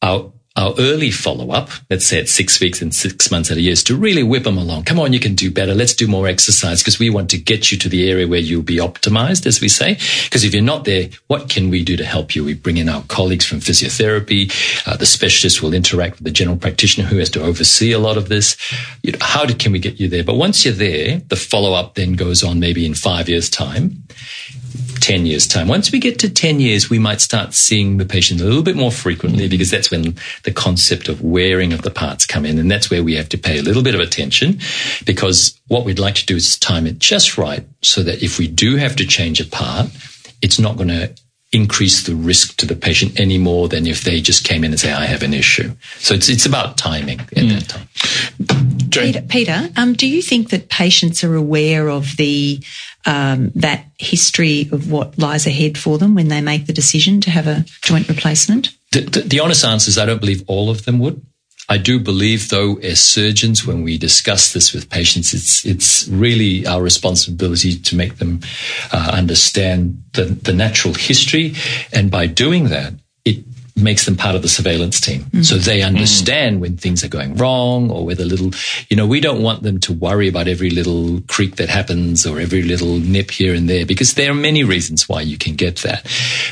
our 0.00 0.32
our 0.56 0.72
early 0.78 1.10
follow 1.10 1.50
up, 1.50 1.68
let's 1.90 2.06
say 2.06 2.20
at 2.20 2.28
six 2.28 2.60
weeks 2.60 2.80
and 2.80 2.94
six 2.94 3.30
months 3.30 3.50
at 3.50 3.56
a 3.56 3.60
year, 3.60 3.74
to 3.74 3.96
really 3.96 4.22
whip 4.22 4.44
them 4.44 4.56
along. 4.56 4.84
Come 4.84 5.00
on, 5.00 5.12
you 5.12 5.18
can 5.18 5.34
do 5.34 5.50
better. 5.50 5.74
Let's 5.74 5.94
do 5.94 6.06
more 6.06 6.28
exercise 6.28 6.80
because 6.80 6.98
we 6.98 7.10
want 7.10 7.30
to 7.30 7.38
get 7.38 7.72
you 7.72 7.78
to 7.78 7.88
the 7.88 8.08
area 8.08 8.28
where 8.28 8.38
you'll 8.38 8.62
be 8.62 8.76
optimized, 8.76 9.46
as 9.46 9.60
we 9.60 9.68
say. 9.68 9.94
Because 10.24 10.44
if 10.44 10.54
you're 10.54 10.62
not 10.62 10.84
there, 10.84 11.08
what 11.26 11.48
can 11.48 11.70
we 11.70 11.82
do 11.82 11.96
to 11.96 12.04
help 12.04 12.36
you? 12.36 12.44
We 12.44 12.54
bring 12.54 12.76
in 12.76 12.88
our 12.88 13.02
colleagues 13.08 13.44
from 13.44 13.58
physiotherapy. 13.58 14.52
Uh, 14.86 14.96
the 14.96 15.06
specialist 15.06 15.60
will 15.60 15.74
interact 15.74 16.18
with 16.18 16.24
the 16.24 16.30
general 16.30 16.56
practitioner 16.56 17.08
who 17.08 17.18
has 17.18 17.30
to 17.30 17.42
oversee 17.42 17.90
a 17.90 17.98
lot 17.98 18.16
of 18.16 18.28
this. 18.28 18.56
You 19.02 19.12
know, 19.12 19.18
how 19.20 19.46
can 19.46 19.72
we 19.72 19.80
get 19.80 19.98
you 19.98 20.08
there? 20.08 20.24
But 20.24 20.36
once 20.36 20.64
you're 20.64 20.74
there, 20.74 21.18
the 21.18 21.36
follow 21.36 21.72
up 21.72 21.94
then 21.94 22.12
goes 22.12 22.44
on 22.44 22.60
maybe 22.60 22.86
in 22.86 22.94
five 22.94 23.28
years 23.28 23.50
time. 23.50 24.04
10 25.00 25.26
years 25.26 25.46
time. 25.46 25.68
Once 25.68 25.92
we 25.92 25.98
get 25.98 26.18
to 26.18 26.30
10 26.30 26.60
years, 26.60 26.90
we 26.90 26.98
might 26.98 27.20
start 27.20 27.54
seeing 27.54 27.98
the 27.98 28.04
patient 28.04 28.40
a 28.40 28.44
little 28.44 28.62
bit 28.62 28.76
more 28.76 28.90
frequently 28.90 29.46
mm. 29.46 29.50
because 29.50 29.70
that's 29.70 29.90
when 29.90 30.16
the 30.44 30.52
concept 30.52 31.08
of 31.08 31.22
wearing 31.22 31.72
of 31.72 31.82
the 31.82 31.90
parts 31.90 32.26
come 32.26 32.44
in. 32.44 32.58
And 32.58 32.70
that's 32.70 32.90
where 32.90 33.04
we 33.04 33.14
have 33.14 33.28
to 33.30 33.38
pay 33.38 33.58
a 33.58 33.62
little 33.62 33.82
bit 33.82 33.94
of 33.94 34.00
attention 34.00 34.60
because 35.04 35.60
what 35.68 35.84
we'd 35.84 35.98
like 35.98 36.16
to 36.16 36.26
do 36.26 36.36
is 36.36 36.58
time 36.58 36.86
it 36.86 36.98
just 36.98 37.38
right 37.38 37.64
so 37.82 38.02
that 38.02 38.22
if 38.22 38.38
we 38.38 38.48
do 38.48 38.76
have 38.76 38.96
to 38.96 39.06
change 39.06 39.40
a 39.40 39.46
part, 39.46 39.90
it's 40.42 40.58
not 40.58 40.76
going 40.76 40.88
to 40.88 41.14
increase 41.54 42.02
the 42.02 42.14
risk 42.14 42.56
to 42.56 42.66
the 42.66 42.74
patient 42.74 43.18
any 43.18 43.38
more 43.38 43.68
than 43.68 43.86
if 43.86 44.02
they 44.02 44.20
just 44.20 44.44
came 44.44 44.64
in 44.64 44.72
and 44.72 44.80
say, 44.80 44.92
I 44.92 45.06
have 45.06 45.22
an 45.22 45.32
issue. 45.32 45.72
So 45.98 46.14
it's, 46.14 46.28
it's 46.28 46.46
about 46.46 46.76
timing 46.76 47.20
at 47.20 47.28
mm. 47.28 47.54
that 47.54 47.68
time. 47.68 47.88
Peter, 48.90 49.22
Peter 49.22 49.68
um, 49.76 49.94
do 49.94 50.06
you 50.06 50.22
think 50.22 50.50
that 50.50 50.68
patients 50.68 51.24
are 51.24 51.34
aware 51.34 51.88
of 51.88 52.16
the 52.16 52.62
um, 53.06 53.50
that 53.54 53.86
history 53.98 54.68
of 54.72 54.90
what 54.90 55.18
lies 55.18 55.46
ahead 55.46 55.76
for 55.76 55.98
them 55.98 56.14
when 56.14 56.28
they 56.28 56.40
make 56.40 56.66
the 56.66 56.72
decision 56.72 57.20
to 57.22 57.30
have 57.30 57.46
a 57.46 57.64
joint 57.82 58.08
replacement? 58.08 58.70
The, 58.92 59.00
the, 59.00 59.20
the 59.20 59.40
honest 59.40 59.64
answer 59.64 59.88
is 59.88 59.98
I 59.98 60.06
don't 60.06 60.20
believe 60.20 60.44
all 60.46 60.70
of 60.70 60.84
them 60.84 60.98
would. 61.00 61.24
I 61.68 61.78
do 61.78 61.98
believe, 61.98 62.50
though, 62.50 62.76
as 62.76 63.00
surgeons, 63.00 63.66
when 63.66 63.82
we 63.82 63.96
discuss 63.96 64.52
this 64.52 64.74
with 64.74 64.90
patients, 64.90 65.32
it's 65.32 65.64
it's 65.64 66.06
really 66.08 66.66
our 66.66 66.82
responsibility 66.82 67.78
to 67.78 67.96
make 67.96 68.16
them 68.16 68.40
uh, 68.92 69.10
understand 69.12 70.02
the, 70.12 70.24
the 70.24 70.52
natural 70.52 70.94
history, 70.94 71.54
and 71.92 72.10
by 72.10 72.26
doing 72.26 72.64
that, 72.68 72.94
it 73.24 73.44
makes 73.76 74.04
them 74.04 74.16
part 74.16 74.36
of 74.36 74.42
the 74.42 74.48
surveillance 74.48 75.00
team. 75.00 75.22
Mm. 75.24 75.44
So 75.44 75.56
they 75.56 75.82
understand 75.82 76.58
mm. 76.58 76.60
when 76.60 76.76
things 76.76 77.02
are 77.02 77.08
going 77.08 77.36
wrong 77.36 77.90
or 77.90 78.06
whether 78.06 78.24
little, 78.24 78.52
you 78.88 78.96
know, 78.96 79.06
we 79.06 79.20
don't 79.20 79.42
want 79.42 79.62
them 79.62 79.80
to 79.80 79.92
worry 79.92 80.28
about 80.28 80.46
every 80.46 80.70
little 80.70 81.20
creak 81.22 81.56
that 81.56 81.68
happens 81.68 82.24
or 82.24 82.38
every 82.38 82.62
little 82.62 82.98
nip 82.98 83.32
here 83.32 83.52
and 83.52 83.68
there 83.68 83.84
because 83.84 84.14
there 84.14 84.30
are 84.30 84.34
many 84.34 84.62
reasons 84.62 85.08
why 85.08 85.20
you 85.20 85.36
can 85.36 85.56
get 85.56 85.76
that. 85.78 86.06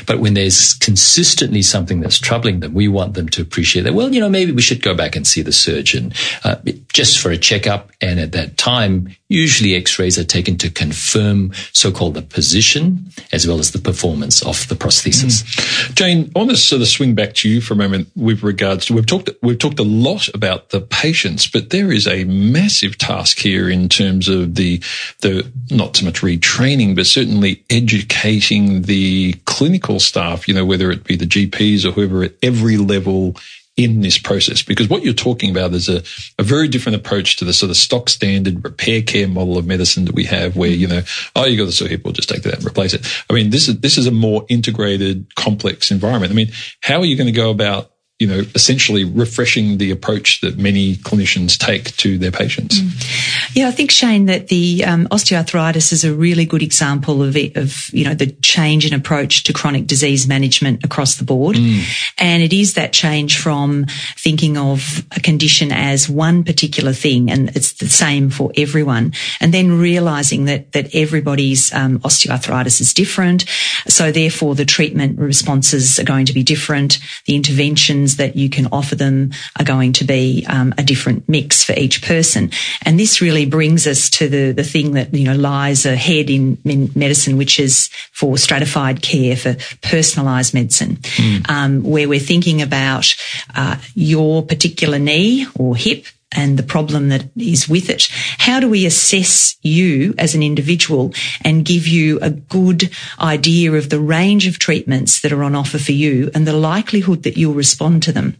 But 0.05 0.19
when 0.19 0.33
there's 0.33 0.73
consistently 0.73 1.61
something 1.61 2.01
that's 2.01 2.19
troubling 2.19 2.59
them, 2.59 2.73
we 2.73 2.89
want 2.89 3.13
them 3.13 3.29
to 3.29 3.41
appreciate 3.41 3.83
that, 3.83 3.93
well, 3.93 4.13
you 4.13 4.19
know, 4.19 4.29
maybe 4.29 4.51
we 4.51 4.61
should 4.61 4.81
go 4.81 4.93
back 4.93 5.15
and 5.15 5.25
see 5.25 5.41
the 5.41 5.53
surgeon 5.53 6.13
uh, 6.43 6.57
just 6.91 7.19
for 7.19 7.31
a 7.31 7.37
checkup. 7.37 7.91
And 8.01 8.19
at 8.19 8.33
that 8.33 8.57
time, 8.57 9.15
usually 9.29 9.75
x-rays 9.75 10.19
are 10.19 10.23
taken 10.23 10.57
to 10.57 10.69
confirm 10.69 11.53
so-called 11.71 12.15
the 12.15 12.21
position 12.21 13.09
as 13.31 13.47
well 13.47 13.59
as 13.59 13.71
the 13.71 13.79
performance 13.79 14.45
of 14.45 14.67
the 14.67 14.75
prosthesis. 14.75 15.43
Mm. 15.43 15.95
Jane, 15.95 16.31
I 16.35 16.39
want 16.39 16.51
to 16.51 16.57
sort 16.57 16.81
of 16.81 16.87
swing 17.13 17.25
back 17.25 17.35
to 17.35 17.49
you 17.49 17.61
for 17.61 17.73
a 17.73 17.77
moment 17.77 18.09
with 18.15 18.43
regards 18.43 18.85
to 18.85 18.93
we've 18.93 19.05
talked 19.05 19.29
we've 19.41 19.59
talked 19.59 19.79
a 19.79 19.83
lot 19.83 20.27
about 20.29 20.69
the 20.69 20.81
patients, 20.81 21.47
but 21.47 21.69
there 21.69 21.91
is 21.91 22.07
a 22.07 22.23
massive 22.25 22.97
task 22.97 23.39
here 23.39 23.69
in 23.69 23.89
terms 23.89 24.27
of 24.27 24.55
the 24.55 24.81
the 25.21 25.49
not 25.69 25.95
so 25.95 26.05
much 26.05 26.21
retraining, 26.21 26.95
but 26.95 27.05
certainly 27.05 27.63
educating 27.69 28.83
the 28.83 29.33
clinical 29.45 29.99
staff. 29.99 30.47
You 30.47 30.53
know, 30.53 30.65
whether 30.65 30.91
it 30.91 31.03
be 31.03 31.15
the 31.15 31.25
GPs 31.25 31.85
or 31.85 31.91
whoever 31.91 32.23
at 32.23 32.33
every 32.41 32.77
level 32.77 33.35
in 33.75 34.01
this 34.01 34.19
process 34.19 34.61
because 34.61 34.87
what 34.87 35.03
you're 35.03 35.13
talking 35.13 35.49
about 35.49 35.73
is 35.73 35.89
a, 35.89 36.03
a 36.37 36.43
very 36.43 36.67
different 36.67 36.95
approach 36.95 37.37
to 37.37 37.45
the 37.45 37.53
sort 37.53 37.71
of 37.71 37.75
stock 37.75 38.07
standard 38.07 38.63
repair 38.63 39.01
care 39.01 39.27
model 39.27 39.57
of 39.57 39.65
medicine 39.65 40.05
that 40.05 40.13
we 40.13 40.25
have 40.25 40.55
where, 40.55 40.69
you 40.69 40.87
know, 40.87 41.01
oh, 41.35 41.45
you 41.45 41.57
got 41.57 41.71
sore 41.73 41.87
hip, 41.87 42.03
we'll 42.03 42.13
just 42.13 42.29
take 42.29 42.43
that 42.43 42.55
and 42.55 42.65
replace 42.65 42.93
it. 42.93 43.05
I 43.29 43.33
mean, 43.33 43.49
this 43.49 43.67
is, 43.67 43.79
this 43.79 43.97
is 43.97 44.05
a 44.05 44.11
more 44.11 44.45
integrated, 44.47 45.33
complex 45.35 45.89
environment. 45.89 46.31
I 46.31 46.35
mean, 46.35 46.51
how 46.81 46.99
are 46.99 47.05
you 47.05 47.15
going 47.15 47.27
to 47.27 47.31
go 47.31 47.49
about 47.49 47.92
you 48.23 48.29
know, 48.29 48.41
essentially 48.55 49.03
refreshing 49.03 49.79
the 49.79 49.91
approach 49.91 50.39
that 50.39 50.57
many 50.57 50.95
clinicians 50.95 51.57
take 51.57 51.93
to 51.97 52.17
their 52.17 52.31
patients. 52.31 52.79
Mm. 52.79 53.53
Yeah, 53.53 53.67
I 53.67 53.71
think 53.71 53.91
Shane 53.91 54.27
that 54.27 54.47
the 54.47 54.85
um, 54.85 55.07
osteoarthritis 55.07 55.91
is 55.91 56.05
a 56.05 56.13
really 56.13 56.45
good 56.45 56.63
example 56.63 57.21
of 57.21 57.35
it, 57.35 57.57
of 57.57 57.89
you 57.91 58.05
know 58.05 58.13
the 58.13 58.27
change 58.41 58.85
in 58.85 58.93
approach 58.93 59.43
to 59.43 59.51
chronic 59.51 59.87
disease 59.87 60.25
management 60.25 60.85
across 60.85 61.17
the 61.17 61.25
board, 61.25 61.57
mm. 61.57 61.83
and 62.17 62.41
it 62.41 62.53
is 62.53 62.75
that 62.75 62.93
change 62.93 63.37
from 63.37 63.87
thinking 64.17 64.55
of 64.55 65.03
a 65.11 65.19
condition 65.19 65.73
as 65.73 66.07
one 66.07 66.45
particular 66.45 66.93
thing 66.93 67.29
and 67.29 67.49
it's 67.57 67.73
the 67.73 67.89
same 67.89 68.29
for 68.29 68.53
everyone, 68.55 69.11
and 69.41 69.53
then 69.53 69.77
realizing 69.79 70.45
that 70.45 70.71
that 70.71 70.95
everybody's 70.95 71.73
um, 71.73 71.99
osteoarthritis 71.99 72.79
is 72.79 72.93
different, 72.93 73.43
so 73.89 74.13
therefore 74.13 74.55
the 74.55 74.63
treatment 74.63 75.19
responses 75.19 75.99
are 75.99 76.05
going 76.05 76.25
to 76.25 76.33
be 76.33 76.41
different, 76.41 76.99
the 77.25 77.35
interventions 77.35 78.12
that 78.17 78.35
you 78.35 78.49
can 78.49 78.67
offer 78.71 78.95
them 78.95 79.31
are 79.59 79.65
going 79.65 79.93
to 79.93 80.03
be 80.03 80.45
um, 80.49 80.73
a 80.77 80.83
different 80.83 81.27
mix 81.27 81.63
for 81.63 81.73
each 81.73 82.01
person. 82.01 82.51
And 82.83 82.99
this 82.99 83.21
really 83.21 83.45
brings 83.45 83.87
us 83.87 84.09
to 84.11 84.27
the, 84.27 84.51
the 84.51 84.63
thing 84.63 84.93
that, 84.93 85.13
you 85.13 85.25
know, 85.25 85.35
lies 85.35 85.85
ahead 85.85 86.29
in, 86.29 86.57
in 86.65 86.91
medicine, 86.95 87.37
which 87.37 87.59
is 87.59 87.89
for 88.11 88.37
stratified 88.37 89.01
care, 89.01 89.35
for 89.35 89.53
personalised 89.81 90.53
medicine, 90.53 90.97
mm. 90.97 91.49
um, 91.49 91.83
where 91.83 92.07
we're 92.07 92.19
thinking 92.19 92.61
about 92.61 93.15
uh, 93.55 93.77
your 93.95 94.43
particular 94.43 94.99
knee 94.99 95.45
or 95.55 95.75
hip 95.75 96.05
and 96.35 96.57
the 96.57 96.63
problem 96.63 97.09
that 97.09 97.25
is 97.35 97.67
with 97.67 97.89
it. 97.89 98.07
How 98.39 98.59
do 98.59 98.69
we 98.69 98.85
assess 98.85 99.57
you 99.61 100.13
as 100.17 100.35
an 100.35 100.43
individual 100.43 101.13
and 101.43 101.65
give 101.65 101.87
you 101.87 102.19
a 102.21 102.29
good 102.29 102.89
idea 103.19 103.73
of 103.73 103.89
the 103.89 103.99
range 103.99 104.47
of 104.47 104.59
treatments 104.59 105.21
that 105.21 105.31
are 105.31 105.43
on 105.43 105.55
offer 105.55 105.77
for 105.77 105.91
you 105.91 106.29
and 106.33 106.47
the 106.47 106.53
likelihood 106.53 107.23
that 107.23 107.37
you'll 107.37 107.53
respond 107.53 108.03
to 108.03 108.11
them? 108.11 108.39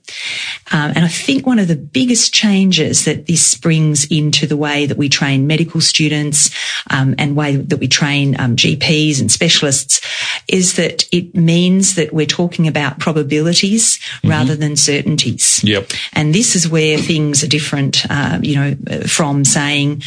Um, 0.72 0.94
and 0.96 1.06
I 1.06 1.08
think 1.08 1.46
one 1.46 1.60
of 1.60 1.68
the 1.68 1.76
biggest 1.76 2.34
changes 2.34 3.06
that 3.06 3.28
this 3.28 3.56
brings 3.56 4.06
into 4.06 4.48
the 4.48 4.58
way 4.58 4.86
that 4.86 4.98
we 4.98 5.10
train 5.10 5.48
medical 5.48 5.82
students 5.82 6.50
um, 6.90 7.16
and 7.18 7.36
way 7.36 7.56
that 7.56 7.80
we 7.80 7.88
train 7.88 8.40
um, 8.40 8.56
GPs 8.56 9.20
and 9.20 9.32
specialists 9.32 10.02
is 10.48 10.76
that 10.76 11.08
it 11.12 11.36
means 11.36 11.96
that 11.96 12.14
we're 12.14 12.26
talking 12.26 12.68
about 12.68 13.00
probabilities 13.00 13.98
mm-hmm. 13.98 14.30
rather 14.30 14.56
than 14.56 14.76
certainties. 14.76 15.64
Yep. 15.64 15.92
And 16.14 16.34
this 16.34 16.56
is 16.56 16.68
where 16.68 16.98
things 16.98 17.44
are 17.44 17.48
different, 17.48 17.83
uh, 18.10 18.40
you 18.42 18.56
know, 18.56 18.76
from 19.08 19.46
saying 19.46 20.04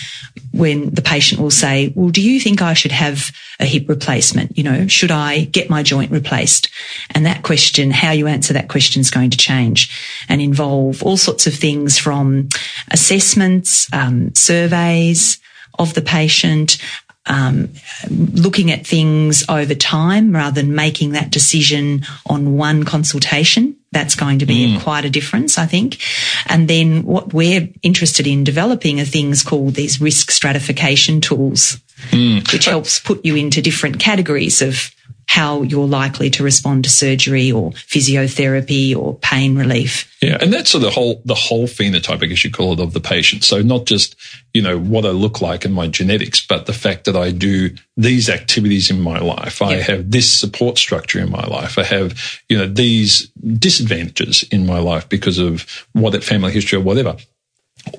when 0.52 0.90
the 0.90 1.02
patient 1.02 1.40
will 1.40 1.50
say, 1.50 1.92
well, 1.94 2.08
do 2.08 2.22
you 2.22 2.40
think 2.40 2.62
I 2.62 2.74
should 2.74 2.92
have 2.92 3.30
a 3.60 3.64
hip 3.64 3.88
replacement? 3.88 4.56
You 4.56 4.64
know, 4.64 4.86
should 4.86 5.10
I 5.10 5.44
get 5.44 5.68
my 5.68 5.82
joint 5.82 6.10
replaced? 6.10 6.70
And 7.10 7.26
that 7.26 7.42
question, 7.42 7.90
how 7.90 8.12
you 8.12 8.26
answer 8.26 8.54
that 8.54 8.68
question 8.68 9.00
is 9.00 9.10
going 9.10 9.30
to 9.30 9.38
change 9.38 10.24
and 10.28 10.40
involve 10.40 11.02
all 11.02 11.16
sorts 11.16 11.46
of 11.46 11.54
things 11.54 11.98
from 11.98 12.48
assessments, 12.90 13.92
um, 13.92 14.34
surveys 14.34 15.38
of 15.78 15.94
the 15.94 16.02
patient, 16.02 16.78
um, 17.26 17.70
looking 18.08 18.70
at 18.70 18.86
things 18.86 19.44
over 19.48 19.74
time 19.74 20.32
rather 20.32 20.62
than 20.62 20.74
making 20.74 21.12
that 21.12 21.30
decision 21.30 22.02
on 22.26 22.56
one 22.56 22.84
consultation. 22.84 23.76
That's 23.96 24.14
going 24.14 24.40
to 24.40 24.46
be 24.46 24.74
mm. 24.76 24.82
quite 24.82 25.06
a 25.06 25.10
difference, 25.10 25.56
I 25.56 25.64
think. 25.64 25.96
And 26.44 26.68
then 26.68 27.02
what 27.04 27.32
we're 27.32 27.70
interested 27.82 28.26
in 28.26 28.44
developing 28.44 29.00
are 29.00 29.06
things 29.06 29.42
called 29.42 29.72
these 29.72 30.02
risk 30.02 30.30
stratification 30.30 31.22
tools, 31.22 31.78
mm. 32.10 32.52
which 32.52 32.66
helps 32.66 33.00
put 33.00 33.24
you 33.24 33.36
into 33.36 33.62
different 33.62 33.98
categories 33.98 34.60
of 34.60 34.94
how 35.28 35.62
you're 35.62 35.86
likely 35.86 36.30
to 36.30 36.42
respond 36.42 36.84
to 36.84 36.90
surgery 36.90 37.50
or 37.50 37.72
physiotherapy 37.72 38.96
or 38.96 39.16
pain 39.16 39.56
relief. 39.56 40.16
Yeah, 40.22 40.38
and 40.40 40.52
that's 40.52 40.70
sort 40.70 40.84
of 40.84 40.90
the 40.90 40.94
whole 40.94 41.20
the 41.24 41.34
whole 41.34 41.66
phenotype, 41.66 42.22
I 42.22 42.26
guess 42.26 42.44
you 42.44 42.50
call 42.50 42.72
it, 42.72 42.80
of 42.80 42.92
the 42.92 43.00
patient. 43.00 43.44
So 43.44 43.60
not 43.60 43.86
just 43.86 44.16
you 44.54 44.62
know 44.62 44.78
what 44.78 45.04
I 45.04 45.10
look 45.10 45.40
like 45.40 45.64
and 45.64 45.74
my 45.74 45.88
genetics, 45.88 46.44
but 46.46 46.66
the 46.66 46.72
fact 46.72 47.04
that 47.04 47.16
I 47.16 47.32
do 47.32 47.70
these 47.96 48.30
activities 48.30 48.90
in 48.90 49.00
my 49.00 49.18
life. 49.18 49.60
I 49.60 49.74
have 49.74 50.10
this 50.10 50.30
support 50.30 50.78
structure 50.78 51.18
in 51.18 51.30
my 51.30 51.44
life. 51.46 51.76
I 51.78 51.84
have 51.84 52.40
you 52.48 52.56
know 52.56 52.66
these 52.66 53.28
disadvantages 53.58 54.44
in 54.50 54.64
my 54.64 54.78
life 54.78 55.08
because 55.08 55.38
of 55.38 55.86
what 55.92 56.10
that 56.10 56.24
family 56.24 56.52
history 56.52 56.78
or 56.78 56.82
whatever 56.82 57.16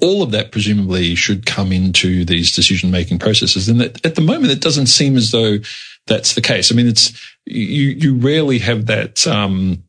all 0.02 0.22
of 0.22 0.32
that 0.32 0.52
presumably 0.52 1.16
should 1.16 1.46
come 1.46 1.72
into 1.72 2.26
these 2.26 2.54
decision 2.54 2.92
making 2.92 3.20
processes. 3.20 3.70
And 3.70 3.82
at 3.82 4.16
the 4.16 4.22
moment, 4.22 4.52
it 4.52 4.60
doesn't 4.60 4.88
seem 4.88 5.16
as 5.16 5.32
though 5.32 5.60
that's 6.08 6.36
the 6.36 6.42
case. 6.42 6.72
I 6.72 6.76
mean, 6.76 6.88
it's 6.88 7.12
you 7.46 7.90
you 7.90 8.16
rarely 8.16 8.60
have 8.60 8.88
that. 8.88 9.26
Um, 9.28 9.84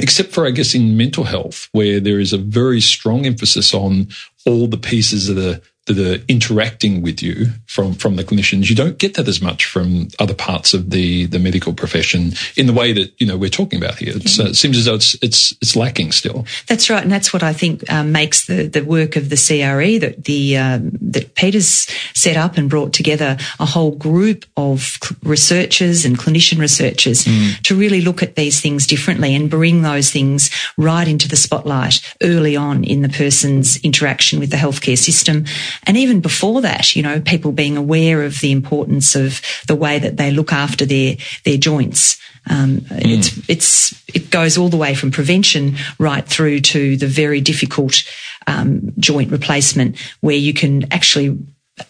except 0.00 0.32
for, 0.32 0.46
I 0.46 0.50
guess, 0.50 0.74
in 0.74 0.96
mental 0.96 1.24
health, 1.24 1.68
where 1.72 1.98
there 1.98 2.20
is 2.20 2.32
a 2.32 2.38
very 2.38 2.80
strong 2.80 3.26
emphasis 3.26 3.74
on 3.74 4.08
all 4.46 4.66
the 4.66 4.76
pieces 4.76 5.28
of 5.28 5.36
the 5.36 5.62
that 5.86 5.98
are 5.98 6.24
interacting 6.28 7.02
with 7.02 7.22
you 7.22 7.46
from 7.66 7.94
from 7.94 8.14
the 8.14 8.22
clinicians. 8.22 8.70
You 8.70 8.76
don't 8.76 8.98
get 8.98 9.14
that 9.14 9.26
as 9.26 9.42
much 9.42 9.64
from 9.64 10.08
other 10.20 10.34
parts 10.34 10.74
of 10.74 10.90
the 10.90 11.26
the 11.26 11.40
medical 11.40 11.72
profession 11.72 12.32
in 12.56 12.66
the 12.66 12.72
way 12.72 12.92
that 12.92 13.12
you 13.20 13.26
know 13.26 13.36
we're 13.36 13.50
talking 13.50 13.82
about 13.82 13.96
here. 13.96 14.14
Uh, 14.14 14.50
it 14.50 14.56
seems 14.56 14.78
as 14.78 14.84
though 14.84 14.94
it's 14.94 15.16
it's 15.22 15.52
it's 15.60 15.74
lacking 15.74 16.12
still. 16.12 16.46
That's 16.68 16.88
right, 16.88 17.02
and 17.02 17.10
that's 17.10 17.32
what 17.32 17.42
I 17.42 17.52
think 17.52 17.90
um, 17.90 18.12
makes 18.12 18.46
the 18.46 18.68
the 18.68 18.84
work 18.84 19.16
of 19.16 19.28
the 19.28 19.36
CRE 19.36 19.98
that 19.98 20.24
the 20.24 20.56
um, 20.56 20.92
that 21.00 21.34
Peter's 21.34 21.88
set 22.14 22.36
up 22.36 22.56
and 22.56 22.70
brought 22.70 22.92
together 22.92 23.36
a 23.58 23.66
whole 23.66 23.92
group 23.92 24.44
of 24.56 24.98
researchers 25.24 26.04
and 26.04 26.16
clinician 26.16 26.60
researchers 26.60 27.24
mm. 27.24 27.60
to 27.62 27.74
really 27.74 28.00
look 28.00 28.22
at 28.22 28.36
these 28.36 28.60
things 28.60 28.86
differently 28.86 29.34
and 29.34 29.50
bring 29.50 29.82
those 29.82 30.10
things 30.10 30.48
right 30.76 31.08
into 31.08 31.28
the 31.28 31.36
spotlight 31.36 32.00
early 32.22 32.54
on 32.54 32.84
in 32.84 33.02
the 33.02 33.08
person's 33.08 33.78
interaction 33.78 34.38
with 34.38 34.50
the 34.50 34.56
healthcare 34.56 34.98
system 34.98 35.44
and 35.84 35.96
even 35.96 36.20
before 36.20 36.60
that, 36.62 36.94
you 36.94 37.02
know, 37.02 37.20
people 37.20 37.52
being 37.52 37.76
aware 37.76 38.22
of 38.22 38.40
the 38.40 38.52
importance 38.52 39.14
of 39.14 39.40
the 39.66 39.76
way 39.76 39.98
that 39.98 40.16
they 40.16 40.30
look 40.30 40.52
after 40.52 40.84
their, 40.84 41.16
their 41.44 41.56
joints. 41.56 42.18
Um, 42.50 42.78
mm. 42.80 43.18
It's, 43.18 43.48
it's, 43.48 44.04
it 44.14 44.30
goes 44.30 44.58
all 44.58 44.68
the 44.68 44.76
way 44.76 44.94
from 44.94 45.10
prevention 45.10 45.76
right 45.98 46.26
through 46.26 46.60
to 46.60 46.96
the 46.96 47.06
very 47.06 47.40
difficult 47.40 48.02
um, 48.46 48.92
joint 48.98 49.30
replacement 49.30 49.96
where 50.20 50.36
you 50.36 50.52
can 50.52 50.92
actually 50.92 51.38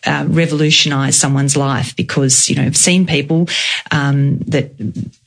uh, 0.07 0.25
revolutionize 0.29 1.17
someone's 1.17 1.57
life 1.57 1.97
because 1.97 2.49
you 2.49 2.55
know 2.55 2.63
I've 2.63 2.77
seen 2.77 3.05
people 3.05 3.49
um, 3.91 4.39
that 4.41 4.73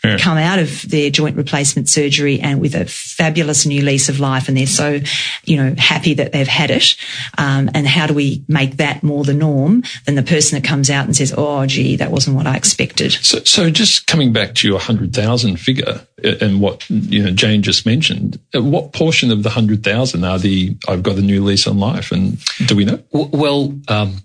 yeah. 0.04 0.18
come 0.18 0.38
out 0.38 0.60
of 0.60 0.90
their 0.90 1.10
joint 1.10 1.36
replacement 1.36 1.90
surgery 1.90 2.40
and 2.40 2.62
with 2.62 2.74
a 2.74 2.86
fabulous 2.86 3.66
new 3.66 3.82
lease 3.82 4.08
of 4.08 4.20
life, 4.20 4.48
and 4.48 4.56
they're 4.56 4.66
so 4.66 5.02
you 5.44 5.58
know 5.58 5.76
happy 5.78 6.14
that 6.16 6.32
they've 6.32 6.48
had 6.48 6.72
it. 6.72 6.96
Um, 7.38 7.70
and 7.74 7.86
how 7.86 8.08
do 8.08 8.14
we 8.14 8.46
make 8.48 8.78
that 8.78 9.04
more 9.04 9.26
the 9.26 9.34
norm 9.34 9.84
than 10.06 10.16
the 10.16 10.24
person 10.24 10.60
that 10.60 10.68
comes 10.68 10.90
out 10.90 11.06
and 11.06 11.16
says, 11.16 11.34
"Oh, 11.38 11.66
gee, 11.66 11.98
that 11.98 12.12
wasn't 12.12 12.38
what 12.38 12.48
I 12.48 12.56
expected." 12.56 13.12
So, 13.12 13.40
so 13.40 13.70
just 13.70 14.08
coming 14.08 14.32
back 14.32 14.56
to 14.56 14.68
your 14.68 14.80
hundred 14.80 15.14
thousand 15.14 15.58
figure 15.58 16.02
and 16.24 16.62
what 16.62 16.90
you 16.90 17.24
know 17.24 17.32
Jane 17.32 17.62
just 17.62 17.86
mentioned, 17.86 18.40
uh, 18.56 18.64
what 18.64 18.94
portion 18.94 19.32
of 19.32 19.44
the 19.44 19.50
hundred 19.50 19.84
thousand 19.84 20.24
are 20.24 20.40
the 20.40 20.78
I've 20.88 21.04
got 21.04 21.18
a 21.18 21.22
new 21.22 21.44
lease 21.44 21.68
on 21.68 21.78
life, 21.78 22.14
and 22.14 22.38
do 22.68 22.76
we 22.78 22.86
know? 22.86 23.04
Well. 23.12 23.74
Um, 23.90 24.22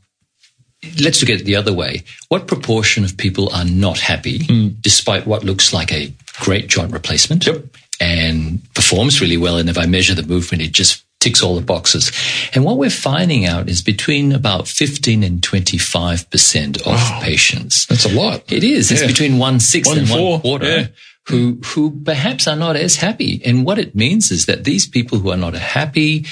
let's 1.01 1.21
look 1.21 1.31
at 1.31 1.41
it 1.41 1.45
the 1.45 1.57
other 1.57 1.73
way. 1.73 2.05
What 2.29 2.47
proportion 2.47 3.05
of 3.05 3.17
people 3.17 3.53
are 3.53 3.65
not 3.65 3.99
happy 3.99 4.41
mm. 4.41 4.81
despite 4.81 5.27
what 5.27 5.45
looks 5.45 5.73
like 5.73 5.93
a 5.93 6.13
great 6.41 6.69
joint 6.69 6.93
replacement 6.93 7.47
yep. 7.47 7.65
and 8.01 8.63
performs 8.75 9.21
really 9.21 9.37
well? 9.37 9.57
And 9.57 9.69
if 9.69 9.79
I 9.79 9.87
measure 9.87 10.15
the 10.15 10.23
movement, 10.23 10.63
it 10.63 10.73
just 10.73 11.05
ticks 11.21 11.43
all 11.43 11.55
the 11.55 11.61
boxes. 11.61 12.11
And 12.55 12.65
what 12.65 12.79
we're 12.79 12.91
finding 12.91 13.45
out 13.45 13.69
is 13.69 13.83
between 13.83 14.33
about 14.33 14.67
15 14.67 15.23
and 15.23 15.41
25% 15.43 16.81
of 16.81 16.87
wow. 16.87 17.21
patients. 17.23 17.87
That's 17.87 18.07
a 18.07 18.15
lot. 18.15 18.51
It 18.51 18.65
is. 18.65 18.91
It's 18.91 19.07
between 19.07 19.39
one 19.39 19.61
sixth 19.61 19.91
one 19.91 19.99
and 19.99 20.09
four. 20.09 20.33
one 20.33 20.41
quarter. 20.41 20.67
Yeah. 20.67 20.87
Who, 21.29 21.61
who 21.65 22.03
perhaps 22.03 22.49
are 22.49 22.57
not 22.57 22.75
as 22.75 22.97
happy. 22.97 23.43
And 23.45 23.65
what 23.65 23.79
it 23.79 23.95
means 23.95 24.33
is 24.33 24.47
that 24.47 24.65
these 24.65 24.89
people 24.89 25.19
who 25.19 25.31
are 25.31 25.37
not 25.37 25.55
happy, 25.55 26.25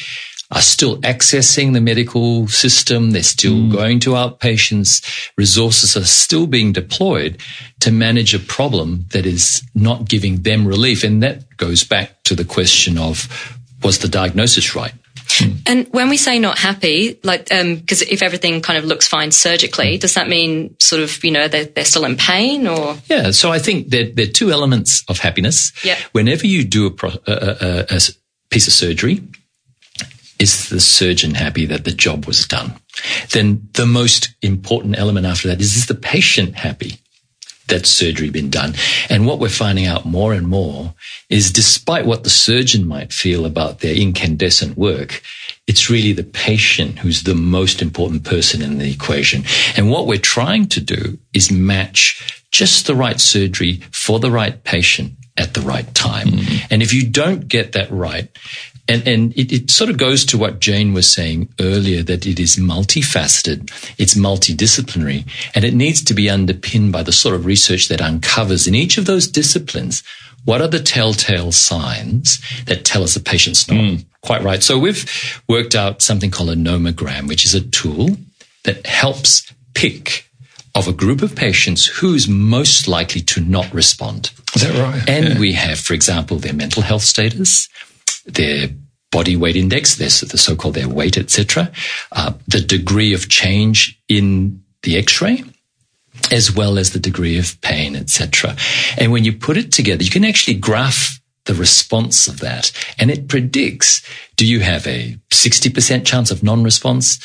are 0.50 0.62
still 0.62 0.98
accessing 1.02 1.74
the 1.74 1.80
medical 1.80 2.48
system. 2.48 3.10
They're 3.10 3.22
still 3.22 3.54
mm. 3.54 3.72
going 3.72 4.00
to 4.00 4.10
outpatients. 4.10 5.30
Resources 5.36 5.96
are 5.96 6.04
still 6.04 6.46
being 6.46 6.72
deployed 6.72 7.38
to 7.80 7.92
manage 7.92 8.34
a 8.34 8.38
problem 8.38 9.04
that 9.10 9.26
is 9.26 9.62
not 9.74 10.08
giving 10.08 10.42
them 10.42 10.66
relief. 10.66 11.04
And 11.04 11.22
that 11.22 11.56
goes 11.58 11.84
back 11.84 12.22
to 12.24 12.34
the 12.34 12.44
question 12.44 12.96
of 12.96 13.28
was 13.82 13.98
the 13.98 14.08
diagnosis 14.08 14.74
right? 14.74 14.92
Hmm. 15.30 15.56
And 15.66 15.86
when 15.88 16.08
we 16.08 16.16
say 16.16 16.38
not 16.38 16.58
happy, 16.58 17.20
like, 17.22 17.44
because 17.50 18.02
um, 18.02 18.08
if 18.10 18.22
everything 18.22 18.62
kind 18.62 18.78
of 18.78 18.86
looks 18.86 19.06
fine 19.06 19.30
surgically, 19.30 19.96
hmm. 19.96 20.00
does 20.00 20.14
that 20.14 20.28
mean 20.28 20.74
sort 20.80 21.02
of, 21.02 21.22
you 21.22 21.30
know, 21.30 21.48
they're, 21.48 21.66
they're 21.66 21.84
still 21.84 22.06
in 22.06 22.16
pain 22.16 22.66
or? 22.66 22.96
Yeah. 23.10 23.32
So 23.32 23.52
I 23.52 23.58
think 23.58 23.90
there, 23.90 24.08
there 24.08 24.26
are 24.26 24.30
two 24.30 24.50
elements 24.50 25.04
of 25.08 25.18
happiness. 25.18 25.72
Yeah. 25.84 25.98
Whenever 26.12 26.46
you 26.46 26.64
do 26.64 26.86
a, 26.86 26.90
pro, 26.90 27.10
a, 27.26 27.32
a, 27.32 27.86
a 27.90 28.00
piece 28.50 28.66
of 28.66 28.72
surgery, 28.72 29.20
is 30.38 30.68
the 30.68 30.80
surgeon 30.80 31.34
happy 31.34 31.66
that 31.66 31.84
the 31.84 31.92
job 31.92 32.26
was 32.26 32.46
done? 32.46 32.74
Then 33.30 33.68
the 33.72 33.86
most 33.86 34.34
important 34.42 34.98
element 34.98 35.26
after 35.26 35.48
that 35.48 35.60
is, 35.60 35.76
is 35.76 35.86
the 35.86 35.94
patient 35.94 36.56
happy 36.56 36.98
that 37.68 37.86
surgery 37.86 38.30
been 38.30 38.50
done? 38.50 38.74
And 39.08 39.26
what 39.26 39.38
we're 39.38 39.48
finding 39.48 39.86
out 39.86 40.04
more 40.04 40.32
and 40.32 40.48
more 40.48 40.94
is 41.28 41.52
despite 41.52 42.06
what 42.06 42.24
the 42.24 42.30
surgeon 42.30 42.86
might 42.86 43.12
feel 43.12 43.44
about 43.44 43.80
their 43.80 43.94
incandescent 43.94 44.76
work, 44.76 45.22
it's 45.66 45.90
really 45.90 46.12
the 46.12 46.24
patient 46.24 46.98
who's 46.98 47.24
the 47.24 47.34
most 47.34 47.82
important 47.82 48.24
person 48.24 48.62
in 48.62 48.78
the 48.78 48.90
equation. 48.90 49.44
And 49.76 49.90
what 49.90 50.06
we're 50.06 50.18
trying 50.18 50.68
to 50.68 50.80
do 50.80 51.18
is 51.34 51.50
match 51.50 52.44
just 52.50 52.86
the 52.86 52.94
right 52.94 53.20
surgery 53.20 53.82
for 53.92 54.18
the 54.18 54.30
right 54.30 54.64
patient 54.64 55.12
at 55.36 55.54
the 55.54 55.60
right 55.60 55.94
time. 55.94 56.28
Mm-hmm. 56.28 56.66
And 56.70 56.82
if 56.82 56.94
you 56.94 57.08
don't 57.08 57.46
get 57.46 57.72
that 57.72 57.90
right, 57.90 58.28
and, 58.88 59.06
and 59.06 59.36
it, 59.36 59.52
it, 59.52 59.70
sort 59.70 59.90
of 59.90 59.98
goes 59.98 60.24
to 60.26 60.38
what 60.38 60.60
Jane 60.60 60.94
was 60.94 61.10
saying 61.10 61.48
earlier 61.60 62.02
that 62.02 62.26
it 62.26 62.40
is 62.40 62.56
multifaceted, 62.56 63.70
it's 63.98 64.14
multidisciplinary, 64.14 65.28
and 65.54 65.64
it 65.64 65.74
needs 65.74 66.02
to 66.04 66.14
be 66.14 66.30
underpinned 66.30 66.92
by 66.92 67.02
the 67.02 67.12
sort 67.12 67.34
of 67.34 67.44
research 67.44 67.88
that 67.88 68.00
uncovers 68.00 68.66
in 68.66 68.74
each 68.74 68.96
of 68.98 69.04
those 69.04 69.28
disciplines 69.28 70.02
what 70.44 70.62
are 70.62 70.68
the 70.68 70.80
telltale 70.80 71.52
signs 71.52 72.40
that 72.64 72.84
tell 72.84 73.02
us 73.02 73.16
a 73.16 73.20
patient's 73.20 73.68
not 73.68 73.76
mm. 73.76 74.04
quite 74.22 74.42
right. 74.42 74.62
So 74.62 74.78
we've 74.78 75.42
worked 75.46 75.74
out 75.74 76.00
something 76.00 76.30
called 76.30 76.48
a 76.48 76.56
nomogram, 76.56 77.28
which 77.28 77.44
is 77.44 77.54
a 77.54 77.60
tool 77.60 78.16
that 78.64 78.86
helps 78.86 79.52
pick 79.74 80.24
of 80.74 80.88
a 80.88 80.92
group 80.92 81.22
of 81.22 81.34
patients 81.34 81.86
who's 81.86 82.28
most 82.28 82.88
likely 82.88 83.20
to 83.20 83.40
not 83.40 83.72
respond. 83.74 84.30
Is 84.54 84.62
that 84.62 84.80
right? 84.80 85.08
And 85.08 85.28
yeah. 85.34 85.38
we 85.38 85.52
have, 85.52 85.78
for 85.78 85.92
example, 85.92 86.38
their 86.38 86.54
mental 86.54 86.82
health 86.82 87.02
status, 87.02 87.68
their 88.28 88.68
body 89.10 89.36
weight 89.36 89.56
index, 89.56 89.96
their, 89.96 90.08
the 90.08 90.38
so-called 90.38 90.74
their 90.74 90.88
weight, 90.88 91.16
etc., 91.16 91.70
uh, 92.12 92.32
the 92.46 92.60
degree 92.60 93.14
of 93.14 93.28
change 93.28 94.00
in 94.08 94.62
the 94.82 94.96
X-ray, 94.96 95.42
as 96.30 96.54
well 96.54 96.78
as 96.78 96.92
the 96.92 96.98
degree 96.98 97.38
of 97.38 97.60
pain, 97.62 97.96
etc. 97.96 98.56
And 98.96 99.12
when 99.12 99.24
you 99.24 99.32
put 99.32 99.56
it 99.56 99.72
together, 99.72 100.02
you 100.02 100.10
can 100.10 100.24
actually 100.24 100.58
graph 100.58 101.20
the 101.46 101.54
response 101.54 102.28
of 102.28 102.40
that. 102.40 102.70
And 102.98 103.10
it 103.10 103.28
predicts, 103.28 104.02
do 104.36 104.46
you 104.46 104.60
have 104.60 104.86
a 104.86 105.16
60% 105.30 106.06
chance 106.06 106.30
of 106.30 106.42
non-response? 106.42 107.18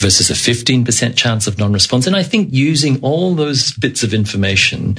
versus 0.00 0.30
a 0.30 0.34
15% 0.34 1.16
chance 1.16 1.48
of 1.48 1.58
non-response. 1.58 2.06
And 2.06 2.14
I 2.14 2.22
think 2.22 2.50
using 2.52 3.00
all 3.02 3.34
those 3.34 3.72
bits 3.72 4.04
of 4.04 4.14
information, 4.14 4.96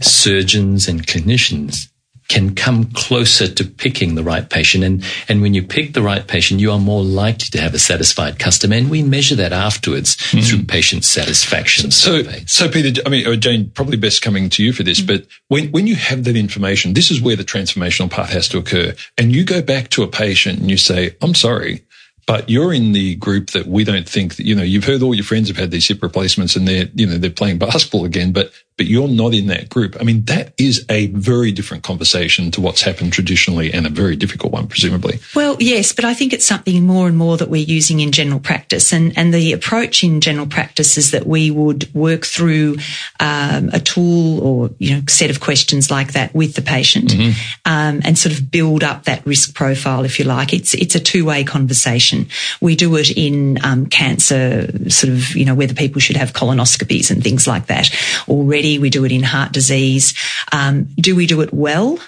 surgeons 0.00 0.88
and 0.88 1.06
clinicians 1.06 1.91
can 2.32 2.54
come 2.54 2.84
closer 2.94 3.46
to 3.46 3.62
picking 3.62 4.14
the 4.14 4.22
right 4.22 4.48
patient. 4.48 4.82
And, 4.82 5.04
and 5.28 5.42
when 5.42 5.52
you 5.52 5.62
pick 5.62 5.92
the 5.92 6.00
right 6.00 6.26
patient, 6.26 6.60
you 6.60 6.72
are 6.72 6.78
more 6.78 7.02
likely 7.02 7.48
to 7.50 7.60
have 7.60 7.74
a 7.74 7.78
satisfied 7.78 8.38
customer. 8.38 8.76
And 8.76 8.90
we 8.90 9.02
measure 9.02 9.34
that 9.34 9.52
afterwards 9.52 10.16
mm-hmm. 10.16 10.40
through 10.40 10.64
patient 10.64 11.04
satisfaction. 11.04 11.90
So, 11.90 12.22
so, 12.22 12.30
so, 12.46 12.68
Peter, 12.70 13.02
I 13.04 13.10
mean, 13.10 13.26
uh, 13.26 13.36
Jane, 13.36 13.68
probably 13.68 13.98
best 13.98 14.22
coming 14.22 14.48
to 14.48 14.64
you 14.64 14.72
for 14.72 14.82
this, 14.82 15.00
mm-hmm. 15.00 15.18
but 15.18 15.26
when, 15.48 15.70
when 15.72 15.86
you 15.86 15.94
have 15.94 16.24
that 16.24 16.34
information, 16.34 16.94
this 16.94 17.10
is 17.10 17.20
where 17.20 17.36
the 17.36 17.44
transformational 17.44 18.10
part 18.10 18.30
has 18.30 18.48
to 18.48 18.58
occur. 18.58 18.94
And 19.18 19.30
you 19.30 19.44
go 19.44 19.60
back 19.60 19.90
to 19.90 20.02
a 20.02 20.08
patient 20.08 20.58
and 20.58 20.70
you 20.70 20.78
say, 20.78 21.14
I'm 21.20 21.34
sorry, 21.34 21.84
but 22.26 22.48
you're 22.48 22.72
in 22.72 22.92
the 22.92 23.16
group 23.16 23.50
that 23.50 23.66
we 23.66 23.84
don't 23.84 24.08
think 24.08 24.36
that, 24.36 24.46
you 24.46 24.54
know, 24.54 24.62
you've 24.62 24.84
heard 24.84 25.02
all 25.02 25.14
your 25.14 25.24
friends 25.24 25.48
have 25.48 25.58
had 25.58 25.70
these 25.70 25.86
hip 25.86 26.02
replacements 26.02 26.56
and 26.56 26.66
they're, 26.66 26.88
you 26.94 27.06
know, 27.06 27.18
they're 27.18 27.30
playing 27.30 27.58
basketball 27.66 28.06
again, 28.06 28.32
but 28.32 28.52
but 28.82 28.88
you're 28.88 29.06
not 29.06 29.32
in 29.32 29.46
that 29.46 29.68
group. 29.68 29.96
I 30.00 30.02
mean, 30.02 30.24
that 30.24 30.54
is 30.58 30.84
a 30.88 31.06
very 31.06 31.52
different 31.52 31.84
conversation 31.84 32.50
to 32.50 32.60
what's 32.60 32.82
happened 32.82 33.12
traditionally 33.12 33.72
and 33.72 33.86
a 33.86 33.88
very 33.88 34.16
difficult 34.16 34.52
one, 34.52 34.66
presumably. 34.66 35.20
Well, 35.36 35.56
yes, 35.60 35.92
but 35.92 36.04
I 36.04 36.14
think 36.14 36.32
it's 36.32 36.44
something 36.44 36.84
more 36.84 37.06
and 37.06 37.16
more 37.16 37.36
that 37.36 37.48
we're 37.48 37.64
using 37.64 38.00
in 38.00 38.10
general 38.10 38.40
practice. 38.40 38.92
And, 38.92 39.16
and 39.16 39.32
the 39.32 39.52
approach 39.52 40.02
in 40.02 40.20
general 40.20 40.48
practice 40.48 40.98
is 40.98 41.12
that 41.12 41.28
we 41.28 41.48
would 41.52 41.94
work 41.94 42.26
through 42.26 42.78
um, 43.20 43.68
a 43.72 43.78
tool 43.78 44.40
or, 44.40 44.70
you 44.80 44.96
know, 44.96 45.02
set 45.06 45.30
of 45.30 45.38
questions 45.38 45.88
like 45.88 46.14
that 46.14 46.34
with 46.34 46.54
the 46.54 46.62
patient 46.62 47.10
mm-hmm. 47.10 47.30
um, 47.64 48.00
and 48.04 48.18
sort 48.18 48.36
of 48.36 48.50
build 48.50 48.82
up 48.82 49.04
that 49.04 49.24
risk 49.24 49.54
profile, 49.54 50.04
if 50.04 50.18
you 50.18 50.24
like. 50.24 50.52
It's, 50.52 50.74
it's 50.74 50.96
a 50.96 51.00
two 51.00 51.24
way 51.24 51.44
conversation. 51.44 52.26
We 52.60 52.74
do 52.74 52.96
it 52.96 53.16
in 53.16 53.64
um, 53.64 53.86
cancer, 53.86 54.90
sort 54.90 55.12
of, 55.12 55.36
you 55.36 55.44
know, 55.44 55.54
whether 55.54 55.72
people 55.72 56.00
should 56.00 56.16
have 56.16 56.32
colonoscopies 56.32 57.12
and 57.12 57.22
things 57.22 57.46
like 57.46 57.66
that 57.66 57.88
already 58.28 58.71
We 58.78 58.90
do 58.90 59.04
it 59.04 59.12
in 59.12 59.22
heart 59.22 59.52
disease. 59.52 60.14
Um, 60.52 60.84
do 60.96 61.16
we 61.16 61.26
do 61.26 61.40
it 61.40 61.52
well? 61.52 61.98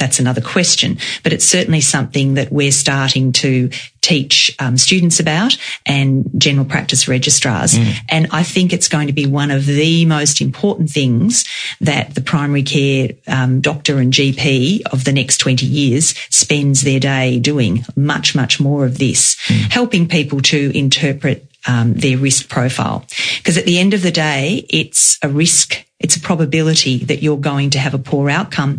That's 0.00 0.18
another 0.18 0.40
question, 0.40 0.96
but 1.22 1.34
it's 1.34 1.44
certainly 1.44 1.82
something 1.82 2.34
that 2.34 2.50
we're 2.50 2.72
starting 2.72 3.32
to 3.32 3.68
teach 4.00 4.56
um, 4.58 4.78
students 4.78 5.20
about 5.20 5.58
and 5.84 6.26
general 6.38 6.64
practice 6.64 7.06
registrars. 7.06 7.74
Mm. 7.74 7.94
And 8.08 8.26
I 8.30 8.42
think 8.42 8.72
it's 8.72 8.88
going 8.88 9.08
to 9.08 9.12
be 9.12 9.26
one 9.26 9.50
of 9.50 9.66
the 9.66 10.06
most 10.06 10.40
important 10.40 10.88
things 10.88 11.44
that 11.82 12.14
the 12.14 12.22
primary 12.22 12.62
care 12.62 13.10
um, 13.28 13.60
doctor 13.60 13.98
and 13.98 14.10
GP 14.10 14.86
of 14.90 15.04
the 15.04 15.12
next 15.12 15.36
20 15.36 15.66
years 15.66 16.14
spends 16.30 16.80
their 16.80 16.98
day 16.98 17.38
doing 17.38 17.84
much, 17.94 18.34
much 18.34 18.58
more 18.58 18.86
of 18.86 18.96
this, 18.96 19.36
mm. 19.48 19.70
helping 19.70 20.08
people 20.08 20.40
to 20.40 20.74
interpret 20.74 21.46
um, 21.68 21.92
their 21.92 22.16
risk 22.16 22.48
profile. 22.48 23.04
Because 23.36 23.58
at 23.58 23.66
the 23.66 23.78
end 23.78 23.92
of 23.92 24.00
the 24.00 24.10
day, 24.10 24.64
it's 24.70 25.18
a 25.22 25.28
risk 25.28 25.84
it's 26.00 26.16
a 26.16 26.20
probability 26.20 27.04
that 27.04 27.22
you're 27.22 27.36
going 27.36 27.70
to 27.70 27.78
have 27.78 27.92
a 27.92 27.98
poor 27.98 28.30
outcome. 28.30 28.78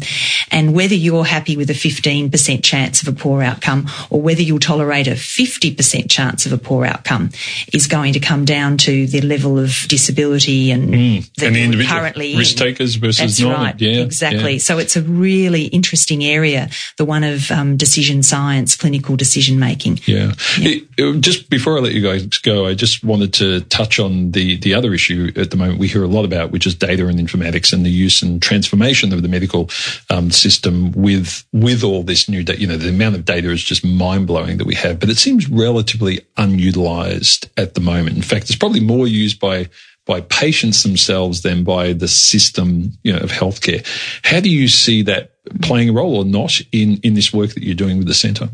And 0.49 0.73
whether 0.73 0.95
you're 0.95 1.23
happy 1.23 1.55
with 1.55 1.69
a 1.69 1.73
15% 1.73 2.63
chance 2.63 3.03
of 3.03 3.07
a 3.07 3.17
poor 3.17 3.43
outcome 3.43 3.87
or 4.09 4.19
whether 4.19 4.41
you'll 4.41 4.59
tolerate 4.59 5.07
a 5.07 5.11
50% 5.11 6.09
chance 6.09 6.47
of 6.47 6.51
a 6.51 6.57
poor 6.57 6.83
outcome 6.83 7.29
is 7.71 7.85
going 7.85 8.13
to 8.13 8.19
come 8.19 8.43
down 8.43 8.77
to 8.77 9.05
the 9.05 9.21
level 9.21 9.59
of 9.59 9.85
disability 9.87 10.71
and, 10.71 10.93
mm. 10.93 11.33
that 11.35 11.47
and 11.47 11.55
the 11.55 11.63
individual 11.63 11.99
currently 11.99 12.35
risk 12.35 12.57
takers 12.57 12.95
versus 12.95 13.19
That's 13.19 13.39
not. 13.39 13.55
right. 13.55 13.79
Yeah, 13.79 14.01
exactly. 14.01 14.53
Yeah. 14.53 14.59
So 14.59 14.79
it's 14.79 14.95
a 14.95 15.01
really 15.03 15.65
interesting 15.65 16.23
area, 16.23 16.69
the 16.97 17.05
one 17.05 17.23
of 17.23 17.51
um, 17.51 17.77
decision 17.77 18.23
science, 18.23 18.75
clinical 18.75 19.15
decision 19.15 19.59
making. 19.59 19.99
Yeah. 20.05 20.33
yeah. 20.57 20.69
It, 20.69 20.87
it, 20.97 21.21
just 21.21 21.51
before 21.51 21.77
I 21.77 21.81
let 21.81 21.93
you 21.93 22.01
guys 22.01 22.25
go, 22.25 22.65
I 22.65 22.73
just 22.73 23.03
wanted 23.03 23.33
to 23.35 23.61
touch 23.61 23.99
on 23.99 24.31
the, 24.31 24.57
the 24.57 24.73
other 24.73 24.91
issue 24.91 25.31
at 25.35 25.51
the 25.51 25.57
moment 25.57 25.77
we 25.77 25.87
hear 25.87 26.03
a 26.03 26.07
lot 26.07 26.25
about, 26.25 26.49
which 26.49 26.65
is 26.65 26.73
data 26.73 27.10
and 27.11 27.19
informatics 27.19 27.71
and 27.71 27.85
the 27.85 27.89
use 27.89 28.21
and 28.21 28.41
transformation 28.41 29.13
of 29.13 29.21
the 29.21 29.27
medical 29.27 29.69
um, 30.09 30.31
system 30.31 30.91
with 30.93 31.45
with 31.53 31.83
all 31.83 32.03
this 32.03 32.27
new 32.27 32.43
data. 32.43 32.59
You 32.59 32.67
know, 32.67 32.77
the 32.77 32.89
amount 32.89 33.15
of 33.15 33.25
data 33.25 33.51
is 33.51 33.63
just 33.63 33.85
mind 33.85 34.27
blowing 34.27 34.57
that 34.57 34.65
we 34.65 34.75
have, 34.75 34.99
but 34.99 35.09
it 35.09 35.17
seems 35.17 35.49
relatively 35.49 36.21
unutilized 36.37 37.49
at 37.57 37.75
the 37.75 37.81
moment. 37.81 38.15
In 38.15 38.23
fact, 38.23 38.45
it's 38.49 38.55
probably 38.55 38.79
more 38.79 39.07
used 39.07 39.39
by 39.39 39.69
by 40.11 40.19
patients 40.19 40.83
themselves 40.83 41.41
than 41.41 41.63
by 41.63 41.93
the 41.93 42.07
system, 42.09 42.91
you 43.01 43.13
know, 43.13 43.19
of 43.19 43.31
healthcare. 43.31 43.81
How 44.25 44.41
do 44.41 44.49
you 44.49 44.67
see 44.67 45.03
that 45.03 45.31
playing 45.61 45.87
a 45.87 45.93
role 45.93 46.17
or 46.17 46.25
not 46.25 46.59
in, 46.73 46.97
in 46.97 47.13
this 47.13 47.31
work 47.31 47.51
that 47.51 47.63
you're 47.63 47.75
doing 47.75 47.97
with 47.97 48.07
the 48.07 48.13
centre? 48.13 48.49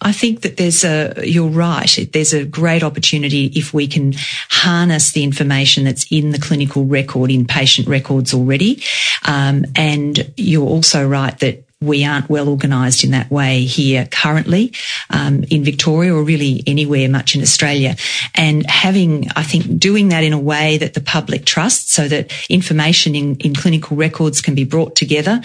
I 0.00 0.12
think 0.12 0.40
that 0.40 0.56
there's 0.56 0.82
a, 0.82 1.12
you're 1.22 1.50
right. 1.50 2.08
There's 2.10 2.32
a 2.32 2.46
great 2.46 2.82
opportunity 2.82 3.52
if 3.54 3.74
we 3.74 3.86
can 3.86 4.14
harness 4.48 5.12
the 5.12 5.24
information 5.24 5.84
that's 5.84 6.06
in 6.10 6.30
the 6.30 6.38
clinical 6.38 6.86
record, 6.86 7.30
in 7.30 7.44
patient 7.44 7.86
records 7.86 8.32
already. 8.32 8.82
Um, 9.26 9.66
and 9.76 10.32
you're 10.38 10.66
also 10.66 11.06
right 11.06 11.38
that 11.40 11.66
we 11.84 12.04
aren't 12.04 12.28
well 12.28 12.48
organised 12.48 13.04
in 13.04 13.10
that 13.12 13.30
way 13.30 13.64
here 13.64 14.06
currently 14.10 14.72
um, 15.10 15.44
in 15.50 15.64
Victoria 15.64 16.14
or 16.14 16.22
really 16.22 16.62
anywhere 16.66 17.08
much 17.08 17.34
in 17.34 17.42
Australia. 17.42 17.96
And 18.34 18.64
having, 18.66 19.28
I 19.36 19.42
think, 19.42 19.78
doing 19.78 20.08
that 20.08 20.24
in 20.24 20.32
a 20.32 20.38
way 20.38 20.78
that 20.78 20.94
the 20.94 21.00
public 21.00 21.44
trusts 21.44 21.92
so 21.92 22.08
that 22.08 22.32
information 22.48 23.14
in, 23.14 23.36
in 23.36 23.54
clinical 23.54 23.96
records 23.96 24.40
can 24.40 24.54
be 24.54 24.64
brought 24.64 24.96
together 24.96 25.40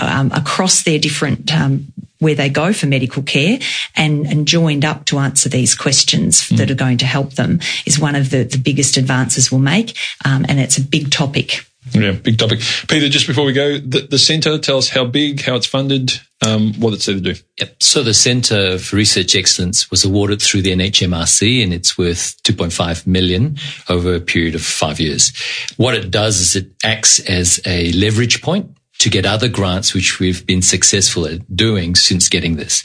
um, 0.00 0.30
across 0.32 0.82
their 0.82 0.98
different 0.98 1.52
um, 1.54 1.92
where 2.20 2.34
they 2.34 2.48
go 2.48 2.72
for 2.72 2.86
medical 2.86 3.22
care 3.22 3.58
and, 3.96 4.26
and 4.26 4.46
joined 4.46 4.84
up 4.84 5.06
to 5.06 5.18
answer 5.18 5.48
these 5.48 5.74
questions 5.74 6.42
mm. 6.42 6.58
that 6.58 6.70
are 6.70 6.74
going 6.74 6.98
to 6.98 7.06
help 7.06 7.32
them 7.32 7.58
is 7.86 7.98
one 7.98 8.14
of 8.14 8.30
the, 8.30 8.44
the 8.44 8.58
biggest 8.58 8.96
advances 8.96 9.50
we'll 9.50 9.60
make. 9.60 9.96
Um, 10.24 10.44
and 10.48 10.60
it's 10.60 10.78
a 10.78 10.82
big 10.82 11.10
topic. 11.10 11.64
Yeah, 11.92 12.12
big 12.12 12.38
topic. 12.38 12.60
Peter, 12.88 13.08
just 13.08 13.26
before 13.26 13.44
we 13.44 13.52
go, 13.52 13.78
the, 13.78 14.06
the 14.08 14.18
centre, 14.18 14.58
tell 14.58 14.78
us 14.78 14.88
how 14.88 15.04
big, 15.04 15.42
how 15.42 15.56
it's 15.56 15.66
funded, 15.66 16.12
um, 16.46 16.72
what 16.74 16.94
it's 16.94 17.06
there 17.06 17.16
to 17.16 17.20
do. 17.20 17.34
Yep. 17.58 17.82
So 17.82 18.02
the 18.02 18.14
Centre 18.14 18.78
for 18.78 18.96
Research 18.96 19.34
Excellence 19.36 19.90
was 19.90 20.04
awarded 20.04 20.40
through 20.40 20.62
the 20.62 20.72
NHMRC 20.72 21.62
and 21.62 21.74
it's 21.74 21.98
worth 21.98 22.42
2.5 22.44 23.06
million 23.06 23.56
over 23.88 24.14
a 24.14 24.20
period 24.20 24.54
of 24.54 24.62
five 24.62 25.00
years. 25.00 25.32
What 25.76 25.94
it 25.94 26.10
does 26.10 26.40
is 26.40 26.56
it 26.56 26.70
acts 26.84 27.18
as 27.20 27.60
a 27.66 27.92
leverage 27.92 28.40
point 28.42 28.76
to 29.00 29.08
get 29.08 29.24
other 29.24 29.48
grants, 29.48 29.94
which 29.94 30.20
we've 30.20 30.46
been 30.46 30.60
successful 30.60 31.26
at 31.26 31.56
doing 31.56 31.94
since 31.94 32.28
getting 32.28 32.56
this. 32.56 32.84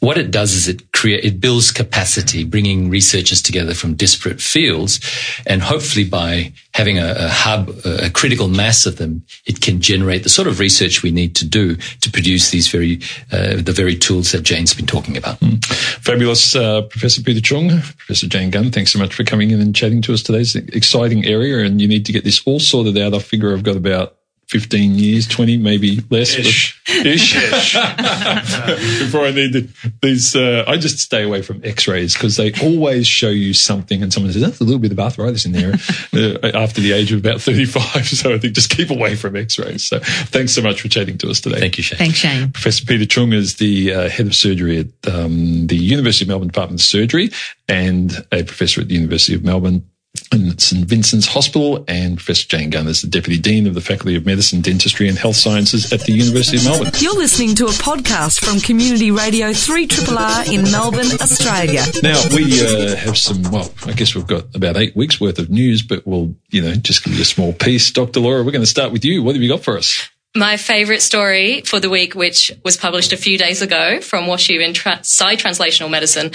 What 0.00 0.18
it 0.18 0.30
does 0.30 0.52
is 0.52 0.68
it 0.68 0.92
create, 0.92 1.24
it 1.24 1.40
builds 1.40 1.72
capacity, 1.72 2.44
bringing 2.44 2.90
researchers 2.90 3.40
together 3.40 3.72
from 3.72 3.94
disparate 3.94 4.40
fields. 4.40 5.00
And 5.46 5.62
hopefully 5.62 6.04
by 6.04 6.52
having 6.74 6.98
a, 6.98 7.14
a 7.18 7.28
hub, 7.28 7.70
a, 7.86 8.10
critical 8.10 8.48
mass 8.48 8.84
of 8.84 8.98
them, 8.98 9.24
it 9.46 9.62
can 9.62 9.80
generate 9.80 10.24
the 10.24 10.28
sort 10.28 10.46
of 10.46 10.60
research 10.60 11.02
we 11.02 11.10
need 11.10 11.34
to 11.36 11.46
do 11.46 11.76
to 11.76 12.10
produce 12.10 12.50
these 12.50 12.68
very, 12.68 13.00
uh, 13.32 13.56
the 13.56 13.72
very 13.74 13.96
tools 13.96 14.32
that 14.32 14.42
Jane's 14.42 14.74
been 14.74 14.86
talking 14.86 15.16
about. 15.16 15.40
Mm. 15.40 15.64
Fabulous. 15.64 16.54
Uh, 16.54 16.82
Professor 16.82 17.22
Peter 17.22 17.40
Choong, 17.40 17.70
Professor 17.96 18.26
Jane 18.26 18.50
Gunn, 18.50 18.70
thanks 18.70 18.92
so 18.92 18.98
much 18.98 19.14
for 19.14 19.24
coming 19.24 19.50
in 19.50 19.60
and 19.62 19.74
chatting 19.74 20.02
to 20.02 20.12
us 20.12 20.22
today. 20.22 20.40
It's 20.40 20.54
an 20.54 20.68
exciting 20.74 21.24
area 21.24 21.64
and 21.64 21.80
you 21.80 21.88
need 21.88 22.04
to 22.06 22.12
get 22.12 22.24
this 22.24 22.42
all 22.46 22.60
sorted 22.60 22.98
out. 22.98 23.14
I 23.14 23.20
figure 23.20 23.54
I've 23.54 23.62
got 23.62 23.76
about 23.76 24.16
15 24.48 24.94
years, 24.94 25.26
20, 25.26 25.56
maybe 25.56 26.00
less. 26.08 26.36
Ish. 26.36 26.80
Ish. 26.88 27.36
Ish. 27.36 27.72
Before 29.00 29.22
I 29.22 29.32
need 29.32 29.52
the, 29.52 29.68
these, 30.00 30.36
uh, 30.36 30.64
I 30.68 30.76
just 30.76 31.00
stay 31.00 31.24
away 31.24 31.42
from 31.42 31.60
x-rays 31.64 32.14
because 32.14 32.36
they 32.36 32.52
always 32.62 33.08
show 33.08 33.28
you 33.28 33.54
something 33.54 34.02
and 34.02 34.12
someone 34.12 34.32
says, 34.32 34.42
that's 34.42 34.60
a 34.60 34.64
little 34.64 34.78
bit 34.78 34.92
of 34.92 35.00
arthritis 35.00 35.46
in 35.46 35.52
there 35.52 35.72
uh, 36.14 36.56
after 36.56 36.80
the 36.80 36.92
age 36.92 37.12
of 37.12 37.18
about 37.18 37.40
35. 37.40 38.06
So 38.16 38.32
I 38.32 38.38
think 38.38 38.54
just 38.54 38.70
keep 38.70 38.90
away 38.90 39.14
from 39.14 39.36
x-rays. 39.36 39.84
So 39.84 39.98
thanks 40.00 40.52
so 40.52 40.62
much 40.62 40.80
for 40.80 40.88
chatting 40.88 41.18
to 41.18 41.28
us 41.28 41.40
today. 41.40 41.58
Thank 41.58 41.76
you, 41.76 41.82
Shane. 41.82 41.98
Thanks, 41.98 42.18
Shane. 42.18 42.52
Professor 42.52 42.86
Peter 42.86 43.04
Choong 43.04 43.32
is 43.34 43.56
the 43.56 43.92
uh, 43.92 44.08
head 44.08 44.26
of 44.26 44.34
surgery 44.34 44.78
at 44.78 45.12
um, 45.12 45.66
the 45.66 45.76
University 45.76 46.24
of 46.24 46.28
Melbourne 46.28 46.48
Department 46.48 46.80
of 46.80 46.86
Surgery 46.86 47.30
and 47.68 48.12
a 48.32 48.44
professor 48.44 48.80
at 48.80 48.88
the 48.88 48.94
University 48.94 49.34
of 49.34 49.44
Melbourne 49.44 49.84
in 50.32 50.58
St 50.58 50.84
Vincent's 50.84 51.26
Hospital, 51.26 51.84
and 51.88 52.16
Professor 52.16 52.46
Jane 52.48 52.70
Gunn 52.70 52.86
is 52.86 53.02
the 53.02 53.08
Deputy 53.08 53.38
Dean 53.40 53.66
of 53.66 53.74
the 53.74 53.80
Faculty 53.80 54.16
of 54.16 54.26
Medicine, 54.26 54.60
Dentistry 54.60 55.08
and 55.08 55.18
Health 55.18 55.36
Sciences 55.36 55.92
at 55.92 56.00
the 56.00 56.12
University 56.12 56.56
of 56.58 56.64
Melbourne. 56.64 56.92
You're 56.98 57.16
listening 57.16 57.54
to 57.56 57.66
a 57.66 57.70
podcast 57.70 58.44
from 58.44 58.60
Community 58.60 59.10
Radio 59.10 59.48
3RRR 59.48 60.52
in 60.52 60.62
Melbourne, 60.70 61.12
Australia. 61.20 61.82
Now, 62.02 62.20
we 62.34 62.64
uh, 62.64 62.96
have 62.96 63.16
some, 63.16 63.42
well, 63.50 63.72
I 63.86 63.92
guess 63.92 64.14
we've 64.14 64.26
got 64.26 64.54
about 64.54 64.76
eight 64.76 64.94
weeks 64.96 65.20
worth 65.20 65.38
of 65.38 65.50
news, 65.50 65.82
but 65.82 66.06
we'll, 66.06 66.34
you 66.50 66.62
know, 66.62 66.74
just 66.74 67.04
give 67.04 67.14
you 67.14 67.22
a 67.22 67.24
small 67.24 67.52
piece. 67.52 67.90
Dr. 67.90 68.20
Laura, 68.20 68.42
we're 68.42 68.52
going 68.52 68.60
to 68.62 68.66
start 68.66 68.92
with 68.92 69.04
you. 69.04 69.22
What 69.22 69.34
have 69.34 69.42
you 69.42 69.48
got 69.48 69.62
for 69.62 69.76
us? 69.76 70.08
My 70.34 70.58
favourite 70.58 71.00
story 71.00 71.62
for 71.62 71.80
the 71.80 71.88
week, 71.88 72.14
which 72.14 72.52
was 72.62 72.76
published 72.76 73.12
a 73.12 73.16
few 73.16 73.38
days 73.38 73.62
ago 73.62 74.00
from 74.00 74.24
WashU 74.24 74.62
in 74.62 74.74
tra- 74.74 74.98
Translational 74.98 75.90
Medicine, 75.90 76.30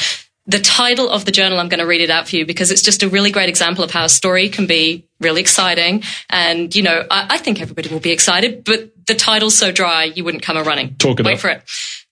the 0.47 0.59
title 0.59 1.07
of 1.09 1.23
the 1.25 1.31
journal, 1.31 1.59
I'm 1.59 1.69
going 1.69 1.79
to 1.79 1.85
read 1.85 2.01
it 2.01 2.09
out 2.09 2.27
for 2.27 2.35
you 2.35 2.45
because 2.45 2.71
it's 2.71 2.81
just 2.81 3.03
a 3.03 3.09
really 3.09 3.31
great 3.31 3.47
example 3.49 3.83
of 3.83 3.91
how 3.91 4.05
a 4.05 4.09
story 4.09 4.49
can 4.49 4.65
be 4.67 5.07
really 5.19 5.39
exciting. 5.41 6.03
And, 6.29 6.75
you 6.75 6.81
know, 6.81 7.05
I, 7.11 7.27
I 7.31 7.37
think 7.37 7.61
everybody 7.61 7.89
will 7.89 7.99
be 7.99 8.11
excited, 8.11 8.63
but 8.63 8.91
the 9.07 9.13
title's 9.15 9.55
so 9.57 9.71
dry, 9.71 10.05
you 10.05 10.23
wouldn't 10.23 10.43
come 10.43 10.57
a 10.57 10.63
running. 10.63 10.95
Talk 10.95 11.19
it 11.19 11.25
Wait 11.25 11.39
for 11.39 11.49
it. 11.49 11.61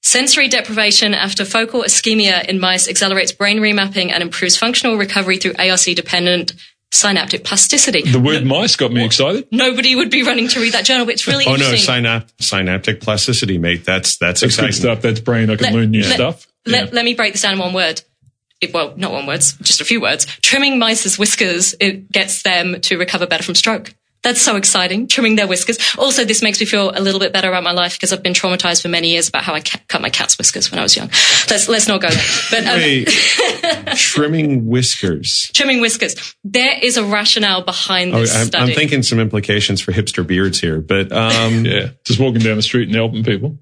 Sensory 0.01 0.47
deprivation 0.47 1.13
after 1.13 1.43
focal 1.43 1.81
ischemia 1.81 2.45
in 2.45 2.59
mice 2.59 2.87
accelerates 2.87 3.31
brain 3.31 3.59
remapping 3.59 4.11
and 4.11 4.21
improves 4.23 4.57
functional 4.57 4.97
recovery 4.97 5.37
through 5.37 5.53
ARC 5.59 5.81
dependent 5.95 6.53
synaptic 6.91 7.43
plasticity. 7.43 8.01
The 8.03 8.19
word 8.19 8.45
mice 8.45 8.75
got 8.75 8.91
me 8.91 9.03
excited. 9.05 9.47
Nobody 9.51 9.95
would 9.95 10.09
be 10.09 10.23
running 10.23 10.47
to 10.49 10.59
read 10.59 10.73
that 10.73 10.85
journal, 10.85 11.05
but 11.05 11.13
it's 11.15 11.27
really 11.27 11.45
Oh 11.45 11.55
no, 11.55 11.73
synap- 11.73 12.29
synaptic 12.39 13.01
plasticity, 13.01 13.57
mate. 13.57 13.85
That's 13.85 14.17
that's, 14.17 14.41
That's 14.41 14.53
exciting. 14.53 14.71
good 14.71 14.75
stuff. 14.75 15.01
That's 15.01 15.19
brain. 15.19 15.49
I 15.49 15.55
can 15.55 15.65
Let- 15.65 15.73
learn 15.73 15.91
new 15.91 16.01
let- 16.01 16.13
stuff. 16.15 16.47
Let, 16.65 16.85
Yeah. 16.85 16.89
let 16.93 17.05
me 17.05 17.13
break 17.13 17.33
this 17.33 17.41
down 17.41 17.53
in 17.53 17.59
one 17.59 17.73
word. 17.73 18.01
It, 18.61 18.73
well, 18.73 18.93
not 18.97 19.11
one 19.11 19.25
words, 19.25 19.53
just 19.61 19.79
a 19.81 19.85
few 19.85 20.01
words. 20.01 20.25
Trimming 20.41 20.79
mice's 20.79 21.17
whiskers, 21.17 21.75
it 21.79 22.11
gets 22.11 22.43
them 22.43 22.81
to 22.81 22.97
recover 22.97 23.25
better 23.25 23.43
from 23.43 23.55
stroke. 23.55 23.93
That's 24.21 24.41
so 24.41 24.57
exciting, 24.57 25.07
trimming 25.07 25.37
their 25.37 25.47
whiskers. 25.47 25.77
Also, 25.97 26.25
this 26.25 26.41
makes 26.41 26.59
me 26.59 26.65
feel 26.65 26.91
a 26.93 26.99
little 26.99 27.21
bit 27.21 27.31
better 27.31 27.47
about 27.47 27.63
my 27.63 27.71
life 27.71 27.93
because 27.93 28.11
I've 28.11 28.21
been 28.21 28.33
traumatized 28.33 28.81
for 28.81 28.89
many 28.89 29.11
years 29.11 29.29
about 29.29 29.43
how 29.43 29.53
I 29.53 29.61
ca- 29.61 29.79
cut 29.87 30.01
my 30.01 30.09
cat's 30.09 30.37
whiskers 30.37 30.69
when 30.69 30.77
I 30.77 30.83
was 30.83 30.93
young. 30.97 31.07
Let's, 31.49 31.69
let's 31.69 31.87
not 31.87 32.01
go 32.01 32.09
there. 32.09 32.23
But, 32.51 32.65
um, 32.67 32.75
Wait, 32.79 33.07
trimming 33.95 34.65
whiskers. 34.67 35.49
trimming 35.53 35.79
whiskers. 35.79 36.35
There 36.43 36.77
is 36.81 36.97
a 36.97 37.03
rationale 37.05 37.63
behind 37.63 38.13
Oh, 38.13 38.19
this 38.19 38.35
I'm, 38.35 38.47
study. 38.47 38.71
I'm 38.73 38.75
thinking 38.77 39.03
some 39.03 39.19
implications 39.21 39.79
for 39.79 39.93
hipster 39.93 40.27
beards 40.27 40.59
here, 40.59 40.81
but 40.81 41.13
um, 41.13 41.63
Yeah, 41.65 41.91
just 42.05 42.19
walking 42.19 42.41
down 42.41 42.57
the 42.57 42.61
street 42.61 42.89
and 42.89 42.95
helping 42.97 43.23
people. 43.23 43.57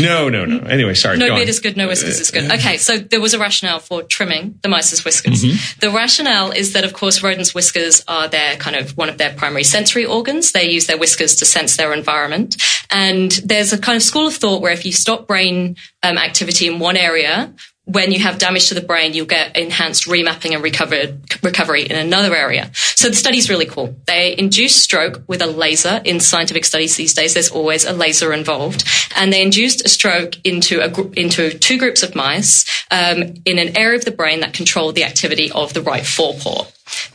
No, 0.00 0.28
no, 0.28 0.44
no. 0.44 0.58
Mm-hmm. 0.58 0.70
Anyway, 0.70 0.94
sorry. 0.94 1.18
No 1.18 1.34
beard 1.34 1.48
is 1.48 1.60
good, 1.60 1.76
no 1.76 1.88
whiskers 1.88 2.20
is 2.20 2.30
good. 2.30 2.50
Uh, 2.50 2.54
okay, 2.54 2.76
so 2.76 2.98
there 2.98 3.20
was 3.20 3.34
a 3.34 3.38
rationale 3.38 3.78
for 3.78 4.02
trimming 4.02 4.58
the 4.62 4.68
mice's 4.68 5.04
whiskers. 5.04 5.44
Mm-hmm. 5.44 5.80
The 5.80 5.90
rationale 5.90 6.50
is 6.50 6.72
that, 6.72 6.84
of 6.84 6.92
course, 6.92 7.22
rodents' 7.22 7.54
whiskers 7.54 8.02
are 8.08 8.28
their 8.28 8.56
kind 8.56 8.76
of 8.76 8.96
one 8.96 9.08
of 9.08 9.18
their 9.18 9.34
primary 9.34 9.64
sensory 9.64 10.04
organs. 10.04 10.52
They 10.52 10.70
use 10.70 10.86
their 10.86 10.98
whiskers 10.98 11.36
to 11.36 11.44
sense 11.44 11.76
their 11.76 11.92
environment. 11.92 12.56
And 12.90 13.32
there's 13.44 13.72
a 13.72 13.78
kind 13.78 13.96
of 13.96 14.02
school 14.02 14.26
of 14.26 14.34
thought 14.34 14.62
where 14.62 14.72
if 14.72 14.84
you 14.84 14.92
stop 14.92 15.26
brain 15.26 15.76
um, 16.02 16.18
activity 16.18 16.66
in 16.66 16.78
one 16.78 16.96
area, 16.96 17.54
when 17.86 18.12
you 18.12 18.20
have 18.20 18.38
damage 18.38 18.68
to 18.68 18.74
the 18.74 18.80
brain, 18.80 19.12
you'll 19.12 19.26
get 19.26 19.56
enhanced 19.56 20.06
remapping 20.06 20.54
and 20.54 20.62
recovered, 20.62 21.20
recovery 21.42 21.82
in 21.82 21.96
another 21.96 22.34
area. 22.34 22.70
So 22.74 23.08
the 23.08 23.14
study's 23.14 23.50
really 23.50 23.66
cool. 23.66 23.94
They 24.06 24.34
induced 24.36 24.82
stroke 24.82 25.22
with 25.26 25.42
a 25.42 25.46
laser. 25.46 26.00
In 26.04 26.18
scientific 26.18 26.64
studies 26.64 26.96
these 26.96 27.12
days, 27.12 27.34
there's 27.34 27.50
always 27.50 27.84
a 27.84 27.92
laser 27.92 28.32
involved. 28.32 28.84
And 29.16 29.32
they 29.32 29.42
induced 29.42 29.84
a 29.84 29.88
stroke 29.88 30.34
into 30.44 30.80
a 30.80 30.90
into 31.12 31.58
two 31.58 31.78
groups 31.78 32.02
of 32.02 32.14
mice 32.14 32.64
um, 32.90 33.34
in 33.44 33.58
an 33.58 33.76
area 33.76 33.98
of 33.98 34.04
the 34.06 34.10
brain 34.10 34.40
that 34.40 34.54
controlled 34.54 34.94
the 34.94 35.04
activity 35.04 35.52
of 35.52 35.74
the 35.74 35.82
right 35.82 36.06
forepaw. 36.06 36.66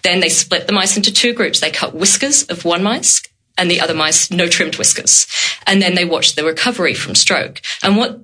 Then 0.03 0.19
they 0.19 0.29
split 0.29 0.67
the 0.67 0.73
mice 0.73 0.97
into 0.97 1.11
two 1.11 1.33
groups. 1.33 1.59
They 1.59 1.71
cut 1.71 1.95
whiskers 1.95 2.43
of 2.43 2.63
one 2.63 2.83
mice 2.83 3.23
and 3.57 3.69
the 3.69 3.81
other 3.81 3.95
mice 3.95 4.29
no 4.29 4.47
trimmed 4.47 4.77
whiskers. 4.77 5.27
And 5.65 5.81
then 5.81 5.95
they 5.95 6.05
watched 6.05 6.35
the 6.35 6.45
recovery 6.45 6.93
from 6.93 7.15
stroke. 7.15 7.61
And 7.83 7.97
what 7.97 8.19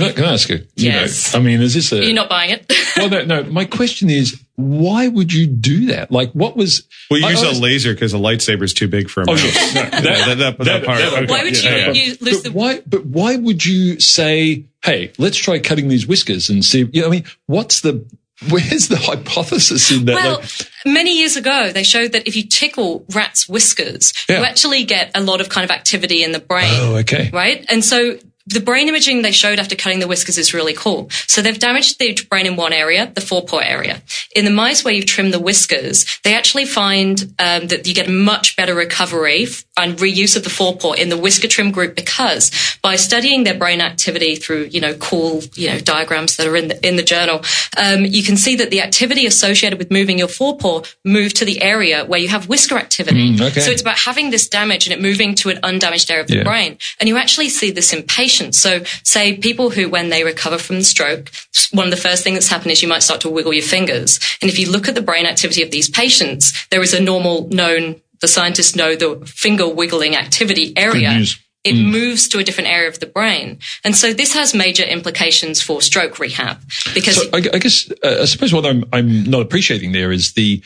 Can 0.00 0.10
I, 0.10 0.12
can 0.12 0.24
I 0.24 0.32
ask 0.34 0.48
you? 0.48 0.56
you 0.76 0.90
know, 0.92 1.00
Yes. 1.00 1.34
I 1.34 1.38
mean, 1.40 1.60
is 1.60 1.74
this 1.74 1.90
a? 1.92 2.04
you're 2.04 2.14
not 2.14 2.28
buying 2.28 2.50
it? 2.50 2.70
well, 2.96 3.08
no, 3.08 3.24
no. 3.24 3.42
My 3.44 3.64
question 3.64 4.10
is, 4.10 4.40
why 4.56 5.08
would 5.08 5.32
you 5.32 5.46
do 5.46 5.86
that? 5.86 6.10
Like, 6.12 6.32
what 6.32 6.56
was? 6.56 6.84
Well, 7.10 7.20
you 7.20 7.26
I- 7.26 7.30
use 7.30 7.42
I 7.42 7.46
a 7.46 7.48
was- 7.50 7.60
laser 7.60 7.94
because 7.94 8.14
a 8.14 8.18
lightsaber 8.18 8.62
is 8.62 8.74
too 8.74 8.88
big 8.88 9.08
for 9.10 9.22
a 9.22 9.24
Oh, 9.28 9.32
mouse. 9.32 9.42
yes. 9.44 9.74
No, 9.74 9.82
that- 9.90 10.02
that, 10.02 10.38
that, 10.38 10.38
that 10.38 10.64
that- 10.64 10.84
part. 10.84 10.98
that- 10.98 11.12
okay. 11.22 11.26
Why 11.32 11.42
would 11.44 11.56
you, 11.62 11.68
Yeah, 11.68 11.76
yeah. 11.76 11.92
you 11.92 12.16
lose 12.20 12.42
But 12.42 12.44
the 12.44 12.52
why? 12.52 12.82
But 12.86 13.06
why 13.06 13.36
would 13.36 13.64
you 13.64 13.98
say, 14.00 14.64
"Hey, 14.84 15.12
let's 15.18 15.36
try 15.36 15.58
cutting 15.58 15.88
these 15.88 16.06
whiskers 16.06 16.48
and 16.50 16.64
see"? 16.64 16.88
You 16.92 17.00
know, 17.02 17.08
I 17.08 17.10
mean, 17.10 17.24
what's 17.46 17.80
the? 17.80 18.04
Where's 18.50 18.88
the 18.88 18.98
hypothesis 18.98 19.90
in 19.90 20.04
that? 20.04 20.14
Well, 20.16 20.40
Like, 20.40 20.50
many 20.84 21.18
years 21.20 21.36
ago, 21.36 21.72
they 21.72 21.82
showed 21.82 22.12
that 22.12 22.28
if 22.28 22.36
you 22.36 22.42
tickle 22.46 23.06
rats' 23.14 23.48
whiskers, 23.48 24.12
Yeah. 24.28 24.40
you 24.40 24.44
actually 24.44 24.84
get 24.84 25.10
a 25.14 25.22
lot 25.22 25.40
of 25.40 25.48
kind 25.48 25.64
of 25.64 25.70
activity 25.70 26.22
in 26.22 26.32
the 26.32 26.38
brain. 26.38 26.68
oh, 26.70 26.96
okay. 26.96 27.30
Right? 27.32 27.64
And 27.70 27.82
so 27.82 28.18
the 28.46 28.60
brain 28.60 28.88
imaging 28.88 29.22
they 29.22 29.32
showed 29.32 29.58
after 29.58 29.74
cutting 29.74 29.98
the 29.98 30.06
whiskers 30.06 30.38
is 30.38 30.54
really 30.54 30.74
cool. 30.74 31.08
So 31.26 31.42
they've 31.42 31.58
damaged 31.58 31.98
the 31.98 32.18
brain 32.28 32.46
in 32.46 32.56
one 32.56 32.72
area, 32.72 33.10
the 33.12 33.20
forepaw 33.20 33.58
area. 33.58 34.02
In 34.34 34.44
the 34.44 34.50
mice 34.50 34.84
where 34.84 34.94
you've 34.94 35.06
trimmed 35.06 35.34
the 35.34 35.40
whiskers, 35.40 36.06
they 36.22 36.34
actually 36.34 36.64
find 36.64 37.20
um, 37.38 37.66
that 37.68 37.86
you 37.86 37.94
get 37.94 38.08
a 38.08 38.12
much 38.12 38.56
better 38.56 38.74
recovery 38.74 39.46
and 39.76 39.96
reuse 39.98 40.36
of 40.36 40.44
the 40.44 40.50
forepaw 40.50 40.92
in 40.92 41.08
the 41.08 41.16
whisker 41.16 41.48
trim 41.48 41.70
group 41.70 41.94
because 41.94 42.50
by 42.82 42.96
studying 42.96 43.44
their 43.44 43.54
brain 43.58 43.80
activity 43.80 44.36
through, 44.36 44.64
you 44.70 44.80
know, 44.80 44.94
cool, 44.94 45.42
you 45.54 45.68
know, 45.68 45.78
diagrams 45.78 46.36
that 46.36 46.46
are 46.46 46.56
in 46.56 46.68
the, 46.68 46.86
in 46.86 46.96
the 46.96 47.02
journal, 47.02 47.42
um, 47.76 48.04
you 48.04 48.22
can 48.22 48.36
see 48.36 48.56
that 48.56 48.70
the 48.70 48.80
activity 48.80 49.26
associated 49.26 49.78
with 49.78 49.90
moving 49.90 50.18
your 50.18 50.28
forepaw 50.28 50.82
moved 51.04 51.36
to 51.36 51.44
the 51.44 51.60
area 51.62 52.04
where 52.04 52.20
you 52.20 52.28
have 52.28 52.48
whisker 52.48 52.76
activity. 52.76 53.36
Mm, 53.36 53.50
okay. 53.50 53.60
So 53.60 53.70
it's 53.70 53.82
about 53.82 53.98
having 53.98 54.30
this 54.30 54.48
damage 54.48 54.86
and 54.86 54.94
it 54.94 55.02
moving 55.02 55.34
to 55.36 55.50
an 55.50 55.58
undamaged 55.62 56.10
area 56.10 56.22
of 56.22 56.28
the 56.28 56.36
Yeah. 56.36 56.44
brain. 56.44 56.78
And 56.98 57.08
you 57.08 57.16
actually 57.16 57.48
see 57.48 57.70
this 57.70 57.92
in 57.92 58.02
patients. 58.04 58.58
So 58.58 58.82
say 59.02 59.36
people 59.36 59.70
who, 59.70 59.88
when 59.88 60.08
they 60.08 60.24
recover 60.24 60.58
from 60.58 60.76
the 60.76 60.84
stroke, 60.84 61.30
one 61.72 61.86
of 61.86 61.90
the 61.90 61.96
first 61.96 62.24
things 62.24 62.36
that's 62.36 62.48
happened 62.48 62.72
is 62.72 62.82
you 62.82 62.88
might 62.88 63.02
start 63.02 63.20
to 63.22 63.28
wiggle 63.28 63.52
your 63.52 63.62
fingers. 63.62 64.18
And 64.40 64.50
if 64.50 64.58
you 64.58 64.70
look 64.70 64.88
at 64.88 64.94
the 64.94 65.02
brain 65.02 65.26
activity 65.26 65.62
of 65.62 65.70
these 65.70 65.90
patients, 65.90 66.52
there 66.70 66.82
is 66.82 66.94
a 66.94 67.00
normal 67.00 67.48
known, 67.48 68.00
the 68.20 68.28
scientists 68.28 68.74
know 68.74 68.96
the 68.96 69.24
finger 69.26 69.68
wiggling 69.68 70.16
activity 70.16 70.72
area. 70.76 71.22
It 71.64 71.74
moves 71.74 72.28
to 72.28 72.38
a 72.38 72.44
different 72.44 72.70
area 72.70 72.88
of 72.88 73.00
the 73.00 73.06
brain. 73.06 73.58
And 73.82 73.96
so 73.96 74.12
this 74.12 74.34
has 74.34 74.54
major 74.54 74.84
implications 74.84 75.60
for 75.60 75.82
stroke 75.82 76.20
rehab 76.20 76.60
because 76.94 77.16
So 77.16 77.28
I, 77.32 77.38
I 77.38 77.58
guess 77.58 77.90
uh, 78.04 78.18
I 78.20 78.24
suppose 78.26 78.52
what 78.52 78.64
I'm 78.64 78.84
I'm 78.92 79.24
not 79.24 79.42
appreciating 79.42 79.90
there 79.90 80.12
is 80.12 80.34
the 80.34 80.62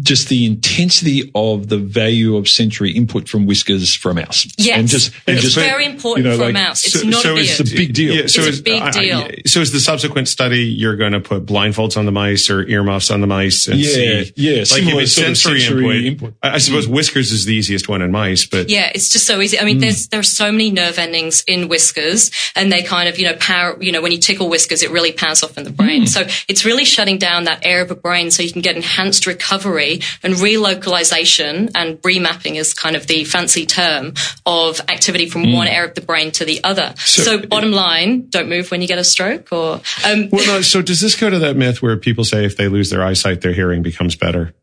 just 0.00 0.28
the 0.28 0.46
intensity 0.46 1.30
of 1.34 1.68
the 1.68 1.76
value 1.76 2.36
of 2.36 2.48
sensory 2.48 2.92
input 2.92 3.28
from 3.28 3.46
whiskers 3.46 3.92
for 3.94 4.12
a 4.12 4.14
mouse. 4.14 4.46
Yes. 4.56 4.78
and 4.78 4.88
just 4.88 5.12
and 5.26 5.36
It's 5.36 5.42
just 5.42 5.56
very 5.56 5.86
important 5.86 6.26
for 6.36 6.50
a 6.50 6.52
mouse. 6.52 6.86
It's 6.86 7.04
not 7.04 7.24
a. 7.24 7.34
It's 7.34 7.58
a 7.58 7.64
big 7.64 7.92
deal. 7.92 8.14
Yeah, 8.14 8.26
so 8.28 8.42
It's 8.42 8.46
a 8.46 8.50
is, 8.50 8.60
big 8.60 8.80
I- 8.80 8.88
I- 8.88 8.90
deal. 8.90 9.28
so 9.46 9.60
is 9.60 9.72
the 9.72 9.80
subsequent 9.80 10.28
study 10.28 10.62
you're 10.64 10.94
going 10.94 11.12
to 11.12 11.20
put 11.20 11.46
blindfolds 11.46 11.96
on 11.96 12.06
the 12.06 12.12
mice 12.12 12.48
or 12.48 12.64
earmuffs 12.68 13.10
on 13.10 13.20
the 13.22 13.26
mice 13.26 13.66
and 13.66 13.80
Yeah, 13.80 13.92
see? 13.92 14.32
yeah, 14.36 14.58
Like 14.58 14.66
similar 14.68 14.96
if 14.98 15.02
it's 15.02 15.12
sort 15.12 15.28
of 15.28 15.36
sensory, 15.36 15.60
sensory 15.60 16.06
input. 16.06 16.28
input. 16.28 16.34
I, 16.44 16.54
I 16.54 16.58
suppose 16.58 16.84
mm-hmm. 16.84 16.94
whiskers 16.94 17.32
is 17.32 17.44
the 17.44 17.54
easiest 17.54 17.88
one 17.88 18.02
in 18.02 18.12
mice, 18.12 18.46
but 18.46 18.68
Yeah, 18.70 18.92
it's 18.94 19.08
just 19.08 19.26
so 19.26 19.40
easy. 19.40 19.58
I 19.58 19.64
mean, 19.64 19.78
mm. 19.78 19.80
there's 19.80 20.06
there 20.08 20.20
are 20.20 20.22
so 20.22 20.52
many 20.52 20.70
nerve 20.70 20.98
endings 20.98 21.42
in 21.48 21.66
whiskers, 21.66 22.30
and 22.54 22.70
they 22.70 22.82
kind 22.84 23.08
of 23.08 23.18
you 23.18 23.26
know 23.26 23.34
power. 23.40 23.76
You 23.82 23.90
know, 23.90 24.00
when 24.00 24.12
you 24.12 24.18
tickle 24.18 24.48
whiskers, 24.48 24.84
it 24.84 24.92
really 24.92 25.10
powers 25.10 25.42
off 25.42 25.58
in 25.58 25.64
the 25.64 25.72
brain. 25.72 26.04
Mm. 26.04 26.08
So 26.08 26.20
it's 26.46 26.64
really 26.64 26.84
shutting 26.84 27.18
down 27.18 27.44
that 27.44 27.66
area 27.66 27.82
of 27.82 27.88
the 27.88 27.96
brain, 27.96 28.30
so 28.30 28.44
you 28.44 28.52
can 28.52 28.62
get 28.62 28.76
enhanced 28.76 29.26
recovery 29.26 29.71
and 29.72 30.34
relocalization 30.34 31.70
and 31.74 32.00
remapping 32.02 32.56
is 32.56 32.74
kind 32.74 32.96
of 32.96 33.06
the 33.06 33.24
fancy 33.24 33.66
term 33.66 34.14
of 34.46 34.80
activity 34.88 35.28
from 35.28 35.52
one 35.52 35.66
area 35.66 35.88
of 35.88 35.94
the 35.94 36.00
brain 36.00 36.30
to 36.32 36.44
the 36.44 36.62
other. 36.64 36.94
So, 36.96 37.44
bottom 37.46 37.72
line, 37.72 38.28
don't 38.28 38.48
move 38.48 38.70
when 38.70 38.80
you 38.82 38.88
get 38.88 38.98
a 38.98 39.04
stroke, 39.04 39.52
or 39.52 39.80
um, 40.04 40.28
well, 40.30 40.46
no, 40.46 40.62
so 40.62 40.82
does 40.82 41.00
this 41.00 41.14
go 41.14 41.30
to 41.30 41.38
that 41.40 41.56
myth 41.56 41.82
where 41.82 41.96
people 41.96 42.24
say 42.24 42.44
if 42.44 42.56
they 42.56 42.68
lose 42.68 42.90
their 42.90 43.02
eyesight, 43.02 43.40
their 43.40 43.52
hearing 43.52 43.82
becomes 43.82 44.16
better? 44.16 44.54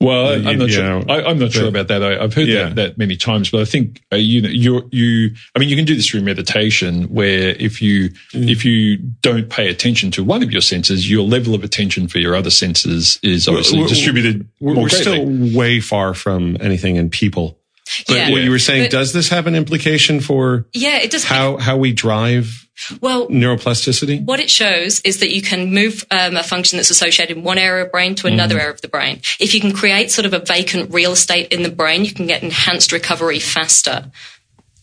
Well, 0.00 0.28
I- 0.28 0.36
you- 0.36 0.48
I'm 0.48 0.58
not 0.58 0.68
you 0.68 0.74
sure. 0.74 0.82
know, 1.00 1.04
I, 1.12 1.24
I'm 1.28 1.38
not 1.38 1.52
sure 1.52 1.68
about 1.68 1.88
that. 1.88 2.02
I, 2.02 2.22
I've 2.22 2.32
heard 2.32 2.48
Yeah. 2.48 2.64
that, 2.68 2.74
that 2.76 2.98
many 2.98 3.16
times, 3.16 3.50
but 3.50 3.60
I 3.60 3.64
think 3.66 4.00
uh, 4.12 4.16
you 4.16 4.40
know, 4.40 4.48
you 4.48 4.88
you. 4.90 5.34
I 5.54 5.58
mean, 5.58 5.68
you 5.68 5.76
can 5.76 5.84
do 5.84 5.94
this 5.94 6.08
through 6.08 6.22
meditation, 6.22 7.04
where 7.04 7.50
if 7.50 7.82
you 7.82 8.10
Mm. 8.32 8.50
if 8.50 8.64
you 8.64 8.96
don't 9.20 9.50
pay 9.50 9.68
attention 9.68 10.10
to 10.12 10.24
one 10.24 10.42
of 10.42 10.50
your 10.50 10.62
senses, 10.62 11.10
your 11.10 11.24
level 11.24 11.54
of 11.54 11.62
attention 11.64 12.08
for 12.08 12.18
your 12.18 12.34
other 12.34 12.50
senses 12.50 13.18
is 13.22 13.46
obviously 13.46 13.78
We're- 13.78 13.88
distributed 13.88 14.48
We're, 14.58 14.74
more 14.74 14.84
we're 14.84 14.88
still 14.88 15.26
way 15.54 15.80
far 15.80 16.14
from 16.14 16.56
anything 16.60 16.96
in 16.96 17.10
people. 17.10 17.58
But 18.06 18.16
Yeah. 18.16 18.30
what 18.30 18.42
you 18.42 18.50
were 18.50 18.58
saying, 18.60 18.84
But- 18.84 18.90
does 18.92 19.12
this 19.12 19.28
have 19.30 19.46
an 19.48 19.54
implication 19.56 20.20
for 20.20 20.66
yeah, 20.72 20.98
it 20.98 21.10
does. 21.10 21.24
how 21.24 21.56
how 21.58 21.76
we 21.76 21.92
drive 21.92 22.66
well, 23.00 23.28
neuroplasticity? 23.28 24.24
What 24.24 24.40
it 24.40 24.50
shows 24.50 25.00
is 25.00 25.20
that 25.20 25.34
you 25.34 25.42
can 25.42 25.72
move 25.72 26.04
um, 26.10 26.36
a 26.36 26.42
function 26.42 26.76
that's 26.76 26.90
associated 26.90 27.36
in 27.36 27.42
one 27.42 27.58
area 27.58 27.84
of 27.84 27.92
brain 27.92 28.14
to 28.16 28.26
another 28.26 28.58
area 28.58 28.72
of 28.72 28.80
the 28.80 28.88
brain. 28.88 29.20
If 29.38 29.54
you 29.54 29.60
can 29.60 29.72
create 29.72 30.10
sort 30.10 30.26
of 30.26 30.34
a 30.34 30.38
vacant 30.38 30.92
real 30.92 31.12
estate 31.12 31.52
in 31.52 31.62
the 31.62 31.70
brain, 31.70 32.04
you 32.04 32.12
can 32.12 32.26
get 32.26 32.42
enhanced 32.42 32.92
recovery 32.92 33.38
faster. 33.38 34.10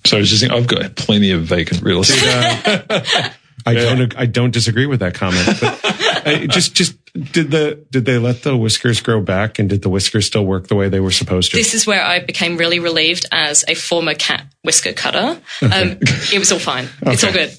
So 0.05 0.17
I 0.17 0.19
was 0.21 0.29
just 0.29 0.41
thinking, 0.41 0.57
I've 0.57 0.67
got 0.67 0.95
plenty 0.95 1.31
of 1.31 1.43
vacant 1.43 1.81
real 1.81 2.01
estate. 2.01 3.33
I 3.67 3.73
don't 3.73 4.17
I 4.17 4.25
don't 4.25 4.51
disagree 4.51 4.85
with 4.85 5.01
that 5.01 5.13
comment. 5.13 5.59
But 5.59 5.81
uh, 6.25 6.47
just 6.47 6.73
just 6.73 6.95
did 7.13 7.51
the 7.51 7.85
did 7.91 8.05
they 8.05 8.17
let 8.17 8.43
the 8.43 8.55
whiskers 8.55 9.01
grow 9.01 9.21
back 9.21 9.59
and 9.59 9.69
did 9.69 9.81
the 9.81 9.89
whiskers 9.89 10.25
still 10.25 10.45
work 10.45 10.67
the 10.67 10.75
way 10.75 10.87
they 10.87 11.01
were 11.01 11.11
supposed 11.11 11.51
to? 11.51 11.57
This 11.57 11.73
is 11.73 11.85
where 11.85 12.03
I 12.03 12.19
became 12.19 12.57
really 12.57 12.79
relieved 12.79 13.25
as 13.31 13.65
a 13.67 13.73
former 13.73 14.13
cat 14.13 14.45
whisker 14.63 14.93
cutter. 14.93 15.41
Um, 15.61 15.97
it 16.01 16.39
was 16.39 16.51
all 16.51 16.59
fine. 16.59 16.87
It's 17.01 17.23
all 17.23 17.33
good. 17.33 17.51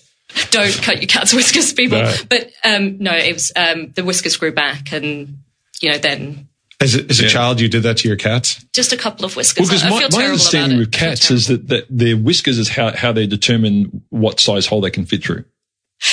Don't 0.50 0.72
cut 0.82 0.98
your 0.98 1.06
cat's 1.08 1.32
whiskers, 1.38 1.72
people. 1.72 1.98
No. 1.98 2.14
But 2.28 2.50
um, 2.64 2.98
no, 2.98 3.12
it 3.14 3.32
was 3.32 3.52
um, 3.56 3.92
the 3.92 4.04
whiskers 4.04 4.36
grew 4.36 4.52
back, 4.52 4.92
and 4.92 5.38
you 5.80 5.90
know, 5.90 5.98
then 5.98 6.48
As 6.80 6.94
a, 6.96 7.04
as 7.08 7.20
a 7.20 7.28
child, 7.28 7.60
you 7.60 7.68
did 7.68 7.82
that 7.84 7.98
to 7.98 8.08
your 8.08 8.16
cats. 8.16 8.64
just 8.74 8.92
a 8.92 8.96
couple 8.96 9.24
of 9.24 9.36
whiskers. 9.36 9.66
Because 9.66 9.82
I, 9.82 9.86
I 9.86 9.90
my, 9.90 9.98
feel 10.00 10.08
my 10.08 10.10
terrible 10.10 10.30
understanding 10.32 10.78
about 10.78 10.86
with 10.88 10.94
it. 10.94 11.02
I 11.02 11.08
cats 11.08 11.30
is 11.30 11.46
that, 11.48 11.68
that 11.68 11.84
their 11.90 12.16
whiskers 12.16 12.58
is 12.58 12.68
how, 12.68 12.94
how 12.94 13.12
they 13.12 13.26
determine 13.26 14.02
what 14.10 14.38
size 14.40 14.66
hole 14.66 14.80
they 14.80 14.90
can 14.90 15.06
fit 15.06 15.24
through. 15.24 15.44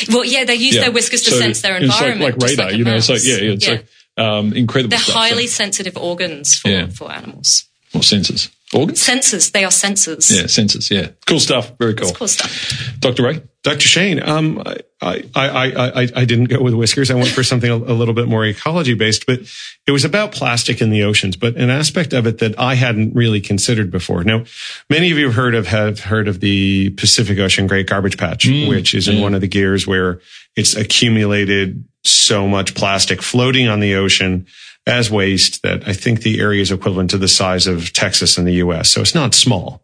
Well, 0.09 0.25
yeah, 0.25 0.45
they 0.45 0.55
use 0.55 0.75
Yeah. 0.75 0.81
their 0.83 0.91
whiskers 0.91 1.21
to 1.23 1.31
So 1.31 1.39
sense 1.39 1.61
their 1.61 1.75
it's 1.77 1.87
like- 1.87 1.95
environment. 2.01 2.31
like, 2.31 2.39
just 2.39 2.51
radar, 2.57 2.65
like 2.67 2.75
a 2.75 2.77
you 2.77 2.83
know. 2.85 2.95
It's 2.95 3.09
like 3.09 3.23
yeah, 3.23 3.35
yeah, 3.35 3.51
it's 3.51 3.67
Yeah. 3.67 3.71
like 3.73 3.85
um, 4.17 4.53
incredible. 4.53 4.89
They're 4.91 4.99
stuff. 4.99 5.15
highly 5.15 5.47
So, 5.47 5.63
sensitive 5.63 5.97
organs 5.97 6.55
for, 6.55 6.69
Yeah. 6.69 6.87
for 6.87 7.11
animals. 7.11 7.65
or 7.93 8.01
sensors, 8.01 8.49
organs. 8.73 9.03
Sensors, 9.05 9.51
they 9.51 9.63
are 9.63 9.71
sensors. 9.71 10.33
Yeah, 10.35 10.43
sensors. 10.43 10.89
Yeah, 10.89 11.09
cool 11.27 11.39
stuff. 11.39 11.73
Very 11.77 11.93
cool. 11.93 12.09
It's 12.09 12.17
cool 12.17 12.27
stuff. 12.27 12.95
Dr. 12.99 13.23
Ray. 13.23 13.41
Dr. 13.65 13.87
Shane, 13.87 14.21
um, 14.21 14.61
I, 15.01 15.23
I, 15.33 15.49
I, 15.49 16.01
I, 16.03 16.07
I 16.17 16.25
didn't 16.25 16.45
go 16.45 16.61
with 16.61 16.75
whiskers. 16.75 17.09
I 17.09 17.15
went 17.15 17.29
for 17.29 17.43
something 17.43 17.69
a, 17.71 17.73
a 17.73 17.97
little 17.97 18.13
bit 18.13 18.27
more 18.27 18.45
ecology 18.45 18.93
based, 18.93 19.25
but 19.25 19.39
it 19.87 19.91
was 19.91 20.05
about 20.05 20.31
plastic 20.31 20.81
in 20.81 20.91
the 20.91 21.01
oceans, 21.01 21.35
but 21.35 21.55
an 21.55 21.71
aspect 21.71 22.13
of 22.13 22.27
it 22.27 22.37
that 22.37 22.59
I 22.59 22.75
hadn't 22.75 23.15
really 23.15 23.41
considered 23.41 23.89
before. 23.89 24.23
Now, 24.23 24.43
many 24.87 25.09
of 25.09 25.17
you 25.17 25.25
have 25.25 25.33
heard 25.33 25.55
of, 25.55 25.65
have 25.65 26.01
heard 26.01 26.27
of 26.27 26.41
the 26.41 26.91
Pacific 26.91 27.39
Ocean 27.39 27.65
Great 27.65 27.87
Garbage 27.87 28.19
Patch, 28.19 28.45
which 28.45 28.93
is 28.93 29.07
in 29.07 29.19
one 29.19 29.33
of 29.33 29.41
the 29.41 29.47
gyres 29.47 29.87
where 29.87 30.21
it's 30.55 30.75
accumulated 30.75 31.83
so 32.03 32.47
much 32.47 32.75
plastic 32.75 33.23
floating 33.23 33.67
on 33.67 33.79
the 33.79 33.95
ocean 33.95 34.45
as 34.85 35.09
waste 35.09 35.63
that 35.63 35.87
I 35.87 35.93
think 35.93 36.21
the 36.21 36.39
area 36.39 36.61
is 36.61 36.71
equivalent 36.71 37.09
to 37.09 37.17
the 37.17 37.27
size 37.27 37.65
of 37.65 37.93
Texas 37.93 38.37
in 38.37 38.45
the 38.45 38.53
US. 38.65 38.91
So 38.91 39.01
it's 39.01 39.15
not 39.15 39.33
small. 39.33 39.81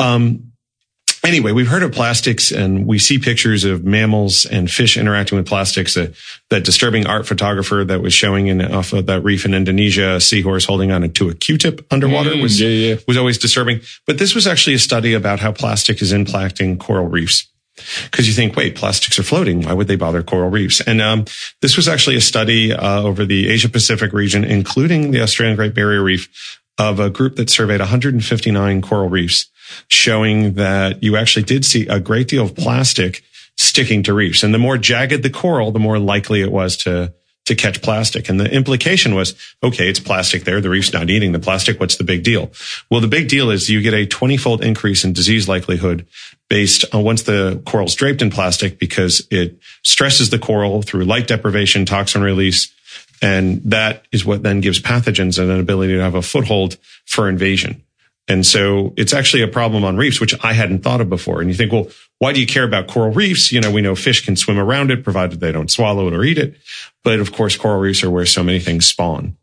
Um, 0.00 0.45
anyway, 1.26 1.52
we've 1.52 1.68
heard 1.68 1.82
of 1.82 1.92
plastics 1.92 2.50
and 2.50 2.86
we 2.86 2.98
see 2.98 3.18
pictures 3.18 3.64
of 3.64 3.84
mammals 3.84 4.44
and 4.46 4.70
fish 4.70 4.96
interacting 4.96 5.36
with 5.36 5.46
plastics. 5.46 5.94
That, 5.94 6.14
that 6.50 6.64
disturbing 6.64 7.06
art 7.06 7.26
photographer 7.26 7.84
that 7.84 8.00
was 8.00 8.14
showing 8.14 8.46
in 8.46 8.62
off 8.62 8.92
of 8.92 9.06
that 9.06 9.22
reef 9.22 9.44
in 9.44 9.54
Indonesia, 9.54 10.14
a 10.16 10.20
seahorse 10.20 10.64
holding 10.64 10.92
on 10.92 11.08
to 11.10 11.28
a 11.28 11.34
Q-tip 11.34 11.86
underwater 11.90 12.30
Mm, 12.30 12.42
was, 12.42 12.60
yeah, 12.60 12.68
yeah. 12.68 12.96
was 13.06 13.16
always 13.16 13.38
disturbing. 13.38 13.80
But 14.06 14.18
this 14.18 14.34
was 14.34 14.46
actually 14.46 14.74
a 14.74 14.78
study 14.78 15.14
about 15.14 15.40
how 15.40 15.52
plastic 15.52 16.00
is 16.02 16.12
impacting 16.12 16.78
coral 16.78 17.06
reefs. 17.06 17.48
Because 18.04 18.26
you 18.26 18.32
think, 18.32 18.56
wait, 18.56 18.74
plastics 18.74 19.18
are 19.18 19.22
floating. 19.22 19.62
Why 19.62 19.74
would 19.74 19.86
they 19.86 19.96
bother 19.96 20.22
coral 20.22 20.48
reefs? 20.48 20.80
And 20.80 21.02
um, 21.02 21.26
this 21.60 21.76
was 21.76 21.88
actually 21.88 22.16
a 22.16 22.22
study 22.22 22.72
uh, 22.72 23.02
over 23.02 23.26
the 23.26 23.48
Asia 23.50 23.68
Pacific 23.68 24.14
region, 24.14 24.44
including 24.44 25.10
the 25.10 25.20
Australian 25.20 25.56
Great 25.56 25.74
Barrier 25.74 26.02
Reef, 26.02 26.60
of 26.78 27.00
a 27.00 27.10
group 27.10 27.36
that 27.36 27.50
surveyed 27.50 27.80
159 27.80 28.82
coral 28.82 29.08
reefs, 29.08 29.50
showing 29.88 30.54
that 30.54 31.02
you 31.02 31.16
actually 31.16 31.44
did 31.44 31.64
see 31.64 31.86
a 31.88 32.00
great 32.00 32.28
deal 32.28 32.44
of 32.44 32.54
plastic 32.54 33.22
sticking 33.56 34.02
to 34.04 34.12
reefs. 34.12 34.42
And 34.42 34.52
the 34.52 34.58
more 34.58 34.78
jagged 34.78 35.22
the 35.22 35.30
coral, 35.30 35.72
the 35.72 35.78
more 35.78 35.98
likely 35.98 36.42
it 36.42 36.52
was 36.52 36.76
to 36.78 37.12
to 37.46 37.54
catch 37.54 37.80
plastic. 37.80 38.28
And 38.28 38.38
the 38.38 38.52
implication 38.52 39.14
was, 39.14 39.34
okay, 39.62 39.88
it's 39.88 40.00
plastic 40.00 40.44
there. 40.44 40.60
The 40.60 40.68
reef's 40.68 40.92
not 40.92 41.10
eating 41.10 41.32
the 41.32 41.38
plastic. 41.38 41.80
What's 41.80 41.96
the 41.96 42.04
big 42.04 42.24
deal? 42.24 42.50
Well, 42.90 43.00
the 43.00 43.06
big 43.08 43.28
deal 43.28 43.50
is 43.50 43.70
you 43.70 43.82
get 43.82 43.94
a 43.94 44.04
20 44.04 44.36
fold 44.36 44.64
increase 44.64 45.04
in 45.04 45.12
disease 45.12 45.48
likelihood 45.48 46.06
based 46.48 46.84
on 46.92 47.04
once 47.04 47.22
the 47.22 47.62
coral's 47.64 47.94
draped 47.94 48.20
in 48.20 48.30
plastic 48.30 48.78
because 48.78 49.26
it 49.30 49.58
stresses 49.82 50.30
the 50.30 50.38
coral 50.38 50.82
through 50.82 51.04
light 51.04 51.28
deprivation, 51.28 51.86
toxin 51.86 52.22
release. 52.22 52.72
And 53.22 53.62
that 53.70 54.04
is 54.12 54.24
what 54.24 54.42
then 54.42 54.60
gives 54.60 54.80
pathogens 54.80 55.38
an 55.38 55.50
ability 55.50 55.94
to 55.94 56.02
have 56.02 56.14
a 56.16 56.22
foothold 56.22 56.76
for 57.06 57.28
invasion. 57.28 57.82
And 58.28 58.44
so 58.44 58.92
it's 58.96 59.14
actually 59.14 59.42
a 59.42 59.48
problem 59.48 59.84
on 59.84 59.96
reefs, 59.96 60.20
which 60.20 60.34
I 60.42 60.52
hadn't 60.52 60.82
thought 60.82 61.00
of 61.00 61.08
before. 61.08 61.40
And 61.40 61.48
you 61.48 61.54
think, 61.54 61.72
well, 61.72 61.88
why 62.18 62.32
do 62.32 62.40
you 62.40 62.46
care 62.46 62.64
about 62.64 62.88
coral 62.88 63.12
reefs? 63.12 63.52
You 63.52 63.60
know, 63.60 63.70
we 63.70 63.82
know 63.82 63.94
fish 63.94 64.24
can 64.24 64.34
swim 64.34 64.58
around 64.58 64.90
it 64.90 65.04
provided 65.04 65.38
they 65.38 65.52
don't 65.52 65.70
swallow 65.70 66.08
it 66.08 66.14
or 66.14 66.24
eat 66.24 66.38
it. 66.38 66.56
But 67.04 67.20
of 67.20 67.32
course, 67.32 67.56
coral 67.56 67.78
reefs 67.78 68.02
are 68.02 68.10
where 68.10 68.26
so 68.26 68.42
many 68.42 68.58
things 68.58 68.86
spawn. 68.86 69.36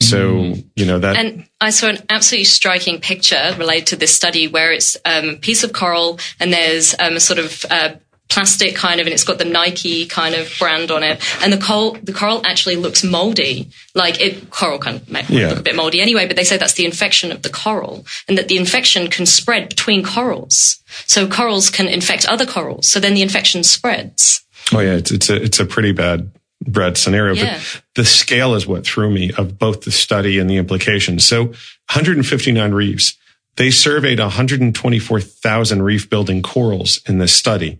So, 0.00 0.54
you 0.74 0.84
know, 0.84 0.98
that 0.98 1.16
And 1.16 1.46
I 1.60 1.70
saw 1.70 1.88
an 1.88 1.98
absolutely 2.10 2.44
striking 2.44 3.00
picture 3.00 3.54
related 3.56 3.86
to 3.88 3.96
this 3.96 4.14
study 4.14 4.48
where 4.48 4.72
it's 4.72 4.96
um, 5.04 5.30
a 5.30 5.36
piece 5.36 5.62
of 5.62 5.72
coral 5.72 6.18
and 6.40 6.52
there's 6.52 6.94
um, 6.98 7.14
a 7.14 7.20
sort 7.20 7.38
of 7.38 7.64
uh, 7.70 7.94
plastic 8.28 8.74
kind 8.74 9.00
of, 9.00 9.06
and 9.06 9.14
it's 9.14 9.24
got 9.24 9.38
the 9.38 9.44
Nike 9.44 10.06
kind 10.06 10.34
of 10.34 10.52
brand 10.58 10.90
on 10.90 11.02
it. 11.02 11.22
And 11.42 11.52
the 11.52 11.58
coral, 11.58 11.96
the 12.02 12.12
coral 12.12 12.44
actually 12.44 12.76
looks 12.76 13.04
moldy. 13.04 13.70
Like 13.94 14.20
it, 14.20 14.50
coral 14.50 14.78
kind 14.78 14.96
of 15.00 15.30
Yeah. 15.30 15.50
look 15.50 15.60
a 15.60 15.62
bit 15.62 15.76
moldy 15.76 16.00
anyway, 16.00 16.26
but 16.26 16.36
they 16.36 16.44
say 16.44 16.56
that's 16.56 16.72
the 16.72 16.84
infection 16.84 17.30
of 17.30 17.42
the 17.42 17.50
coral 17.50 18.06
and 18.26 18.36
that 18.36 18.48
the 18.48 18.56
infection 18.56 19.08
can 19.08 19.26
spread 19.26 19.68
between 19.68 20.02
corals. 20.02 20.78
So 21.06 21.28
corals 21.28 21.70
can 21.70 21.86
infect 21.86 22.26
other 22.26 22.46
corals. 22.46 22.88
So 22.88 22.98
then 22.98 23.14
the 23.14 23.22
infection 23.22 23.62
spreads. 23.62 24.42
Oh 24.72 24.80
yeah, 24.80 24.94
it's 24.94 25.10
it's 25.10 25.28
a 25.30 25.36
it's 25.42 25.60
a 25.60 25.66
pretty 25.66 25.92
bad 25.92 26.30
bad 26.66 26.96
scenario. 26.96 27.34
Yeah. 27.34 27.60
But 27.60 27.82
the 27.94 28.04
scale 28.04 28.54
is 28.54 28.66
what 28.66 28.84
threw 28.84 29.10
me 29.10 29.30
of 29.36 29.58
both 29.58 29.82
the 29.82 29.92
study 29.92 30.38
and 30.38 30.48
the 30.48 30.56
implications. 30.56 31.26
So 31.26 31.44
159 31.92 32.72
reefs. 32.72 33.16
They 33.56 33.70
surveyed 33.70 34.18
124,000 34.18 35.82
reef 35.82 36.10
building 36.10 36.42
corals 36.42 37.00
in 37.06 37.18
this 37.18 37.32
study, 37.32 37.78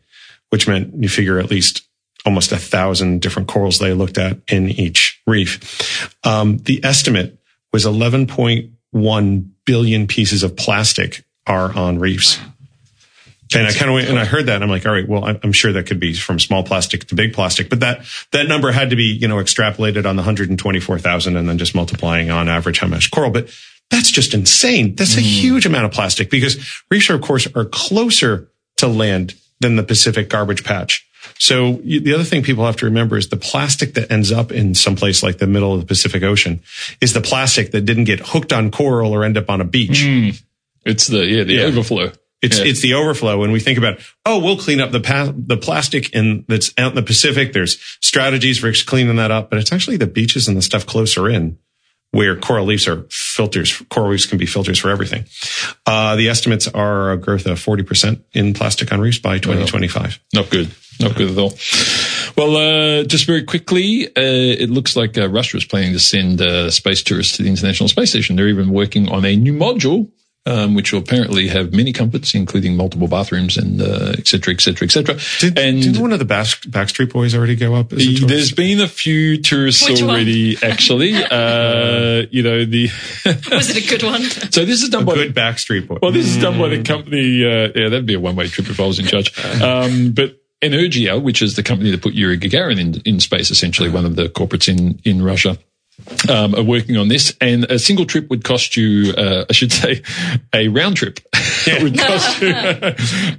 which 0.55 0.69
meant 0.69 0.95
you 1.03 1.09
figure 1.09 1.41
at 1.41 1.51
least 1.51 1.83
almost 2.25 2.53
a 2.53 2.57
thousand 2.57 3.21
different 3.21 3.49
corals 3.49 3.81
they 3.81 3.93
looked 3.93 4.19
at 4.19 4.39
in 4.47 4.69
each 4.69 5.21
reef. 5.27 6.09
Um, 6.23 6.59
the 6.59 6.81
estimate 6.85 7.41
was 7.73 7.85
11.1 7.85 9.49
billion 9.67 10.07
pieces 10.07 10.45
of 10.45 10.55
plastic 10.55 11.25
are 11.45 11.77
on 11.77 11.99
reefs. 11.99 12.39
And 13.53 13.67
I 13.67 13.73
kind 13.73 13.91
of 13.91 13.95
went 13.95 14.09
and 14.09 14.17
I 14.17 14.25
heard 14.25 14.47
that 14.47 14.55
and 14.55 14.63
I'm 14.63 14.71
like, 14.71 14.87
all 14.87 14.93
right, 14.93 15.09
well, 15.09 15.25
I'm 15.43 15.51
sure 15.51 15.73
that 15.73 15.89
could 15.89 15.99
be 15.99 16.15
from 16.15 16.39
small 16.39 16.63
plastic 16.63 17.09
to 17.09 17.17
big 17.17 17.33
plastic, 17.33 17.69
but 17.69 17.81
that, 17.81 18.07
that 18.31 18.47
number 18.47 18.71
had 18.71 18.91
to 18.91 18.97
be, 18.97 19.07
you 19.07 19.27
know, 19.27 19.39
extrapolated 19.39 20.07
on 20.07 20.15
the 20.15 20.23
124,000 20.23 21.37
and 21.37 21.49
then 21.49 21.59
just 21.59 21.75
multiplying 21.75 22.31
on 22.31 22.49
average 22.49 22.79
how 22.79 22.87
much 22.87 23.11
coral. 23.11 23.31
But 23.33 23.53
that's 23.91 24.13
just 24.13 24.35
insane. 24.35 24.95
That's 24.95 25.17
a 25.17 25.21
huge 25.21 25.67
amount 25.67 25.87
of 25.87 25.91
plastic 25.91 26.31
because 26.31 26.81
reefs, 26.93 27.11
are, 27.11 27.17
of 27.17 27.23
course, 27.23 27.49
are 27.57 27.65
closer 27.65 28.53
to 28.77 28.87
land 28.87 29.35
than 29.61 29.77
the 29.77 29.83
Pacific 29.83 30.29
garbage 30.29 30.65
patch. 30.65 31.07
So 31.39 31.81
the 31.85 32.13
other 32.15 32.25
thing 32.25 32.43
people 32.43 32.67
have 32.67 32.77
to 32.77 32.85
remember 32.87 33.17
is 33.17 33.29
the 33.31 33.37
plastic 33.39 33.95
that 33.95 34.11
ends 34.13 34.31
up 34.31 34.53
in 34.53 34.75
some 34.75 34.95
place 34.95 35.23
like 35.23 35.39
the 35.39 35.47
middle 35.47 35.73
of 35.73 35.81
the 35.81 35.87
Pacific 35.87 36.23
Ocean 36.23 36.61
is 37.01 37.13
the 37.15 37.21
plastic 37.23 37.71
that 37.71 37.83
didn't 37.87 38.05
get 38.05 38.21
hooked 38.21 38.53
on 38.53 38.71
coral 38.71 39.13
or 39.13 39.25
end 39.25 39.39
up 39.39 39.49
on 39.49 39.61
a 39.61 39.65
beach. 39.65 40.03
Hmm. 40.05 40.31
It's 40.85 41.07
the 41.07 41.25
yeah 41.25 41.45
the 41.45 41.55
Yeah. 41.55 41.63
overflow. 41.63 42.13
It's 42.43 42.59
Yeah. 42.59 42.65
it's 42.67 42.81
the 42.83 42.93
overflow. 42.95 43.39
When 43.39 43.53
we 43.53 43.61
think 43.61 43.79
about, 43.79 44.01
oh, 44.27 44.39
we'll 44.39 44.59
clean 44.59 44.81
up 44.81 44.93
the 44.93 45.01
pa- 45.01 45.33
the 45.35 45.57
plastic 45.57 46.11
in 46.15 46.45
that's 46.47 46.75
out 46.77 46.91
in 46.93 46.97
the 46.97 47.03
Pacific. 47.03 47.55
There's 47.55 47.79
strategies 48.03 48.59
for 48.59 48.71
cleaning 48.73 49.17
that 49.17 49.31
up, 49.31 49.49
but 49.49 49.59
it's 49.59 49.73
actually 49.73 49.97
the 49.97 50.07
beaches 50.07 50.47
and 50.47 50.57
the 50.59 50.63
stuff 50.63 50.85
closer 50.85 51.27
in 51.29 51.57
where 52.15 52.37
coral 52.37 52.67
reefs 52.67 52.87
are 52.87 53.05
filters. 53.11 53.83
Coral 53.91 54.09
reefs 54.09 54.25
can 54.25 54.39
be 54.39 54.47
filters 54.47 54.79
for 54.79 54.89
everything. 54.89 55.25
Uh, 55.85 56.15
the 56.15 56.29
estimates 56.29 56.69
are 56.69 57.11
a 57.11 57.17
growth 57.17 57.45
of 57.47 57.59
40% 57.59 58.23
in 58.33 58.55
plastic 58.55 58.93
on 58.93 59.01
reefs 59.01 59.19
by 59.19 59.39
2025. 59.39 60.21
Not 60.33 60.49
good. 60.49 60.71
Not 61.01 61.17
good 61.17 61.33
at 61.33 61.39
all. 61.39 61.53
Well, 62.37 62.57
uh, 62.57 63.05
just 63.05 63.27
very 63.27 63.43
quickly, 63.43 64.07
uh, 64.07 64.63
it 64.63 64.71
looks 64.71 64.95
like 64.95 65.19
uh, 65.19 65.29
Russia 65.29 65.57
is 65.57 65.65
planning 65.65 65.93
to 65.93 65.99
send 65.99 66.41
uh, 66.41 66.71
space 66.71 67.03
tourists 67.03 67.37
to 67.37 67.43
the 67.43 67.49
International 67.49 67.89
Space 67.89 68.11
Station. 68.11 68.37
They're 68.37 68.49
even 68.49 68.71
working 68.71 69.09
on 69.09 69.25
a 69.25 69.35
new 69.35 69.53
module, 69.53 70.09
um, 70.47 70.75
which 70.75 70.93
will 70.93 71.01
apparently 71.01 71.49
have 71.49 71.73
many 71.73 71.93
comforts, 71.93 72.35
including 72.35 72.77
multiple 72.77 73.09
bathrooms 73.09 73.57
and 73.57 73.81
uh, 73.81 74.13
et 74.19 74.27
cetera, 74.29 74.53
et 74.53 74.61
cetera, 74.61 74.87
et 74.87 74.91
cetera. 74.91 75.17
Did, 75.41 75.59
and 75.59 75.83
did 75.83 75.99
one 75.99 76.13
of 76.13 76.19
the 76.19 76.25
Back, 76.25 76.47
Backstreet 76.69 77.13
Boys 77.13 77.35
already 77.35 77.57
go 77.57 77.75
up? 77.75 77.93
As 77.93 78.03
a 78.03 78.05
tourist? 78.05 78.29
there's 78.29 78.53
been 78.53 78.81
a 78.81 78.89
few 78.89 79.41
tourists 79.41 79.89
Which 79.89 80.03
one? 80.03 80.11
already, 80.11 80.57
actually. 80.63 81.15
Uh, 81.35 82.27
you 82.31 82.43
know, 82.43 82.65
the, 82.65 82.89
Was 83.51 83.71
it 83.71 83.85
a 83.85 83.89
good 83.89 84.03
one? 84.03 84.23
so 84.23 84.65
this 84.65 84.83
is 84.83 84.89
done 84.91 85.05
by 85.05 85.15
good 85.15 85.35
Backstreet 85.35 85.89
Boy. 85.89 85.99
well, 86.01 86.13
this 86.13 86.27
is 86.27 86.41
done 86.41 86.59
by 86.59 86.69
the 86.69 86.83
company. 86.83 87.45
Uh, 87.45 87.73
yeah, 87.75 87.89
that'd 87.89 88.07
be 88.07 88.15
a 88.15 88.21
one-way 88.21 88.47
trip 88.49 88.69
if 88.69 88.79
I 88.79 88.87
was 88.87 88.99
in 88.99 89.07
charge. 89.07 89.33
Um, 89.63 90.13
but 90.13 90.41
Energia, 90.63 91.21
which 91.23 91.43
is 91.43 91.57
the 91.57 91.63
company 91.63 91.91
that 91.91 92.03
put 92.03 92.15
Yuri 92.15 92.39
Gagarin 92.39 92.79
in, 92.79 93.01
in 93.05 93.21
space, 93.21 93.51
essentially 93.51 93.89
one 93.91 94.05
of 94.05 94.17
the 94.17 94.29
corporates 94.29 94.69
in 94.69 95.01
in 95.05 95.23
Russia. 95.23 95.59
Um, 96.29 96.55
are 96.57 96.63
working 96.63 96.97
on 96.97 97.09
this, 97.09 97.37
and 97.41 97.65
a 97.65 97.79
single 97.79 98.05
trip 98.05 98.29
would 98.29 98.43
cost 98.43 98.77
you, 98.77 99.13
uh, 99.17 99.45
I 99.49 99.53
should 99.53 99.73
say, 99.73 100.03
a 100.53 100.67
round 100.69 100.97
trip 100.97 101.21
would 101.81 101.97
cost 101.97 102.43
you 102.43 102.53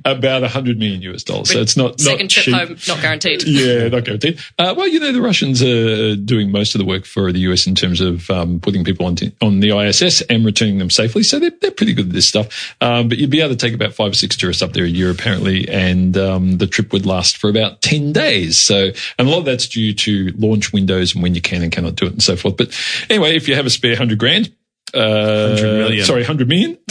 about 0.05 0.43
a 0.43 0.47
hundred 0.47 0.79
million 0.79 1.01
US 1.01 1.23
dollars. 1.23 1.51
So 1.51 1.59
it's 1.59 1.75
not 1.75 1.99
Second 1.99 2.23
not 2.23 2.29
trip 2.29 2.45
cheap. 2.45 2.53
home, 2.53 2.77
not 2.87 3.01
guaranteed. 3.01 3.43
Yeah, 3.43 3.89
not 3.89 4.05
guaranteed. 4.05 4.39
Uh, 4.57 4.73
well, 4.77 4.87
you 4.87 4.99
know, 5.01 5.11
the 5.11 5.21
Russians 5.21 5.61
are 5.61 6.15
doing 6.15 6.49
most 6.51 6.75
of 6.75 6.79
the 6.79 6.85
work 6.85 7.05
for 7.05 7.31
the 7.33 7.39
US 7.39 7.67
in 7.67 7.75
terms 7.75 7.99
of 7.99 8.29
um, 8.29 8.61
putting 8.61 8.85
people 8.85 9.05
on, 9.05 9.17
on 9.41 9.59
the 9.59 9.77
ISS 9.77 10.21
and 10.21 10.45
returning 10.45 10.77
them 10.77 10.89
safely. 10.89 11.23
So 11.23 11.39
they're, 11.39 11.51
they're 11.61 11.71
pretty 11.71 11.93
good 11.93 12.07
at 12.07 12.13
this 12.13 12.27
stuff. 12.27 12.75
Um, 12.79 13.09
but 13.09 13.17
you'd 13.17 13.29
be 13.29 13.41
able 13.41 13.49
to 13.49 13.57
take 13.57 13.73
about 13.73 13.93
five 13.93 14.11
or 14.11 14.15
six 14.15 14.37
tourists 14.37 14.61
up 14.61 14.71
there 14.71 14.85
a 14.85 14.89
year, 14.89 15.11
apparently, 15.11 15.67
and 15.67 16.17
um, 16.17 16.57
the 16.57 16.67
trip 16.67 16.93
would 16.93 17.05
last 17.05 17.37
for 17.37 17.49
about 17.49 17.81
10 17.81 18.13
days. 18.13 18.59
So, 18.59 18.91
and 19.19 19.27
a 19.27 19.31
lot 19.31 19.39
of 19.39 19.45
that's 19.45 19.67
due 19.67 19.93
to 19.93 20.31
launch 20.37 20.71
windows 20.71 21.13
and 21.15 21.21
when 21.21 21.35
you 21.35 21.41
can 21.41 21.61
and 21.61 21.71
cannot 21.71 21.95
do 21.95 22.05
it 22.05 22.13
and 22.13 22.23
so 22.23 22.35
forth. 22.35 22.44
But 22.51 22.77
anyway, 23.09 23.35
if 23.35 23.47
you 23.47 23.55
have 23.55 23.65
a 23.65 23.69
spare 23.69 23.95
hundred 23.95 24.19
grand, 24.19 24.53
uh, 24.93 25.55
100 25.55 25.77
million. 25.77 26.05
sorry, 26.05 26.21
100 26.21 26.47
million. 26.47 26.77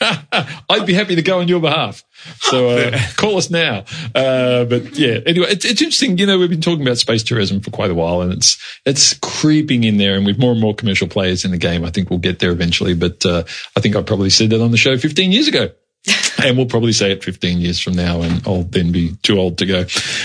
I'd 0.00 0.86
be 0.86 0.94
happy 0.94 1.16
to 1.16 1.22
go 1.22 1.40
on 1.40 1.48
your 1.48 1.60
behalf. 1.60 2.02
So 2.38 2.70
uh, 2.70 2.98
call 3.16 3.36
us 3.36 3.50
now. 3.50 3.84
Uh, 4.14 4.64
but 4.64 4.96
yeah, 4.98 5.18
anyway, 5.26 5.48
it's, 5.50 5.64
it's 5.64 5.82
interesting. 5.82 6.16
You 6.18 6.26
know, 6.26 6.38
we've 6.38 6.50
been 6.50 6.62
talking 6.62 6.82
about 6.82 6.98
space 6.98 7.22
tourism 7.22 7.60
for 7.60 7.70
quite 7.70 7.90
a 7.90 7.94
while, 7.94 8.22
and 8.22 8.32
it's 8.32 8.58
it's 8.86 9.14
creeping 9.20 9.84
in 9.84 9.98
there. 9.98 10.16
And 10.16 10.24
with 10.24 10.38
more 10.38 10.52
and 10.52 10.60
more 10.60 10.74
commercial 10.74 11.06
players 11.06 11.44
in 11.44 11.50
the 11.50 11.58
game, 11.58 11.84
I 11.84 11.90
think 11.90 12.08
we'll 12.08 12.18
get 12.18 12.38
there 12.38 12.50
eventually. 12.50 12.94
But 12.94 13.24
uh, 13.26 13.44
I 13.76 13.80
think 13.80 13.94
I 13.94 14.02
probably 14.02 14.30
said 14.30 14.50
that 14.50 14.62
on 14.62 14.70
the 14.70 14.78
show 14.78 14.96
15 14.96 15.32
years 15.32 15.48
ago. 15.48 15.70
and 16.42 16.56
we'll 16.56 16.64
probably 16.64 16.92
say 16.92 17.12
it 17.12 17.22
15 17.22 17.58
years 17.58 17.78
from 17.78 17.92
now 17.92 18.22
and 18.22 18.40
I'll 18.46 18.62
then 18.62 18.90
be 18.90 19.16
too 19.22 19.38
old 19.38 19.58
to 19.58 19.66
go. 19.66 19.84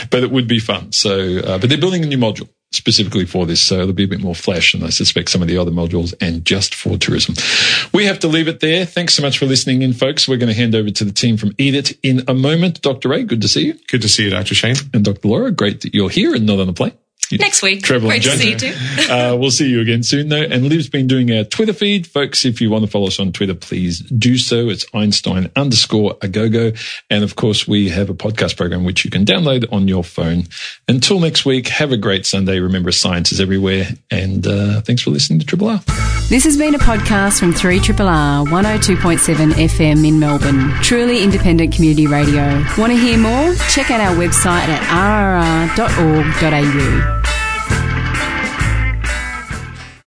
But 0.10 0.24
it 0.24 0.32
would 0.32 0.48
be 0.48 0.60
fun. 0.60 0.94
So, 0.94 1.40
uh, 1.40 1.58
but 1.58 1.68
they're 1.68 1.78
building 1.78 2.02
a 2.02 2.08
new 2.08 2.18
module 2.18 2.48
specifically 2.76 3.26
for 3.26 3.46
this. 3.46 3.62
So 3.62 3.80
it'll 3.80 3.94
be 3.94 4.04
a 4.04 4.08
bit 4.08 4.22
more 4.22 4.36
flash 4.36 4.74
and 4.74 4.84
I 4.84 4.90
suspect 4.90 5.30
some 5.30 5.42
of 5.42 5.48
the 5.48 5.58
other 5.58 5.72
modules 5.72 6.14
and 6.22 6.46
just 6.46 6.76
for 6.76 6.98
tourism. 6.98 7.36
We 7.94 8.06
have 8.06 8.20
to 8.20 8.28
leave 8.28 8.48
it 8.48 8.60
there. 8.60 8.86
Thanks 8.86 9.14
so 9.14 9.22
much 9.22 9.38
for 9.38 9.46
listening 9.46 9.82
in, 9.82 9.94
folks. 9.94 10.28
We're 10.28 10.38
going 10.38 10.54
to 10.54 10.56
hand 10.56 10.76
over 10.76 10.90
to 10.90 11.04
the 11.04 11.12
team 11.12 11.38
from 11.38 11.52
EDIT 11.54 11.98
in 12.04 12.24
a 12.28 12.34
moment. 12.34 12.82
Dr. 12.82 13.10
Ray, 13.10 13.24
good 13.24 13.42
to 13.42 13.48
see 13.48 13.66
you. 13.68 13.74
Good 13.88 14.02
to 14.02 14.10
see 14.10 14.26
you, 14.26 14.30
Dr. 14.30 14.56
Shane. 14.56 14.76
And 14.94 15.04
Dr. 15.04 15.28
Laura, 15.28 15.52
great 15.52 15.82
that 15.82 15.94
you're 15.94 16.10
here 16.10 16.36
and 16.36 16.46
not 16.46 16.60
on 16.60 16.68
the 16.68 16.74
plane. 16.74 16.94
Next 17.32 17.62
week. 17.62 17.84
Trevor 17.84 18.08
Great 18.08 18.24
to 18.24 18.32
see 18.32 18.52
you 18.52 18.58
too. 18.58 18.74
uh, 19.12 19.36
we'll 19.36 19.52
see 19.52 19.70
you 19.70 19.82
again 19.82 20.04
soon 20.04 20.30
though. 20.30 20.42
And 20.42 20.68
Liv's 20.70 20.90
been 20.90 21.08
doing 21.08 21.32
our 21.32 21.44
Twitter 21.44 21.74
feed. 21.74 22.08
Folks, 22.08 22.46
if 22.46 22.62
you 22.62 22.70
want 22.70 22.86
to 22.86 22.92
follow 22.92 23.08
us 23.08 23.20
on 23.20 23.32
Twitter, 23.32 23.54
please 23.54 24.00
do 24.00 24.38
so. 24.38 24.70
It's 24.70 24.86
Einstein 24.94 25.52
underscore 25.56 26.16
agogo. 26.20 26.78
And 27.10 27.24
of 27.24 27.36
course, 27.36 27.68
we 27.68 27.90
have 27.90 28.10
a 28.10 28.14
podcast 28.14 28.58
program 28.58 28.84
which 28.84 29.06
you 29.06 29.12
can 29.12 29.26
download 29.26 29.72
on 29.72 29.88
your 29.88 30.04
phone. 30.04 30.44
Until 30.88 31.20
next 31.20 31.46
week, 31.46 31.68
have 31.68 31.92
a 31.92 31.98
great 31.98 32.26
Sunday. 32.26 32.60
Remember, 32.60 32.92
science 32.92 33.32
is 33.32 33.40
everywhere. 33.40 33.88
And 34.12 34.46
uh, 34.46 34.82
thanks 34.82 35.02
for 35.02 35.12
listening 35.12 35.40
to 35.40 35.46
Triple 35.46 35.70
R. 35.70 35.82
This 36.30 36.44
has 36.44 36.58
been 36.58 36.74
a 36.74 36.80
podcast 36.80 37.40
from 37.40 37.54
3 37.54 37.78
R 37.78 38.46
102.7 38.46 39.54
FM 39.54 40.08
in 40.08 40.20
Melbourne. 40.20 40.72
Truly 40.82 41.24
independent 41.24 41.74
community 41.74 42.08
radio. 42.08 42.64
Want 42.78 42.92
to 42.92 42.98
hear 42.98 43.18
more? 43.18 43.54
Check 43.70 43.92
out 43.92 44.02
our 44.02 44.16
website 44.16 44.68
at 44.68 44.82
rrr.org.au. 45.78 47.15